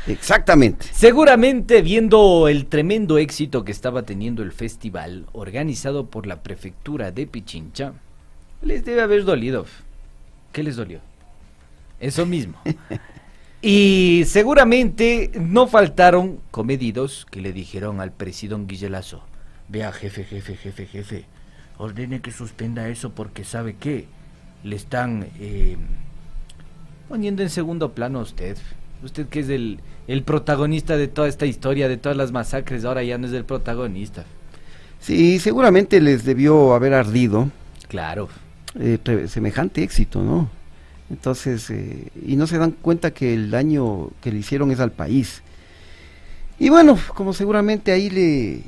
Exactamente. 0.07 0.87
Seguramente 0.91 1.81
viendo 1.81 2.47
el 2.47 2.65
tremendo 2.65 3.17
éxito 3.17 3.63
que 3.63 3.71
estaba 3.71 4.03
teniendo 4.03 4.43
el 4.43 4.51
festival 4.51 5.25
organizado 5.31 6.07
por 6.07 6.27
la 6.27 6.41
prefectura 6.41 7.11
de 7.11 7.27
Pichincha, 7.27 7.93
les 8.61 8.85
debe 8.85 9.01
haber 9.01 9.25
dolido. 9.25 9.65
¿Qué 10.51 10.63
les 10.63 10.75
dolió? 10.75 10.99
Eso 11.99 12.25
mismo. 12.25 12.59
Y 13.63 14.23
seguramente 14.25 15.29
no 15.39 15.67
faltaron 15.67 16.39
comedidos 16.49 17.27
que 17.29 17.41
le 17.41 17.53
dijeron 17.53 18.01
al 18.01 18.11
presidente 18.11 18.73
Guillelazo, 18.73 19.21
vea 19.69 19.91
jefe, 19.91 20.23
jefe, 20.23 20.55
jefe, 20.55 20.87
jefe, 20.87 21.25
ordene 21.77 22.21
que 22.21 22.31
suspenda 22.31 22.89
eso 22.89 23.11
porque 23.11 23.43
sabe 23.43 23.75
que 23.75 24.07
le 24.63 24.75
están 24.75 25.27
eh, 25.39 25.77
poniendo 27.07 27.43
en 27.43 27.51
segundo 27.51 27.91
plano 27.91 28.19
a 28.19 28.23
usted. 28.23 28.57
Usted 29.03 29.27
que 29.27 29.39
es 29.39 29.49
el, 29.49 29.79
el 30.07 30.23
protagonista 30.23 30.95
de 30.97 31.07
toda 31.07 31.27
esta 31.27 31.45
historia, 31.45 31.87
de 31.89 31.97
todas 31.97 32.17
las 32.17 32.31
masacres, 32.31 32.85
ahora 32.85 33.03
ya 33.03 33.17
no 33.17 33.27
es 33.27 33.33
el 33.33 33.45
protagonista. 33.45 34.25
Sí, 34.99 35.39
seguramente 35.39 35.99
les 35.99 36.23
debió 36.23 36.73
haber 36.73 36.93
ardido 36.93 37.49
Claro. 37.87 38.29
eh, 38.79 38.99
semejante 39.27 39.81
éxito, 39.83 40.21
¿no? 40.21 40.49
Entonces, 41.09 41.69
eh, 41.71 42.07
y 42.25 42.35
no 42.35 42.45
se 42.47 42.57
dan 42.57 42.71
cuenta 42.71 43.11
que 43.11 43.33
el 43.33 43.49
daño 43.51 44.09
que 44.21 44.31
le 44.31 44.37
hicieron 44.39 44.71
es 44.71 44.79
al 44.79 44.91
país. 44.91 45.41
Y 46.59 46.69
bueno, 46.69 46.97
como 47.15 47.33
seguramente 47.33 47.91
ahí 47.91 48.09
le, 48.09 48.61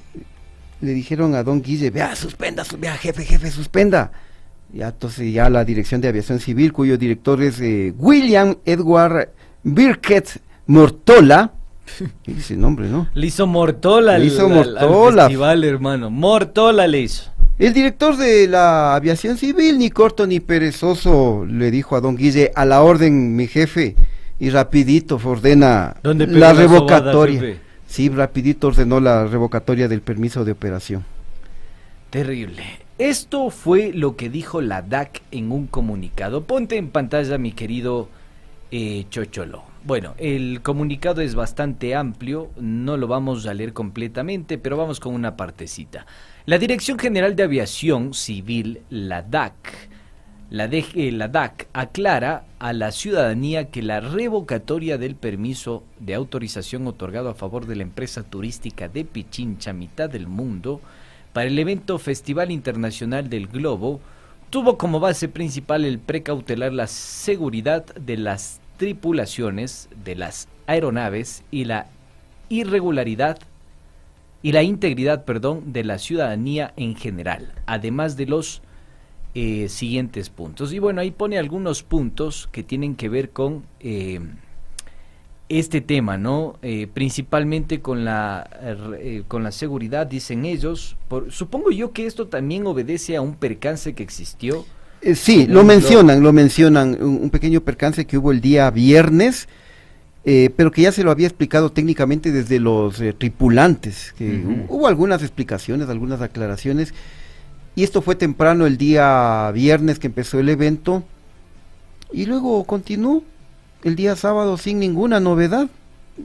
le 0.82 0.94
dijeron 0.94 1.36
a 1.36 1.44
don 1.44 1.62
Guille, 1.62 1.92
vea, 1.92 2.16
suspenda, 2.16 2.66
su- 2.66 2.78
vea, 2.78 2.98
jefe, 2.98 3.24
jefe, 3.24 3.52
suspenda. 3.52 4.12
Ya, 4.74 4.88
entonces 4.88 5.32
ya 5.32 5.50
la 5.52 5.64
Dirección 5.64 6.02
de 6.02 6.08
Aviación 6.08 6.40
Civil, 6.40 6.74
cuyo 6.74 6.98
director 6.98 7.42
es 7.44 7.62
eh, 7.62 7.94
William 7.96 8.56
Edward 8.66 9.30
Birkett 9.64 10.42
Mortola, 10.68 11.52
¿qué 12.24 12.34
dice 12.34 12.54
el 12.56 12.62
nombre, 12.62 12.88
no? 12.90 13.08
Le 13.14 13.28
hizo 13.28 13.48
Mortola, 13.48 14.18
Le 14.18 14.26
hizo 14.26 14.46
al- 14.48 14.78
al 14.78 14.90
Mortola. 14.90 15.24
festival, 15.24 15.64
hermano. 15.64 16.10
Mortola 16.10 16.88
le 16.88 17.02
hizo. 17.02 17.32
El 17.60 17.74
director 17.74 18.18
de 18.18 18.48
la 18.48 18.96
aviación 18.96 19.38
civil, 19.38 19.78
ni 19.78 19.90
corto 19.90 20.26
ni 20.26 20.40
perezoso, 20.40 21.46
le 21.48 21.70
dijo 21.72 21.96
a 21.96 22.02
don 22.02 22.16
Guille, 22.16 22.52
a 22.56 22.66
la 22.66 22.82
orden, 22.82 23.36
mi 23.36 23.48
jefe, 23.48 23.96
y 24.40 24.50
rapidito 24.50 25.20
ordena 25.24 25.96
¿Dónde 26.02 26.26
pegó 26.26 26.40
la 26.40 26.50
sobada, 26.50 26.62
revocatoria. 26.68 27.58
sí, 27.88 28.10
rapidito 28.10 28.68
ordenó 28.68 29.00
la 29.00 29.26
revocatoria 29.28 29.88
del 29.88 30.02
permiso 30.02 30.44
de 30.44 30.52
operación. 30.52 31.06
Terrible. 32.10 32.64
Esto 32.98 33.50
fue 33.50 33.92
lo 33.94 34.16
que 34.16 34.30
dijo 34.30 34.62
la 34.62 34.82
DAC 34.82 35.22
en 35.32 35.52
un 35.52 35.68
comunicado. 35.68 36.44
Ponte 36.44 36.78
en 36.78 36.90
pantalla, 36.90 37.38
mi 37.38 37.52
querido 37.52 38.08
eh, 38.76 39.06
Chocholo. 39.08 39.64
Bueno, 39.84 40.16
el 40.18 40.64
comunicado 40.64 41.22
es 41.22 41.36
bastante 41.36 41.94
amplio, 41.94 42.50
no 42.60 42.98
lo 42.98 43.08
vamos 43.08 43.46
a 43.46 43.54
leer 43.54 43.72
completamente, 43.72 44.58
pero 44.58 44.78
vamos 44.78 45.00
con 45.00 45.14
una 45.14 45.38
partecita. 45.38 46.08
La 46.48 46.58
Dirección 46.58 46.98
General 46.98 47.36
de 47.36 47.44
Aviación 47.44 48.16
Civil, 48.16 48.82
la 48.90 49.22
DAC, 49.22 49.90
la, 50.50 50.68
DG 50.68 50.88
eh, 50.96 51.12
la 51.12 51.28
DAC 51.28 51.68
aclara 51.74 52.46
a 52.58 52.74
la 52.74 52.92
ciudadanía 52.92 53.70
que 53.70 53.84
la 53.84 54.00
revocatoria 54.00 54.98
del 54.98 55.16
permiso 55.16 55.84
de 56.00 56.16
autorización 56.16 56.88
otorgado 56.88 57.30
a 57.30 57.36
favor 57.36 57.68
de 57.68 57.76
la 57.76 57.84
empresa 57.84 58.24
turística 58.24 58.90
de 58.90 59.06
Pichincha, 59.06 59.72
mitad 59.72 60.10
del 60.10 60.26
mundo, 60.26 60.82
para 61.32 61.46
el 61.46 61.60
evento 61.60 62.00
Festival 62.00 62.50
Internacional 62.50 63.30
del 63.30 63.46
Globo, 63.46 64.00
tuvo 64.50 64.80
como 64.80 65.00
base 65.00 65.28
principal 65.28 65.86
el 65.86 66.00
precautelar 66.00 66.74
la 66.74 66.88
seguridad 66.88 67.86
de 67.96 68.18
las 68.18 68.63
tripulaciones 68.78 69.90
de 70.04 70.16
las 70.16 70.48
aeronaves 70.68 71.44
y 71.52 71.66
la 71.66 71.88
irregularidad 72.50 73.40
y 74.42 74.52
la 74.52 74.62
integridad, 74.62 75.24
perdón, 75.24 75.72
de 75.72 75.84
la 75.86 75.98
ciudadanía 75.98 76.74
en 76.76 76.96
general, 76.96 77.54
además 77.66 78.18
de 78.18 78.26
los 78.26 78.62
eh, 79.36 79.68
siguientes 79.70 80.30
puntos. 80.30 80.74
Y 80.74 80.80
bueno, 80.80 81.02
ahí 81.02 81.10
pone 81.10 81.40
algunos 81.40 81.82
puntos 81.82 82.48
que 82.52 82.62
tienen 82.62 82.96
que 82.96 83.10
ver 83.10 83.32
con 83.32 83.64
eh, 83.80 84.20
este 85.48 85.82
tema, 85.82 86.18
¿no? 86.18 86.60
Eh, 86.62 86.88
principalmente 86.94 87.82
con 87.82 88.06
la, 88.06 88.48
con 89.28 89.44
la 89.44 89.52
seguridad, 89.52 90.06
dicen 90.06 90.46
ellos. 90.46 90.98
Por, 91.08 91.32
supongo 91.32 91.72
yo 91.72 91.94
que 91.94 92.06
esto 92.06 92.28
también 92.28 92.68
obedece 92.68 93.16
a 93.16 93.22
un 93.22 93.36
percance 93.36 93.96
que 93.96 94.04
existió. 94.04 94.66
Eh, 95.04 95.16
sí, 95.16 95.48
lo 95.48 95.66
mencionan, 95.66 96.24
lo 96.24 96.32
mencionan, 96.32 96.98
un, 97.02 97.20
un 97.24 97.30
pequeño 97.30 97.62
percance 97.62 98.06
que 98.06 98.18
hubo 98.18 98.32
el 98.32 98.40
día 98.40 98.72
viernes, 98.72 99.50
eh, 100.24 100.50
pero 100.56 100.72
que 100.72 100.84
ya 100.84 100.94
se 100.94 101.04
lo 101.04 101.12
había 101.12 101.28
explicado 101.28 101.72
técnicamente 101.72 102.32
desde 102.32 102.60
los 102.60 103.02
eh, 103.02 103.12
tripulantes, 103.12 104.14
que 104.18 104.42
hubo 104.70 104.88
algunas 104.88 105.22
explicaciones, 105.22 105.90
algunas 105.90 106.22
aclaraciones, 106.22 106.94
y 107.76 107.84
esto 107.84 108.02
fue 108.02 108.16
temprano 108.16 108.66
el 108.66 108.78
día 108.78 109.52
viernes 109.52 110.00
que 110.00 110.08
empezó 110.08 110.40
el 110.40 110.48
evento, 110.48 111.04
y 112.14 112.26
luego 112.26 112.64
continuó 112.64 113.24
el 113.84 113.98
día 113.98 114.16
sábado 114.16 114.56
sin 114.58 114.80
ninguna 114.80 115.20
novedad. 115.20 115.70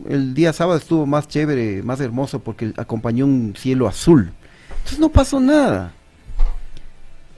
El 0.09 0.35
día 0.35 0.53
sábado 0.53 0.79
estuvo 0.79 1.07
más 1.07 1.27
chévere, 1.27 1.83
más 1.83 1.99
hermoso 2.01 2.41
porque 2.41 2.73
acompañó 2.77 3.25
un 3.25 3.55
cielo 3.57 3.89
azul. 3.89 4.31
Entonces 4.69 4.99
no 5.01 5.09
pasó 5.09 5.41
nada. 5.41 5.93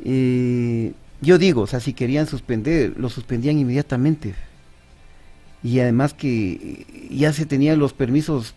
Eh, 0.04 0.92
yo 1.20 1.38
digo, 1.38 1.62
o 1.62 1.66
sea, 1.66 1.80
si 1.80 1.92
querían 1.92 2.26
suspender, 2.26 2.94
lo 2.96 3.08
suspendían 3.08 3.58
inmediatamente. 3.58 4.34
y 5.62 5.80
además 5.80 6.14
que 6.14 6.52
eh, 6.52 7.08
ya 7.10 7.32
se 7.32 7.44
tenían 7.44 7.78
los 7.78 7.92
permisos, 7.92 8.54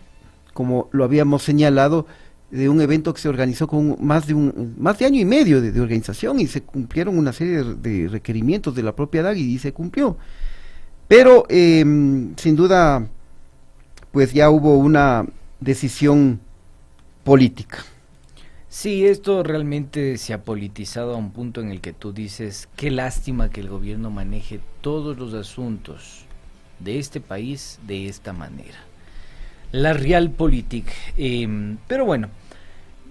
como 0.54 0.90
lo 0.92 1.04
habíamos 1.04 1.44
señalado, 1.44 2.08
de 2.50 2.70
un 2.70 2.80
evento 2.82 3.14
que 3.14 3.20
se 3.20 3.28
organizó 3.28 3.68
con 3.68 3.98
más 4.00 4.28
de 4.28 4.36
un 4.36 4.76
más 4.78 5.00
de 5.00 5.06
año 5.06 5.20
y 5.20 5.26
medio 5.26 5.60
de, 5.60 5.82
organización 5.82 6.40
y 6.40 6.46
se 6.46 6.62
cumplieron 6.62 7.18
una 7.18 7.34
serie 7.34 7.64
de, 7.64 8.08
requerimientos 8.08 8.76
de 8.76 8.84
la 8.84 8.96
propia 8.96 9.24
DAG 9.24 9.38
y, 9.38 9.58
se 9.58 9.74
cumplió. 9.74 10.18
Pero 11.08 11.46
eh, 11.50 11.84
sin 12.38 12.56
duda, 12.56 13.08
pues 14.12 14.34
ya 14.34 14.50
hubo 14.52 14.78
una 14.78 15.26
decisión 15.60 16.40
política. 17.24 17.80
Sí, 18.74 19.06
esto 19.06 19.44
realmente 19.44 20.18
se 20.18 20.34
ha 20.34 20.42
politizado 20.42 21.14
a 21.14 21.18
un 21.18 21.30
punto 21.30 21.62
en 21.62 21.70
el 21.70 21.80
que 21.80 21.94
tú 21.94 22.12
dices, 22.12 22.68
qué 22.76 22.90
lástima 22.90 23.52
que 23.52 23.62
el 23.62 23.70
gobierno 23.70 24.10
maneje 24.10 24.62
todos 24.82 25.16
los 25.16 25.36
asuntos 25.36 26.26
de 26.80 26.98
este 26.98 27.22
país 27.22 27.80
de 27.86 28.08
esta 28.08 28.34
manera. 28.34 28.80
La 29.72 29.94
realpolitik. 29.94 30.88
Eh, 31.18 31.78
pero 31.88 32.08
bueno, 32.08 32.30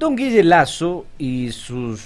don 0.01 0.17
Guille 0.17 0.43
Lazo 0.43 1.07
y 1.17 1.53
sus 1.53 2.01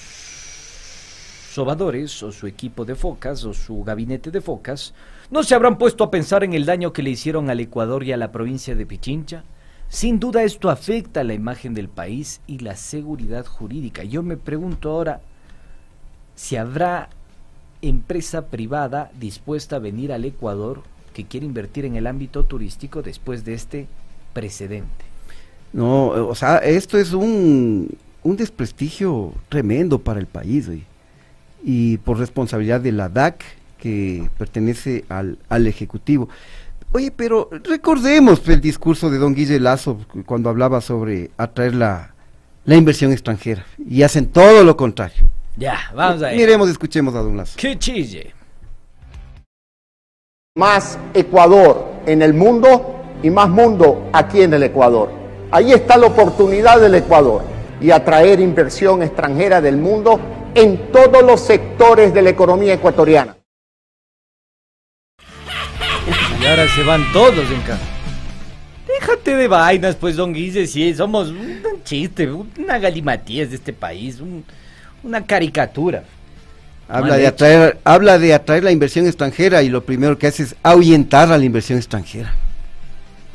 sobadores 1.55 2.23
o 2.23 2.33
su 2.33 2.47
equipo 2.47 2.85
de 2.85 2.95
focas 2.95 3.43
o 3.45 3.55
su 3.55 3.83
gabinete 3.85 4.31
de 4.31 4.43
focas 4.43 4.93
no 5.31 5.43
se 5.43 5.55
habrán 5.55 5.79
puesto 5.79 6.05
a 6.05 6.11
pensar 6.11 6.45
en 6.45 6.53
el 6.53 6.67
daño 6.67 6.93
que 6.93 7.03
le 7.03 7.09
hicieron 7.09 7.49
al 7.49 7.61
Ecuador 7.61 8.05
y 8.05 8.13
a 8.13 8.19
la 8.19 8.33
provincia 8.33 8.75
de 8.75 8.85
Pichincha. 8.85 9.45
Sin 9.89 10.19
duda 10.19 10.43
esto 10.43 10.69
afecta 10.69 11.25
la 11.25 11.35
imagen 11.35 11.75
del 11.75 11.89
país 11.89 12.41
y 12.47 12.59
la 12.59 12.77
seguridad 12.77 13.47
jurídica. 13.47 14.03
Yo 14.05 14.23
me 14.23 14.37
pregunto 14.37 14.91
ahora 14.91 15.21
si 16.35 16.57
habrá 16.57 17.09
empresa 17.83 18.47
privada 18.47 19.11
dispuesta 19.19 19.77
a 19.77 19.81
venir 19.81 20.13
al 20.13 20.25
Ecuador 20.25 20.83
que 21.15 21.25
quiere 21.25 21.47
invertir 21.47 21.85
en 21.85 21.97
el 21.97 22.07
ámbito 22.07 22.45
turístico 22.45 23.03
después 23.03 23.45
de 23.45 23.55
este 23.55 23.87
precedente. 24.33 25.05
No, 25.73 26.09
o 26.09 26.35
sea, 26.35 26.59
esto 26.59 26.99
es 26.99 27.13
un, 27.13 27.97
un 28.23 28.37
desprestigio 28.37 29.33
tremendo 29.49 29.99
para 29.99 30.21
el 30.21 30.27
país. 30.27 30.69
Y 31.65 31.99
por 31.99 32.19
responsabilidad 32.19 32.81
de 32.81 32.93
la 32.93 33.09
DAC, 33.09 33.43
que 33.79 34.29
pertenece 34.39 35.05
al, 35.09 35.39
al 35.49 35.67
Ejecutivo. 35.67 36.29
Oye, 36.97 37.13
pero 37.15 37.51
recordemos 37.63 38.41
el 38.49 38.59
discurso 38.59 39.11
de 39.11 39.19
don 39.19 39.35
Guille 39.35 39.61
Lazo 39.61 39.99
cuando 40.25 40.49
hablaba 40.49 40.81
sobre 40.81 41.31
atraer 41.37 41.75
la, 41.75 42.15
la 42.65 42.75
inversión 42.75 43.13
extranjera. 43.13 43.67
Y 43.87 44.03
hacen 44.03 44.29
todo 44.29 44.65
lo 44.65 44.79
contrario. 44.79 45.29
Ya, 45.59 45.77
vamos 45.95 46.23
a 46.23 46.29
ver. 46.29 46.37
Miremos, 46.37 46.71
escuchemos 46.71 47.15
a 47.15 47.19
don 47.19 47.37
Lazo. 47.37 47.53
¡Qué 47.59 47.79
chille! 47.79 48.33
Más 50.57 50.99
Ecuador 51.13 51.85
en 52.07 52.23
el 52.23 52.33
mundo 52.33 53.03
y 53.23 53.29
más 53.29 53.51
mundo 53.51 54.09
aquí 54.15 54.41
en 54.41 54.55
el 54.55 54.63
Ecuador. 54.63 55.11
Ahí 55.51 55.73
está 55.73 55.99
la 55.99 56.07
oportunidad 56.07 56.81
del 56.81 56.95
Ecuador 56.95 57.43
y 57.79 57.91
atraer 57.91 58.41
inversión 58.41 59.03
extranjera 59.03 59.61
del 59.61 59.77
mundo 59.77 60.19
en 60.55 60.91
todos 60.91 61.23
los 61.23 61.43
sectores 61.43 62.15
de 62.15 62.23
la 62.23 62.31
economía 62.31 62.73
ecuatoriana. 62.73 63.37
Y 66.47 66.49
ahora 66.49 66.69
se 66.69 66.83
van 66.85 67.03
todos 67.13 67.51
en 67.51 67.61
casa. 67.63 67.81
Déjate 68.87 69.35
de 69.35 69.49
vainas, 69.49 69.97
pues, 69.97 70.15
don 70.15 70.33
Guille, 70.33 70.67
si 70.69 70.95
somos 70.95 71.29
un 71.31 71.61
chiste, 71.85 72.31
una 72.31 72.79
galimatías 72.79 73.51
de 73.51 73.57
este 73.57 73.73
país, 73.73 74.21
un- 74.21 74.45
una 75.03 75.25
caricatura. 75.27 76.05
Habla 76.89 77.09
Mal 77.11 77.19
de, 77.19 77.25
hecho. 77.25 77.35
atraer, 77.35 77.79
habla 77.83 78.19
de 78.21 78.33
atraer 78.33 78.63
la 78.63 78.71
inversión 78.71 79.07
extranjera 79.07 79.65
y 79.65 79.69
lo 79.69 79.85
primero 79.85 80.17
que 80.19 80.29
hace 80.29 80.45
es 80.45 80.55
ahuyentar 80.63 81.33
a 81.33 81.37
la 81.39 81.45
inversión 81.45 81.79
extranjera. 81.79 82.33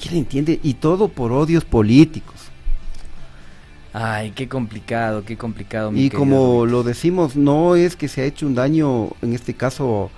¿Quién 0.02 0.16
entiende? 0.16 0.60
Y 0.64 0.76
todo 0.76 1.10
por 1.10 1.34
odios 1.34 1.66
políticos. 1.66 2.36
Ay, 3.92 4.32
qué 4.32 4.48
complicado, 4.48 5.26
qué 5.26 5.36
complicado. 5.38 5.92
mi 5.92 6.06
Y 6.06 6.10
como 6.10 6.66
lo 6.66 6.82
decimos, 6.84 7.36
no 7.36 7.76
es 7.76 7.98
que 7.98 8.08
se 8.08 8.22
ha 8.22 8.26
hecho 8.26 8.48
un 8.48 8.56
daño, 8.56 9.10
en 9.22 9.34
este 9.34 9.54
caso, 9.54 10.10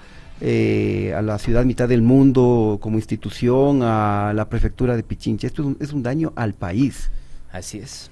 eh, 0.46 1.14
a 1.16 1.22
la 1.22 1.40
ciudad 1.40 1.64
mitad 1.64 1.88
del 1.88 2.02
mundo 2.02 2.78
como 2.82 2.98
institución, 2.98 3.82
a 3.82 4.34
la 4.36 4.50
prefectura 4.50 4.98
de 4.98 5.02
Pichincha. 5.02 5.48
Esto 5.48 5.62
es 5.62 5.68
un, 5.70 5.78
es 5.80 5.94
un 5.94 6.04
daño 6.04 6.34
al 6.36 6.54
país. 6.54 7.10
Así 7.50 7.78
es. 7.78 8.12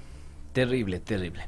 Terrible, 0.54 0.98
terrible. 0.98 1.42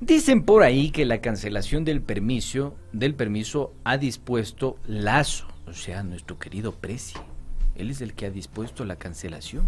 Dicen 0.00 0.42
por 0.42 0.64
ahí 0.64 0.90
que 0.90 1.06
la 1.06 1.22
cancelación 1.22 1.86
del 1.86 2.02
permiso, 2.02 2.74
del 2.92 3.14
permiso 3.14 3.72
ha 3.84 3.96
dispuesto 3.96 4.76
Lazo, 4.86 5.46
o 5.66 5.72
sea, 5.72 6.02
nuestro 6.02 6.38
querido 6.38 6.72
Preci. 6.72 7.16
Él 7.74 7.88
es 7.88 8.02
el 8.02 8.12
que 8.12 8.26
ha 8.26 8.30
dispuesto 8.30 8.84
la 8.84 8.96
cancelación. 8.96 9.64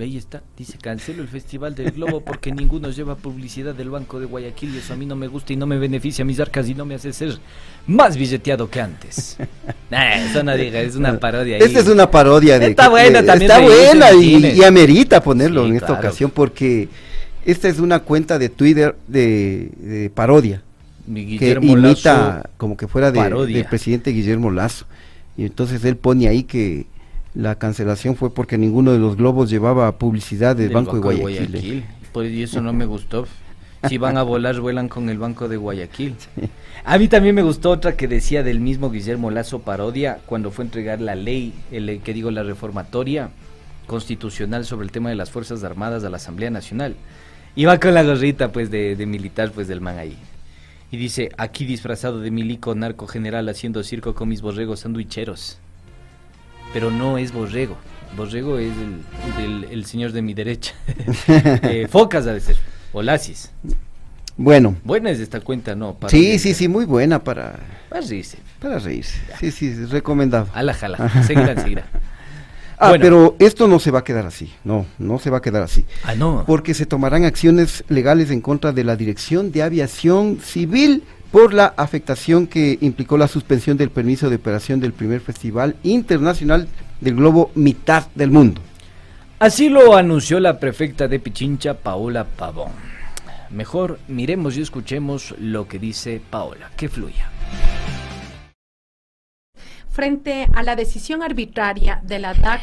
Ahí 0.00 0.16
está, 0.16 0.42
dice 0.56 0.78
cancelo 0.80 1.22
el 1.22 1.28
Festival 1.28 1.74
del 1.74 1.90
Globo 1.90 2.20
porque 2.20 2.52
ninguno 2.52 2.90
lleva 2.90 3.16
publicidad 3.16 3.74
del 3.74 3.90
Banco 3.90 4.20
de 4.20 4.26
Guayaquil 4.26 4.74
y 4.74 4.78
eso 4.78 4.92
a 4.92 4.96
mí 4.96 5.06
no 5.06 5.16
me 5.16 5.26
gusta 5.26 5.52
y 5.52 5.56
no 5.56 5.66
me 5.66 5.76
beneficia 5.76 6.22
a 6.22 6.26
mis 6.26 6.38
arcas 6.38 6.68
y 6.68 6.74
no 6.74 6.84
me 6.84 6.94
hace 6.94 7.12
ser 7.12 7.36
más 7.86 8.16
billeteado 8.16 8.70
que 8.70 8.80
antes. 8.80 9.36
Nah, 9.90 10.16
eso 10.16 10.42
no 10.42 10.54
diga, 10.54 10.80
es 10.80 10.96
una 10.96 11.18
parodia 11.18 11.56
ahí. 11.56 11.62
Esta 11.62 11.80
es 11.80 11.88
una 11.88 12.10
parodia 12.10 12.58
de 12.58 12.66
Está 12.66 12.84
que- 12.84 12.88
buena 12.90 13.24
también. 13.24 13.50
Está 13.50 13.62
buena 13.62 14.12
y, 14.12 14.62
amerita 14.62 15.22
ponerlo 15.22 15.62
Sí, 15.64 15.70
en 15.70 15.74
esta 15.76 15.86
claro. 15.86 16.00
ocasión 16.02 16.30
porque 16.30 16.88
esta 17.46 17.68
es 17.68 17.78
una 17.78 18.00
cuenta 18.00 18.38
de 18.38 18.50
Twitter 18.50 18.94
de, 19.06 19.70
de 19.78 20.10
parodia 20.10 20.60
Mi 21.06 21.24
que 21.24 21.54
Guillermo 21.54 21.72
imita 21.72 22.12
Lazo 22.36 22.48
como 22.58 22.76
que 22.76 22.86
fuera 22.86 23.10
de, 23.10 23.30
del 23.46 23.64
presidente 23.64 24.10
Guillermo 24.10 24.50
Lazo. 24.50 24.84
Y 25.38 25.46
entonces 25.46 25.82
él 25.86 25.96
pone 25.96 26.28
ahí 26.28 26.42
que 26.42 26.84
la 27.38 27.54
cancelación 27.54 28.16
fue 28.16 28.34
porque 28.34 28.58
ninguno 28.58 28.90
de 28.90 28.98
los 28.98 29.16
globos 29.16 29.48
llevaba 29.48 29.96
publicidad 29.96 30.56
del, 30.56 30.70
del 30.70 30.74
Banco, 30.74 30.96
de 30.96 31.20
Guayaquil. 31.20 31.54
¿eh? 31.54 31.84
Pues, 32.10 32.32
y 32.32 32.42
eso 32.42 32.60
no 32.60 32.72
me 32.72 32.84
gustó. 32.84 33.28
Si 33.88 33.96
van 33.96 34.16
a 34.16 34.24
volar, 34.24 34.58
vuelan 34.60 34.88
con 34.88 35.08
el 35.08 35.18
Banco 35.18 35.46
de 35.46 35.56
Guayaquil. 35.56 36.16
A 36.84 36.98
mí 36.98 37.06
también 37.06 37.36
me 37.36 37.42
gustó 37.42 37.70
otra 37.70 37.96
que 37.96 38.08
decía 38.08 38.42
del 38.42 38.58
mismo 38.58 38.90
Guillermo 38.90 39.30
Lazo 39.30 39.60
Parodia 39.60 40.18
cuando 40.26 40.50
fue 40.50 40.64
a 40.64 40.66
entregar 40.66 41.00
la 41.00 41.14
ley, 41.14 41.54
el, 41.70 42.00
que 42.00 42.12
digo, 42.12 42.32
la 42.32 42.42
reformatoria 42.42 43.30
constitucional 43.86 44.64
sobre 44.64 44.86
el 44.86 44.90
tema 44.90 45.10
de 45.10 45.14
las 45.14 45.30
Fuerzas 45.30 45.62
Armadas 45.62 46.02
a 46.02 46.10
la 46.10 46.16
Asamblea 46.16 46.50
Nacional. 46.50 46.96
Iba 47.54 47.78
con 47.78 47.94
la 47.94 48.02
gorrita 48.02 48.50
pues 48.50 48.68
de, 48.72 48.96
de 48.96 49.06
militar 49.06 49.52
pues 49.52 49.68
del 49.68 49.80
man 49.80 49.98
ahí. 49.98 50.16
Y 50.90 50.96
dice, 50.96 51.30
aquí 51.38 51.64
disfrazado 51.64 52.18
de 52.18 52.32
milico 52.32 52.74
narco 52.74 53.06
general 53.06 53.48
haciendo 53.48 53.84
circo 53.84 54.16
con 54.16 54.28
mis 54.28 54.42
borregos 54.42 54.80
sandwicheros. 54.80 55.60
Pero 56.72 56.90
no 56.90 57.18
es 57.18 57.32
borrego. 57.32 57.76
Borrego 58.16 58.58
es 58.58 58.72
el, 59.38 59.44
el- 59.44 59.64
el 59.70 59.84
señor 59.84 60.12
de 60.12 60.22
mi 60.22 60.34
derecha. 60.34 60.74
Eh, 61.62 61.86
Focas 61.90 62.24
debe 62.24 62.40
ser. 62.40 62.56
O 62.92 63.02
Lasis. 63.02 63.50
Bueno, 64.36 64.76
Buena 64.84 65.10
es 65.10 65.18
esta 65.18 65.40
cuenta, 65.40 65.74
¿no? 65.74 65.94
Para 65.94 66.10
sí, 66.10 66.38
sí, 66.38 66.54
sí, 66.54 66.68
muy 66.68 66.84
buena 66.84 67.22
para, 67.24 67.58
Para 67.88 68.00
reírse. 68.06 68.38
para 68.60 68.78
reírse. 68.78 69.18
Sí, 69.40 69.50
sí, 69.50 69.74
recomendado. 69.86 70.46
Ala, 70.54 70.72
jala. 70.74 71.08
Seguirá, 71.26 71.60
seguirá. 71.60 71.86
Ah, 72.78 72.90
Bueno. 72.90 73.02
pero 73.02 73.36
esto 73.40 73.66
no 73.66 73.80
se 73.80 73.90
va 73.90 73.98
a 73.98 74.04
quedar 74.04 74.24
así, 74.26 74.52
no, 74.62 74.86
no 75.00 75.18
se 75.18 75.30
va 75.30 75.38
a 75.38 75.42
quedar 75.42 75.64
así. 75.64 75.84
Ah, 76.04 76.14
no. 76.14 76.44
Porque 76.46 76.72
se 76.74 76.86
tomarán 76.86 77.24
acciones 77.24 77.82
legales 77.88 78.30
en 78.30 78.40
contra 78.40 78.70
de 78.70 78.84
la 78.84 78.94
Dirección 78.94 79.50
de 79.50 79.64
Aviación 79.64 80.38
Civil 80.40 81.02
por 81.30 81.54
la 81.54 81.66
afectación 81.76 82.46
que 82.46 82.78
implicó 82.80 83.18
la 83.18 83.28
suspensión 83.28 83.76
del 83.76 83.90
permiso 83.90 84.30
de 84.30 84.36
operación 84.36 84.80
del 84.80 84.92
primer 84.92 85.20
Festival 85.20 85.76
Internacional 85.82 86.68
del 87.00 87.16
Globo 87.16 87.50
Mitad 87.54 88.06
del 88.14 88.30
Mundo. 88.30 88.60
Así 89.38 89.68
lo 89.68 89.96
anunció 89.96 90.40
la 90.40 90.58
prefecta 90.58 91.06
de 91.06 91.20
Pichincha, 91.20 91.74
Paola 91.74 92.24
Pavón. 92.24 92.72
Mejor 93.50 93.98
miremos 94.08 94.56
y 94.56 94.62
escuchemos 94.62 95.34
lo 95.38 95.68
que 95.68 95.78
dice 95.78 96.20
Paola. 96.30 96.70
Que 96.76 96.88
fluya. 96.88 97.30
frente 99.98 100.46
a 100.54 100.62
la 100.62 100.76
decisión 100.76 101.24
arbitraria 101.24 102.00
de 102.04 102.20
la 102.20 102.32
DAC, 102.32 102.60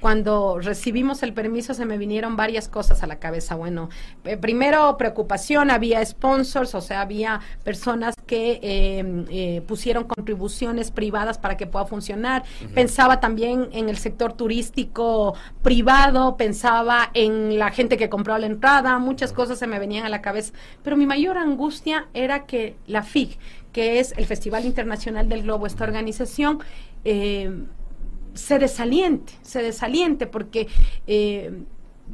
cuando 0.00 0.58
recibimos 0.60 1.22
el 1.22 1.32
permiso 1.32 1.74
se 1.74 1.86
me 1.86 1.98
vinieron 1.98 2.36
varias 2.36 2.68
cosas 2.68 3.02
a 3.02 3.06
la 3.06 3.18
cabeza. 3.18 3.54
Bueno, 3.54 3.88
eh, 4.24 4.36
primero 4.36 4.96
preocupación, 4.96 5.70
había 5.70 6.04
sponsors, 6.04 6.74
o 6.74 6.80
sea, 6.80 7.00
había 7.00 7.40
personas 7.64 8.14
que 8.26 8.60
eh, 8.62 9.24
eh, 9.30 9.62
pusieron 9.66 10.04
contribuciones 10.04 10.90
privadas 10.90 11.38
para 11.38 11.56
que 11.56 11.66
pueda 11.66 11.86
funcionar. 11.86 12.44
Pensaba 12.74 13.20
también 13.20 13.68
en 13.72 13.88
el 13.88 13.96
sector 13.98 14.32
turístico 14.32 15.34
privado, 15.62 16.36
pensaba 16.36 17.10
en 17.14 17.58
la 17.58 17.70
gente 17.70 17.96
que 17.96 18.08
compró 18.08 18.36
la 18.38 18.46
entrada, 18.46 18.98
muchas 18.98 19.32
cosas 19.32 19.58
se 19.58 19.66
me 19.66 19.78
venían 19.78 20.04
a 20.04 20.08
la 20.08 20.22
cabeza. 20.22 20.52
Pero 20.82 20.96
mi 20.96 21.06
mayor 21.06 21.38
angustia 21.38 22.08
era 22.14 22.46
que 22.46 22.76
la 22.86 23.02
FIG, 23.02 23.38
que 23.72 24.00
es 24.00 24.12
el 24.16 24.26
Festival 24.26 24.64
Internacional 24.64 25.28
del 25.28 25.42
Globo, 25.42 25.66
esta 25.66 25.84
organización, 25.84 26.60
eh, 27.04 27.50
se 28.36 28.58
desaliente, 28.58 29.32
se 29.42 29.62
desaliente 29.62 30.26
porque 30.26 30.68
eh, 31.06 31.50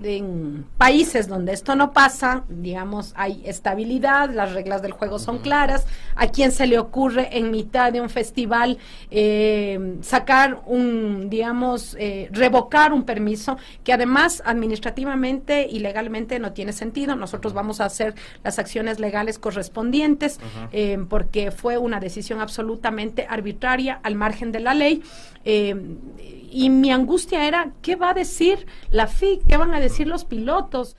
en 0.02 0.64
países 0.78 1.28
donde 1.28 1.52
esto 1.52 1.76
no 1.76 1.92
pasa, 1.92 2.44
digamos, 2.48 3.12
hay 3.16 3.42
estabilidad, 3.44 4.30
las 4.30 4.52
reglas 4.52 4.82
del 4.82 4.92
juego 4.92 5.18
son 5.18 5.38
claras. 5.38 5.86
¿A 6.16 6.28
quién 6.28 6.52
se 6.52 6.66
le 6.66 6.78
ocurre 6.78 7.36
en 7.36 7.50
mitad 7.50 7.92
de 7.92 8.00
un 8.00 8.08
festival 8.08 8.78
eh, 9.10 9.98
sacar 10.02 10.62
un, 10.66 11.28
digamos, 11.30 11.96
eh, 11.98 12.28
revocar 12.32 12.92
un 12.92 13.04
permiso 13.04 13.56
que 13.84 13.92
además 13.92 14.42
administrativamente 14.44 15.66
y 15.70 15.80
legalmente 15.80 16.38
no 16.38 16.52
tiene 16.52 16.72
sentido? 16.72 17.14
Nosotros 17.14 17.52
vamos 17.52 17.80
a 17.80 17.84
hacer 17.84 18.14
las 18.42 18.58
acciones 18.58 18.98
legales 18.98 19.38
correspondientes 19.38 20.40
eh, 20.72 20.98
porque 21.08 21.50
fue 21.50 21.78
una 21.78 22.00
decisión 22.00 22.40
absolutamente 22.40 23.26
arbitraria 23.28 24.00
al 24.02 24.14
margen 24.14 24.52
de 24.52 24.60
la 24.60 24.74
ley. 24.74 25.02
Y 26.52 26.70
mi 26.70 26.92
angustia 26.92 27.46
era, 27.46 27.72
¿qué 27.82 27.96
va 27.96 28.10
a 28.10 28.14
decir 28.14 28.66
la 28.90 29.06
FIC? 29.06 29.46
¿Qué 29.46 29.56
van 29.56 29.74
a 29.74 29.80
decir 29.80 30.06
los 30.06 30.24
pilotos? 30.24 30.96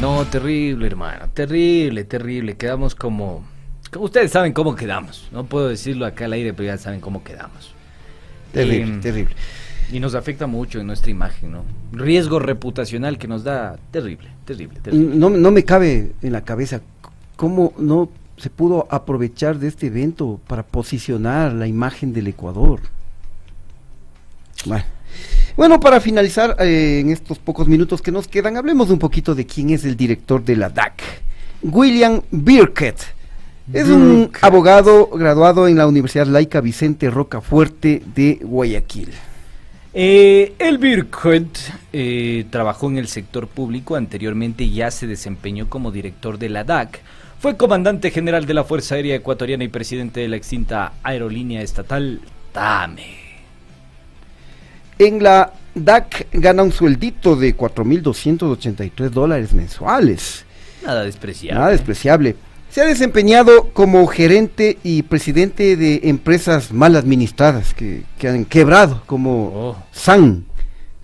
No, 0.00 0.24
terrible, 0.26 0.86
hermano. 0.86 1.28
Terrible, 1.32 2.04
terrible. 2.04 2.56
Quedamos 2.56 2.94
como... 2.94 3.44
Ustedes 3.98 4.30
saben 4.32 4.52
cómo 4.52 4.74
quedamos. 4.74 5.28
No 5.32 5.44
puedo 5.44 5.68
decirlo 5.68 6.06
acá 6.06 6.24
al 6.24 6.32
aire, 6.32 6.52
pero 6.52 6.66
ya 6.66 6.78
saben 6.78 7.00
cómo 7.00 7.22
quedamos. 7.22 7.74
Terrible, 8.52 8.98
terrible. 8.98 9.34
Y 9.90 10.00
nos 10.00 10.14
afecta 10.14 10.46
mucho 10.46 10.80
en 10.80 10.86
nuestra 10.86 11.10
imagen, 11.10 11.52
¿no? 11.52 11.64
Riesgo 11.92 12.38
reputacional 12.38 13.18
que 13.18 13.28
nos 13.28 13.44
da 13.44 13.78
terrible, 13.90 14.28
terrible, 14.44 14.80
terrible. 14.80 15.16
No, 15.16 15.30
no 15.30 15.50
me 15.50 15.64
cabe 15.64 16.12
en 16.22 16.32
la 16.32 16.42
cabeza 16.42 16.80
cómo 17.36 17.72
no 17.78 18.08
se 18.42 18.50
pudo 18.50 18.88
aprovechar 18.90 19.60
de 19.60 19.68
este 19.68 19.86
evento 19.86 20.40
para 20.48 20.64
posicionar 20.64 21.52
la 21.52 21.68
imagen 21.68 22.12
del 22.12 22.26
Ecuador. 22.26 22.80
Bueno, 24.66 24.84
Bueno, 25.56 25.78
para 25.78 26.00
finalizar, 26.00 26.56
eh, 26.58 26.98
en 27.00 27.10
estos 27.10 27.38
pocos 27.38 27.68
minutos 27.68 28.02
que 28.02 28.10
nos 28.10 28.26
quedan, 28.26 28.56
hablemos 28.56 28.90
un 28.90 28.98
poquito 28.98 29.36
de 29.36 29.46
quién 29.46 29.70
es 29.70 29.84
el 29.84 29.96
director 29.96 30.44
de 30.44 30.56
la 30.56 30.70
DAC. 30.70 31.02
William 31.62 32.20
Birkett. 32.32 33.14
Es 33.72 33.88
un 33.88 34.32
abogado 34.40 35.06
graduado 35.06 35.68
en 35.68 35.76
la 35.76 35.86
Universidad 35.86 36.26
Laica 36.26 36.60
Vicente 36.60 37.10
Rocafuerte 37.10 38.02
de 38.12 38.40
Guayaquil. 38.42 39.10
Eh, 39.94 40.54
el 40.58 40.78
Birkett 40.78 41.58
eh, 41.92 42.44
trabajó 42.50 42.88
en 42.88 42.98
el 42.98 43.06
sector 43.06 43.46
público, 43.46 43.94
anteriormente 43.94 44.68
ya 44.68 44.90
se 44.90 45.06
desempeñó 45.06 45.68
como 45.68 45.92
director 45.92 46.38
de 46.38 46.48
la 46.48 46.64
DAC, 46.64 47.02
fue 47.42 47.56
comandante 47.56 48.12
general 48.12 48.46
de 48.46 48.54
la 48.54 48.62
Fuerza 48.62 48.94
Aérea 48.94 49.16
Ecuatoriana 49.16 49.64
y 49.64 49.68
presidente 49.68 50.20
de 50.20 50.28
la 50.28 50.36
extinta 50.36 50.92
aerolínea 51.02 51.60
estatal 51.60 52.20
TAME. 52.52 53.16
En 54.96 55.20
la 55.20 55.52
DAC 55.74 56.28
gana 56.34 56.62
un 56.62 56.70
sueldito 56.70 57.34
de 57.34 57.56
4.283 57.56 59.10
dólares 59.10 59.52
mensuales. 59.54 60.44
Nada 60.86 61.02
despreciable. 61.02 61.58
Nada 61.58 61.72
despreciable. 61.72 62.36
Se 62.70 62.80
ha 62.80 62.84
desempeñado 62.84 63.70
como 63.72 64.06
gerente 64.06 64.78
y 64.84 65.02
presidente 65.02 65.76
de 65.76 66.02
empresas 66.04 66.72
mal 66.72 66.94
administradas 66.94 67.74
que, 67.74 68.04
que 68.18 68.28
han 68.28 68.44
quebrado, 68.44 69.02
como 69.04 69.46
Oh. 69.52 69.76
SAN. 69.90 70.44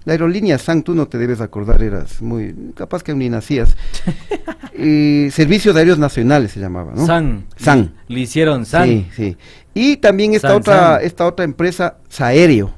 La 0.08 0.12
aerolínea 0.12 0.56
SAN, 0.56 0.84
tú 0.84 0.94
no 0.94 1.06
te 1.06 1.18
debes 1.18 1.42
acordar, 1.42 1.82
eras 1.82 2.22
muy 2.22 2.54
capaz 2.74 3.02
que 3.02 3.12
ni 3.14 3.28
nacías. 3.28 3.76
Eh, 4.80 5.30
Servicios 5.32 5.74
Aéreos 5.74 5.98
Nacionales 5.98 6.52
se 6.52 6.60
llamaba, 6.60 6.92
¿no? 6.94 7.04
SAN. 7.04 7.46
SAN. 7.56 7.94
Le 8.06 8.20
hicieron 8.20 8.64
SAN. 8.64 8.86
Sí, 8.86 9.06
sí. 9.12 9.36
Y 9.74 9.96
también 9.96 10.34
esta 10.34 10.50
San, 10.50 10.56
otra 10.58 10.94
San. 10.98 11.04
esta 11.04 11.26
otra 11.26 11.44
empresa, 11.44 11.96
Saéreo. 12.08 12.72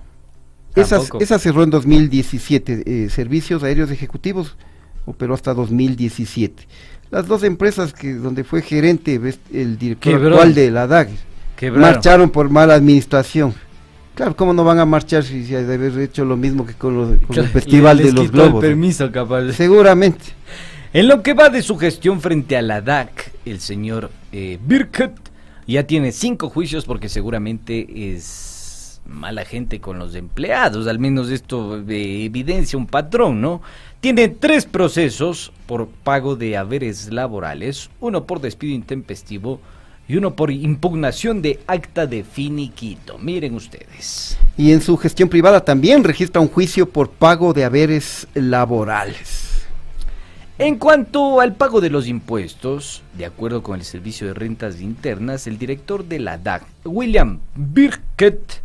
Esa, 0.75 1.39
cerró 1.39 1.63
en 1.63 1.69
2017. 1.69 2.85
eh, 2.87 3.11
Servicios 3.11 3.63
Aéreos 3.63 3.91
Ejecutivos 3.91 4.57
operó 5.05 5.35
hasta 5.35 5.53
2017. 5.53 6.67
Las 7.11 7.27
dos 7.27 7.43
empresas 7.43 7.93
que 7.93 8.15
donde 8.15 8.45
fue 8.45 8.63
gerente 8.63 9.21
el 9.53 9.79
director 9.79 10.15
Quebró. 10.15 10.29
actual 10.37 10.55
de 10.55 10.71
la 10.71 10.87
DAG 10.87 11.09
Quebraron. 11.55 11.93
marcharon 11.93 12.31
por 12.31 12.49
mala 12.49 12.75
administración. 12.75 13.53
Claro, 14.21 14.37
¿cómo 14.37 14.53
no 14.53 14.65
van 14.65 14.79
a 14.79 14.85
marchar 14.85 15.25
si, 15.25 15.47
si 15.47 15.55
ha 15.55 15.63
de 15.63 15.75
haber 15.77 15.99
hecho 15.99 16.27
lo 16.27 16.37
mismo 16.37 16.67
que 16.67 16.75
con, 16.75 16.95
los- 16.95 17.19
con 17.23 17.39
el 17.39 17.49
Festival 17.49 17.97
de 17.97 18.13
los 18.13 18.27
quitó 18.27 18.43
el 18.43 18.49
Globos? 18.51 18.61
permiso, 18.61 19.11
capaz. 19.11 19.51
Seguramente. 19.53 20.27
En 20.93 21.09
lo 21.09 21.23
que 21.23 21.33
va 21.33 21.49
de 21.49 21.63
su 21.63 21.79
gestión 21.79 22.21
frente 22.21 22.55
a 22.59 22.61
la 22.61 22.83
DAC, 22.83 23.33
el 23.47 23.61
señor 23.61 24.11
eh, 24.33 24.59
Birkett 24.63 25.13
ya 25.67 25.85
tiene 25.87 26.13
cinco 26.13 26.51
juicios 26.51 26.85
porque 26.85 27.09
seguramente 27.09 28.13
es 28.15 29.01
mala 29.07 29.47
gente 29.47 29.81
con 29.81 29.99
los 29.99 30.15
empleados, 30.15 30.87
al 30.87 30.99
menos 30.99 31.31
esto 31.31 31.79
eh, 31.89 32.25
evidencia 32.27 32.79
un 32.79 32.87
patrón, 32.87 33.41
¿no? 33.41 33.63
Tiene 34.03 34.29
tres 34.29 34.67
procesos 34.67 35.51
por 35.65 35.87
pago 35.89 36.37
de 36.37 36.59
haberes 36.59 37.11
laborales, 37.11 37.89
uno 38.01 38.25
por 38.27 38.43
despido 38.43 38.75
intempestivo 38.75 39.63
y 40.11 40.17
uno 40.17 40.35
por 40.35 40.51
impugnación 40.51 41.41
de 41.41 41.61
acta 41.69 42.05
de 42.05 42.25
finiquito. 42.25 43.17
Miren 43.19 43.55
ustedes. 43.55 44.37
Y 44.57 44.73
en 44.73 44.81
su 44.81 44.97
gestión 44.97 45.29
privada 45.29 45.65
también 45.65 46.03
registra 46.03 46.41
un 46.41 46.49
juicio 46.49 46.89
por 46.89 47.11
pago 47.11 47.53
de 47.53 47.65
haberes 47.65 48.27
laborales. 48.35 49.69
En 50.59 50.79
cuanto 50.79 51.41
al 51.41 51.55
pago 51.55 51.81
de 51.81 51.91
los 51.91 52.09
impuestos, 52.09 53.03
de 53.17 53.25
acuerdo 53.25 53.63
con 53.63 53.79
el 53.79 53.85
Servicio 53.85 54.27
de 54.27 54.35
Rentas 54.35 54.81
Internas, 54.81 55.47
el 55.47 55.59
director 55.59 56.05
de 56.05 56.19
la 56.19 56.39
DAC, 56.39 56.65
William 56.85 57.39
Birkett, 57.55 58.63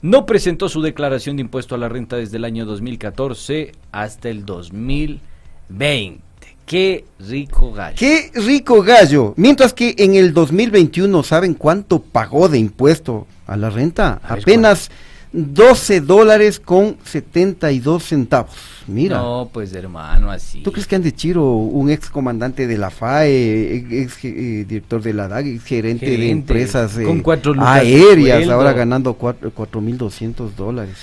no 0.00 0.24
presentó 0.24 0.70
su 0.70 0.80
declaración 0.80 1.36
de 1.36 1.42
impuesto 1.42 1.74
a 1.74 1.78
la 1.78 1.90
renta 1.90 2.16
desde 2.16 2.38
el 2.38 2.46
año 2.46 2.64
2014 2.64 3.72
hasta 3.92 4.30
el 4.30 4.46
2020. 4.46 6.27
¡Qué 6.68 7.04
rico 7.18 7.72
gallo! 7.72 7.96
¡Qué 7.98 8.30
rico 8.34 8.82
gallo! 8.82 9.32
Mientras 9.36 9.72
que 9.72 9.94
en 9.98 10.14
el 10.14 10.32
2021, 10.34 11.22
¿saben 11.22 11.54
cuánto 11.54 12.00
pagó 12.00 12.48
de 12.48 12.58
impuesto 12.58 13.26
a 13.46 13.56
la 13.56 13.70
renta? 13.70 14.20
A 14.22 14.34
Apenas 14.34 14.90
12 15.32 16.00
dólares 16.02 16.60
con 16.60 16.96
72 17.04 18.02
centavos. 18.04 18.54
Mira. 18.86 19.18
No, 19.18 19.50
pues 19.52 19.72
hermano, 19.74 20.30
así. 20.30 20.62
¿Tú 20.62 20.72
crees 20.72 20.86
que 20.86 20.96
Andy 20.96 21.12
Chiro, 21.12 21.44
un 21.52 21.90
ex 21.90 22.08
comandante 22.08 22.66
de 22.66 22.78
la 22.78 22.90
FAE, 22.90 23.76
ex 24.02 24.24
eh, 24.24 24.64
director 24.66 25.02
de 25.02 25.12
la 25.12 25.28
DAG, 25.28 25.46
ex 25.46 25.64
gerente, 25.64 26.06
de 26.06 26.30
empresas 26.30 26.96
eh, 26.96 27.02
con 27.04 27.20
cuatro 27.20 27.54
aéreas, 27.58 28.48
ahora 28.48 28.72
ganando 28.72 29.14
cuatro- 29.14 29.52
4.200 29.54 30.50
dólares? 30.56 30.96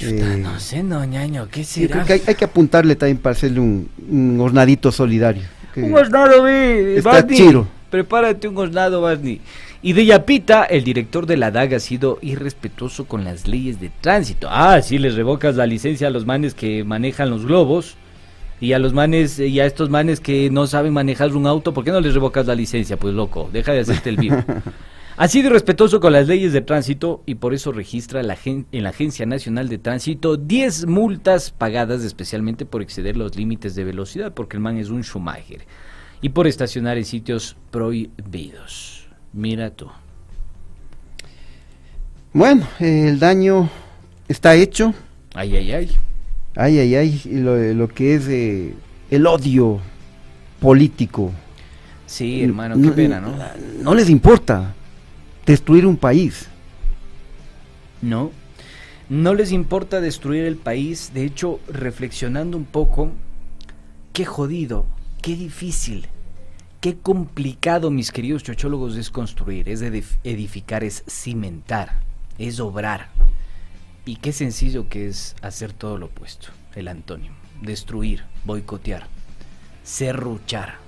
Eh, 0.00 0.38
No 0.42 0.58
sé, 0.58 0.82
no, 0.82 1.04
ñaño, 1.04 1.48
¿qué 1.50 1.64
será? 1.64 2.04
que 2.04 2.14
hay, 2.14 2.22
hay 2.26 2.34
que 2.34 2.44
apuntarle 2.44 2.96
también 2.96 3.18
para 3.18 3.32
hacerle 3.32 3.60
un, 3.60 3.88
un 4.08 4.40
hornadito 4.40 4.90
solidario. 4.90 5.42
Un 5.76 5.94
hornado, 5.94 6.42
ve, 6.42 6.96
Está 6.98 7.26
chiro. 7.26 7.66
Prepárate 7.90 8.48
un 8.48 8.56
hornado, 8.58 9.00
Barney. 9.02 9.40
Y 9.82 9.94
de 9.94 10.06
Yapita, 10.06 10.64
el 10.64 10.84
director 10.84 11.26
de 11.26 11.36
la 11.36 11.50
DAG 11.50 11.74
ha 11.74 11.80
sido 11.80 12.18
irrespetuoso 12.22 13.06
con 13.06 13.24
las 13.24 13.48
leyes 13.48 13.80
de 13.80 13.90
tránsito. 14.00 14.48
Ah, 14.50 14.80
sí, 14.80 14.98
les 14.98 15.14
revocas 15.14 15.56
la 15.56 15.66
licencia 15.66 16.06
a 16.06 16.10
los 16.10 16.24
manes 16.24 16.54
que 16.54 16.84
manejan 16.84 17.30
los 17.30 17.44
globos. 17.46 17.96
Y 18.60 18.74
a 18.74 18.78
los 18.78 18.92
manes, 18.92 19.40
y 19.40 19.58
a 19.58 19.66
estos 19.66 19.90
manes 19.90 20.20
que 20.20 20.48
no 20.48 20.68
saben 20.68 20.92
manejar 20.92 21.34
un 21.34 21.48
auto, 21.48 21.74
¿por 21.74 21.82
qué 21.84 21.90
no 21.90 22.00
les 22.00 22.14
revocas 22.14 22.46
la 22.46 22.54
licencia? 22.54 22.96
Pues 22.96 23.12
loco, 23.12 23.50
deja 23.52 23.72
de 23.72 23.80
hacerte 23.80 24.10
el 24.10 24.16
vivo. 24.18 24.36
Ha 25.22 25.28
sido 25.28 25.50
irrespetuoso 25.50 26.00
con 26.00 26.12
las 26.12 26.26
leyes 26.26 26.52
de 26.52 26.62
tránsito 26.62 27.22
y 27.26 27.36
por 27.36 27.54
eso 27.54 27.70
registra 27.70 28.24
la 28.24 28.36
en 28.44 28.66
la 28.82 28.88
Agencia 28.88 29.24
Nacional 29.24 29.68
de 29.68 29.78
Tránsito 29.78 30.36
10 30.36 30.86
multas 30.86 31.52
pagadas 31.52 32.02
especialmente 32.02 32.66
por 32.66 32.82
exceder 32.82 33.16
los 33.16 33.36
límites 33.36 33.76
de 33.76 33.84
velocidad, 33.84 34.34
porque 34.34 34.56
el 34.56 34.64
man 34.64 34.78
es 34.78 34.88
un 34.88 35.04
Schumacher, 35.04 35.64
y 36.22 36.30
por 36.30 36.48
estacionar 36.48 36.98
en 36.98 37.04
sitios 37.04 37.54
prohibidos. 37.70 39.06
Mira 39.32 39.70
tú. 39.70 39.86
Bueno, 42.32 42.66
el 42.80 43.20
daño 43.20 43.70
está 44.26 44.56
hecho. 44.56 44.92
Ay, 45.34 45.54
ay, 45.54 45.70
ay. 45.70 45.90
Ay, 46.56 46.78
ay, 46.80 46.94
ay. 46.96 47.22
lo 47.26 47.86
que 47.86 48.16
es 48.16 48.26
eh, 48.26 48.74
el 49.08 49.24
odio 49.28 49.78
político. 50.58 51.30
Sí, 52.06 52.42
hermano, 52.42 52.74
qué 52.82 52.90
pena, 52.90 53.20
¿no? 53.20 53.36
No 53.84 53.94
les 53.94 54.10
importa 54.10 54.74
destruir 55.46 55.86
un 55.86 55.96
país. 55.96 56.48
No, 58.00 58.32
no 59.08 59.34
les 59.34 59.52
importa 59.52 60.00
destruir 60.00 60.44
el 60.44 60.56
país. 60.56 61.12
De 61.14 61.24
hecho, 61.24 61.60
reflexionando 61.68 62.56
un 62.56 62.64
poco, 62.64 63.10
qué 64.12 64.24
jodido, 64.24 64.86
qué 65.20 65.36
difícil, 65.36 66.06
qué 66.80 66.96
complicado, 66.98 67.90
mis 67.90 68.10
queridos 68.10 68.42
chochólogos, 68.42 68.96
es 68.96 69.10
construir, 69.10 69.68
es 69.68 69.82
edif- 69.82 70.18
edificar, 70.24 70.82
es 70.82 71.04
cimentar, 71.08 72.00
es 72.38 72.58
obrar. 72.58 73.08
Y 74.04 74.16
qué 74.16 74.32
sencillo 74.32 74.88
que 74.88 75.06
es 75.06 75.36
hacer 75.42 75.72
todo 75.72 75.96
lo 75.96 76.06
opuesto, 76.06 76.48
el 76.74 76.88
antónimo, 76.88 77.36
destruir, 77.62 78.24
boicotear, 78.44 79.06
serruchar. 79.84 80.81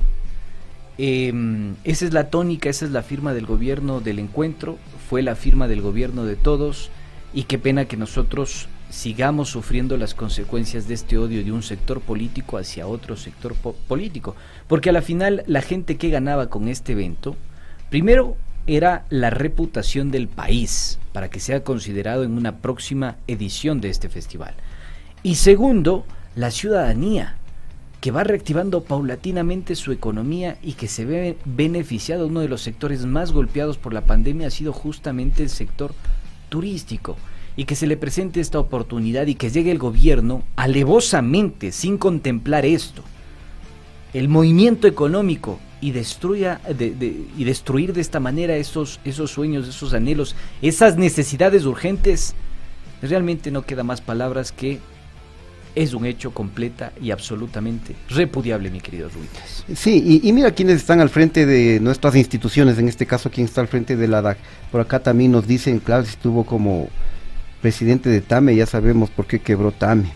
Em, 0.97 1.75
esa 1.85 2.05
es 2.05 2.13
la 2.13 2.31
tónica, 2.31 2.69
esa 2.69 2.85
es 2.85 2.93
la 2.93 3.03
firma 3.03 3.35
del 3.35 3.47
gobierno 3.47 4.01
del 4.01 4.19
encuentro, 4.21 4.79
fue 5.09 5.23
la 5.23 5.35
firma 5.35 5.67
del 5.67 5.83
gobierno 5.83 6.25
de 6.25 6.37
todos 6.37 6.91
y 7.33 7.45
qué 7.45 7.59
pena 7.59 7.87
que 7.87 7.97
nosotros 7.97 8.69
sigamos 8.91 9.49
sufriendo 9.49 9.97
las 9.97 10.15
consecuencias 10.15 10.87
de 10.87 10.95
este 10.95 11.19
odio 11.19 11.43
de 11.45 11.51
un 11.51 11.65
sector 11.65 12.01
político 12.01 12.59
hacia 12.59 12.87
otro 12.87 13.17
sector 13.17 13.55
po- 13.55 13.75
político. 13.89 14.37
Porque 14.69 14.91
a 14.91 14.93
la 14.93 15.03
final 15.03 15.43
la 15.49 15.63
gente 15.63 15.97
que 15.97 16.11
ganaba 16.11 16.49
con 16.49 16.69
este 16.69 16.93
evento, 16.93 17.35
primero 17.91 18.37
era 18.69 19.05
la 19.11 19.31
reputación 19.31 20.13
del 20.13 20.29
país 20.29 21.01
para 21.13 21.29
que 21.29 21.41
sea 21.41 21.65
considerado 21.65 22.23
en 22.23 22.39
una 22.39 22.59
próxima 22.59 23.17
edición 23.27 23.81
de 23.81 23.91
este 23.91 24.09
festival. 24.09 24.55
Y 25.25 25.35
segundo, 25.35 26.07
la 26.37 26.53
ciudadanía, 26.53 27.37
que 28.05 28.11
va 28.11 28.23
reactivando 28.23 28.83
paulatinamente 28.85 29.75
su 29.75 29.91
economía 29.91 30.59
y 30.63 30.75
que 30.75 30.89
se 30.89 31.07
ve 31.07 31.39
beneficiado. 31.47 32.27
Uno 32.27 32.41
de 32.41 32.49
los 32.49 32.61
sectores 32.61 33.07
más 33.07 33.33
golpeados 33.33 33.79
por 33.79 33.95
la 33.95 34.03
pandemia 34.03 34.49
ha 34.49 34.51
sido 34.51 34.75
justamente 34.75 35.43
el 35.43 35.49
sector 35.49 35.95
turístico. 36.51 37.17
Y 37.57 37.65
que 37.65 37.75
se 37.75 37.87
le 37.87 37.97
presente 37.97 38.43
esta 38.43 38.59
oportunidad 38.59 39.27
y 39.27 39.37
que 39.37 39.49
llegue 39.49 39.71
el 39.71 39.79
gobierno 39.79 40.43
alevosamente, 40.55 41.73
sin 41.73 41.97
contemplar 41.97 42.67
esto, 42.67 43.03
el 44.13 44.29
movimiento 44.29 44.87
económico 44.87 45.59
y 45.81 45.93
destruya 45.93 46.61
de- 46.79 46.91
de- 46.91 47.25
y 47.39 47.45
destruir 47.45 47.95
de 47.95 48.03
esta 48.03 48.21
manera 48.21 48.55
esos, 48.55 49.01
esos 49.07 49.31
sueños, 49.31 49.67
esos 49.67 49.95
anhelos, 49.95 50.37
esas 50.61 50.99
necesidades 50.99 51.65
urgentes, 51.65 52.35
realmente 53.01 53.51
no 53.51 53.63
queda 53.63 53.83
más 53.83 54.03
palabras 54.03 54.53
que 54.53 54.81
es 55.75 55.95
un 55.95 56.07
hecho 56.07 56.33
completa 56.33 56.93
y 57.01 57.11
absolutamente 57.11 57.97
repudiable, 58.09 58.71
mi 58.71 58.81
querido 58.81 59.09
Ruitas. 59.09 59.65
Sí, 59.75 60.03
y, 60.23 60.29
y 60.29 60.33
mira 60.33 60.53
quiénes 60.53 60.77
están 60.77 61.01
al 61.01 61.11
frente 61.11 61.47
de 61.47 61.81
nuestras 61.81 62.15
instituciones, 62.17 62.79
en 62.79 62.89
este 62.89 63.07
caso 63.07 63.31
quién 63.31 63.47
está 63.47 63.61
al 63.61 63.69
frente 63.69 63.97
de 63.97 64.09
la 64.09 64.23
DAC. 64.23 64.39
Por 64.71 64.81
acá 64.81 65.01
también 65.01 65.33
nos 65.33 65.47
dicen, 65.47 65.81
claro, 65.81 66.05
estuvo 66.05 66.45
como 66.45 66.89
presidente 67.61 68.11
de 68.11 68.21
TAME, 68.21 68.55
ya 68.55 68.67
sabemos 68.67 69.11
por 69.11 69.27
qué 69.27 69.39
quebró 69.39 69.73
TAME. 69.73 70.13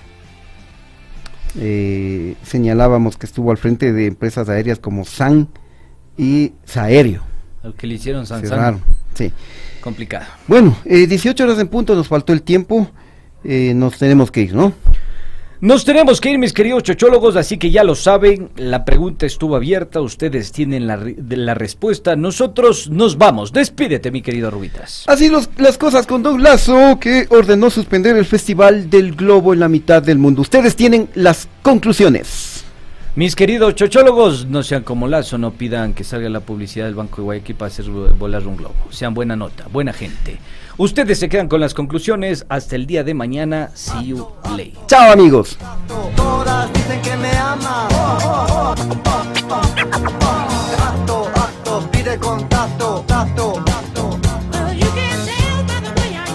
Eh, 1.59 2.34
señalábamos 2.42 3.16
que 3.16 3.26
estuvo 3.26 3.50
al 3.50 3.56
frente 3.56 3.92
de 3.92 4.06
empresas 4.06 4.48
aéreas 4.48 4.78
como 4.78 5.04
SAN 5.04 5.48
y 6.16 6.52
Saerio. 6.64 7.22
Lo 7.62 7.74
que 7.74 7.86
le 7.86 7.94
hicieron 7.94 8.26
San 8.26 8.40
San, 8.40 8.50
Cerraron, 8.50 8.82
sí. 9.14 9.32
complicado. 9.80 10.26
Bueno, 10.46 10.76
eh, 10.84 11.06
18 11.06 11.42
horas 11.42 11.59
en 11.59 11.68
punto, 11.68 11.94
nos 11.94 12.06
faltó 12.06 12.32
el 12.32 12.42
tiempo, 12.42 12.90
eh, 13.44 13.72
nos 13.74 13.98
tenemos 13.98 14.30
que 14.30 14.42
ir, 14.42 14.54
¿no? 14.54 14.74
Nos 15.61 15.84
tenemos 15.84 16.20
que 16.20 16.30
ir, 16.30 16.38
mis 16.38 16.52
queridos 16.52 16.84
chochólogos, 16.84 17.34
así 17.34 17.59
que 17.59 17.72
ya 17.72 17.82
lo 17.82 17.96
saben, 17.96 18.48
la 18.56 18.84
pregunta 18.84 19.26
estuvo 19.26 19.56
abierta, 19.56 20.00
ustedes 20.00 20.52
tienen 20.52 20.86
la, 20.86 21.54
respuesta, 21.54 22.14
nosotros 22.14 22.88
nos 22.90 23.18
vamos. 23.18 23.52
Despídete, 23.52 24.12
mi 24.12 24.22
querido 24.22 24.52
Rubitas. 24.52 25.02
Así 25.09 25.28
los- 25.28 25.50
las 25.56 25.76
cosas 25.76 26.06
con 26.06 26.22
Don 26.22 26.40
Lazo, 26.44 26.98
que 27.00 27.26
ordenó 27.30 27.70
suspender 27.70 28.16
el 28.16 28.24
Festival 28.24 28.88
del 28.88 29.16
Globo 29.16 29.52
en 29.52 29.59
la 29.59 29.68
mitad 29.68 30.00
del 30.00 30.18
mundo. 30.18 30.42
Ustedes 30.42 30.76
tienen 30.76 31.09
las 31.16 31.48
conclusiones. 31.62 32.62
Mis 33.16 33.34
queridos 33.34 33.74
chochólogos, 33.74 34.46
no 34.46 34.62
sean 34.62 34.84
como 34.84 35.09
Lazo, 35.09 35.38
no 35.38 35.50
pidan 35.50 35.92
que 35.92 36.04
salga 36.04 36.28
la 36.28 36.38
publicidad 36.38 36.84
del 36.84 36.94
Banco 36.94 37.16
de 37.16 37.22
Guayaquil 37.24 37.56
para 37.56 37.66
hacer 37.66 37.86
volar 37.86 38.46
un 38.46 38.56
globo. 38.59 38.76
Sean 38.90 39.12
buena 39.12 39.34
nota, 39.34 39.66
buena 39.72 39.92
gente. 39.92 40.38
Ustedes 40.78 41.18
se 41.18 41.28
quedan 41.28 41.48
con 41.48 41.60
las 41.60 41.74
conclusiones. 41.74 42.46
Hasta 42.48 42.76
el 42.76 42.86
día 42.86 43.02
de 43.02 43.12
mañana. 43.12 43.70
See 43.74 44.06
you 44.06 44.28
later. 44.56 44.78
Chao, 44.86 45.12
amigos. 45.12 45.58
Todas 46.14 46.72
dicen 46.72 47.02
que 47.02 47.16
me 47.16 47.32
ama. 47.32 47.88
Acto, 50.78 51.28
acto, 51.34 51.90
pide 51.90 52.16
contacto. 52.18 53.04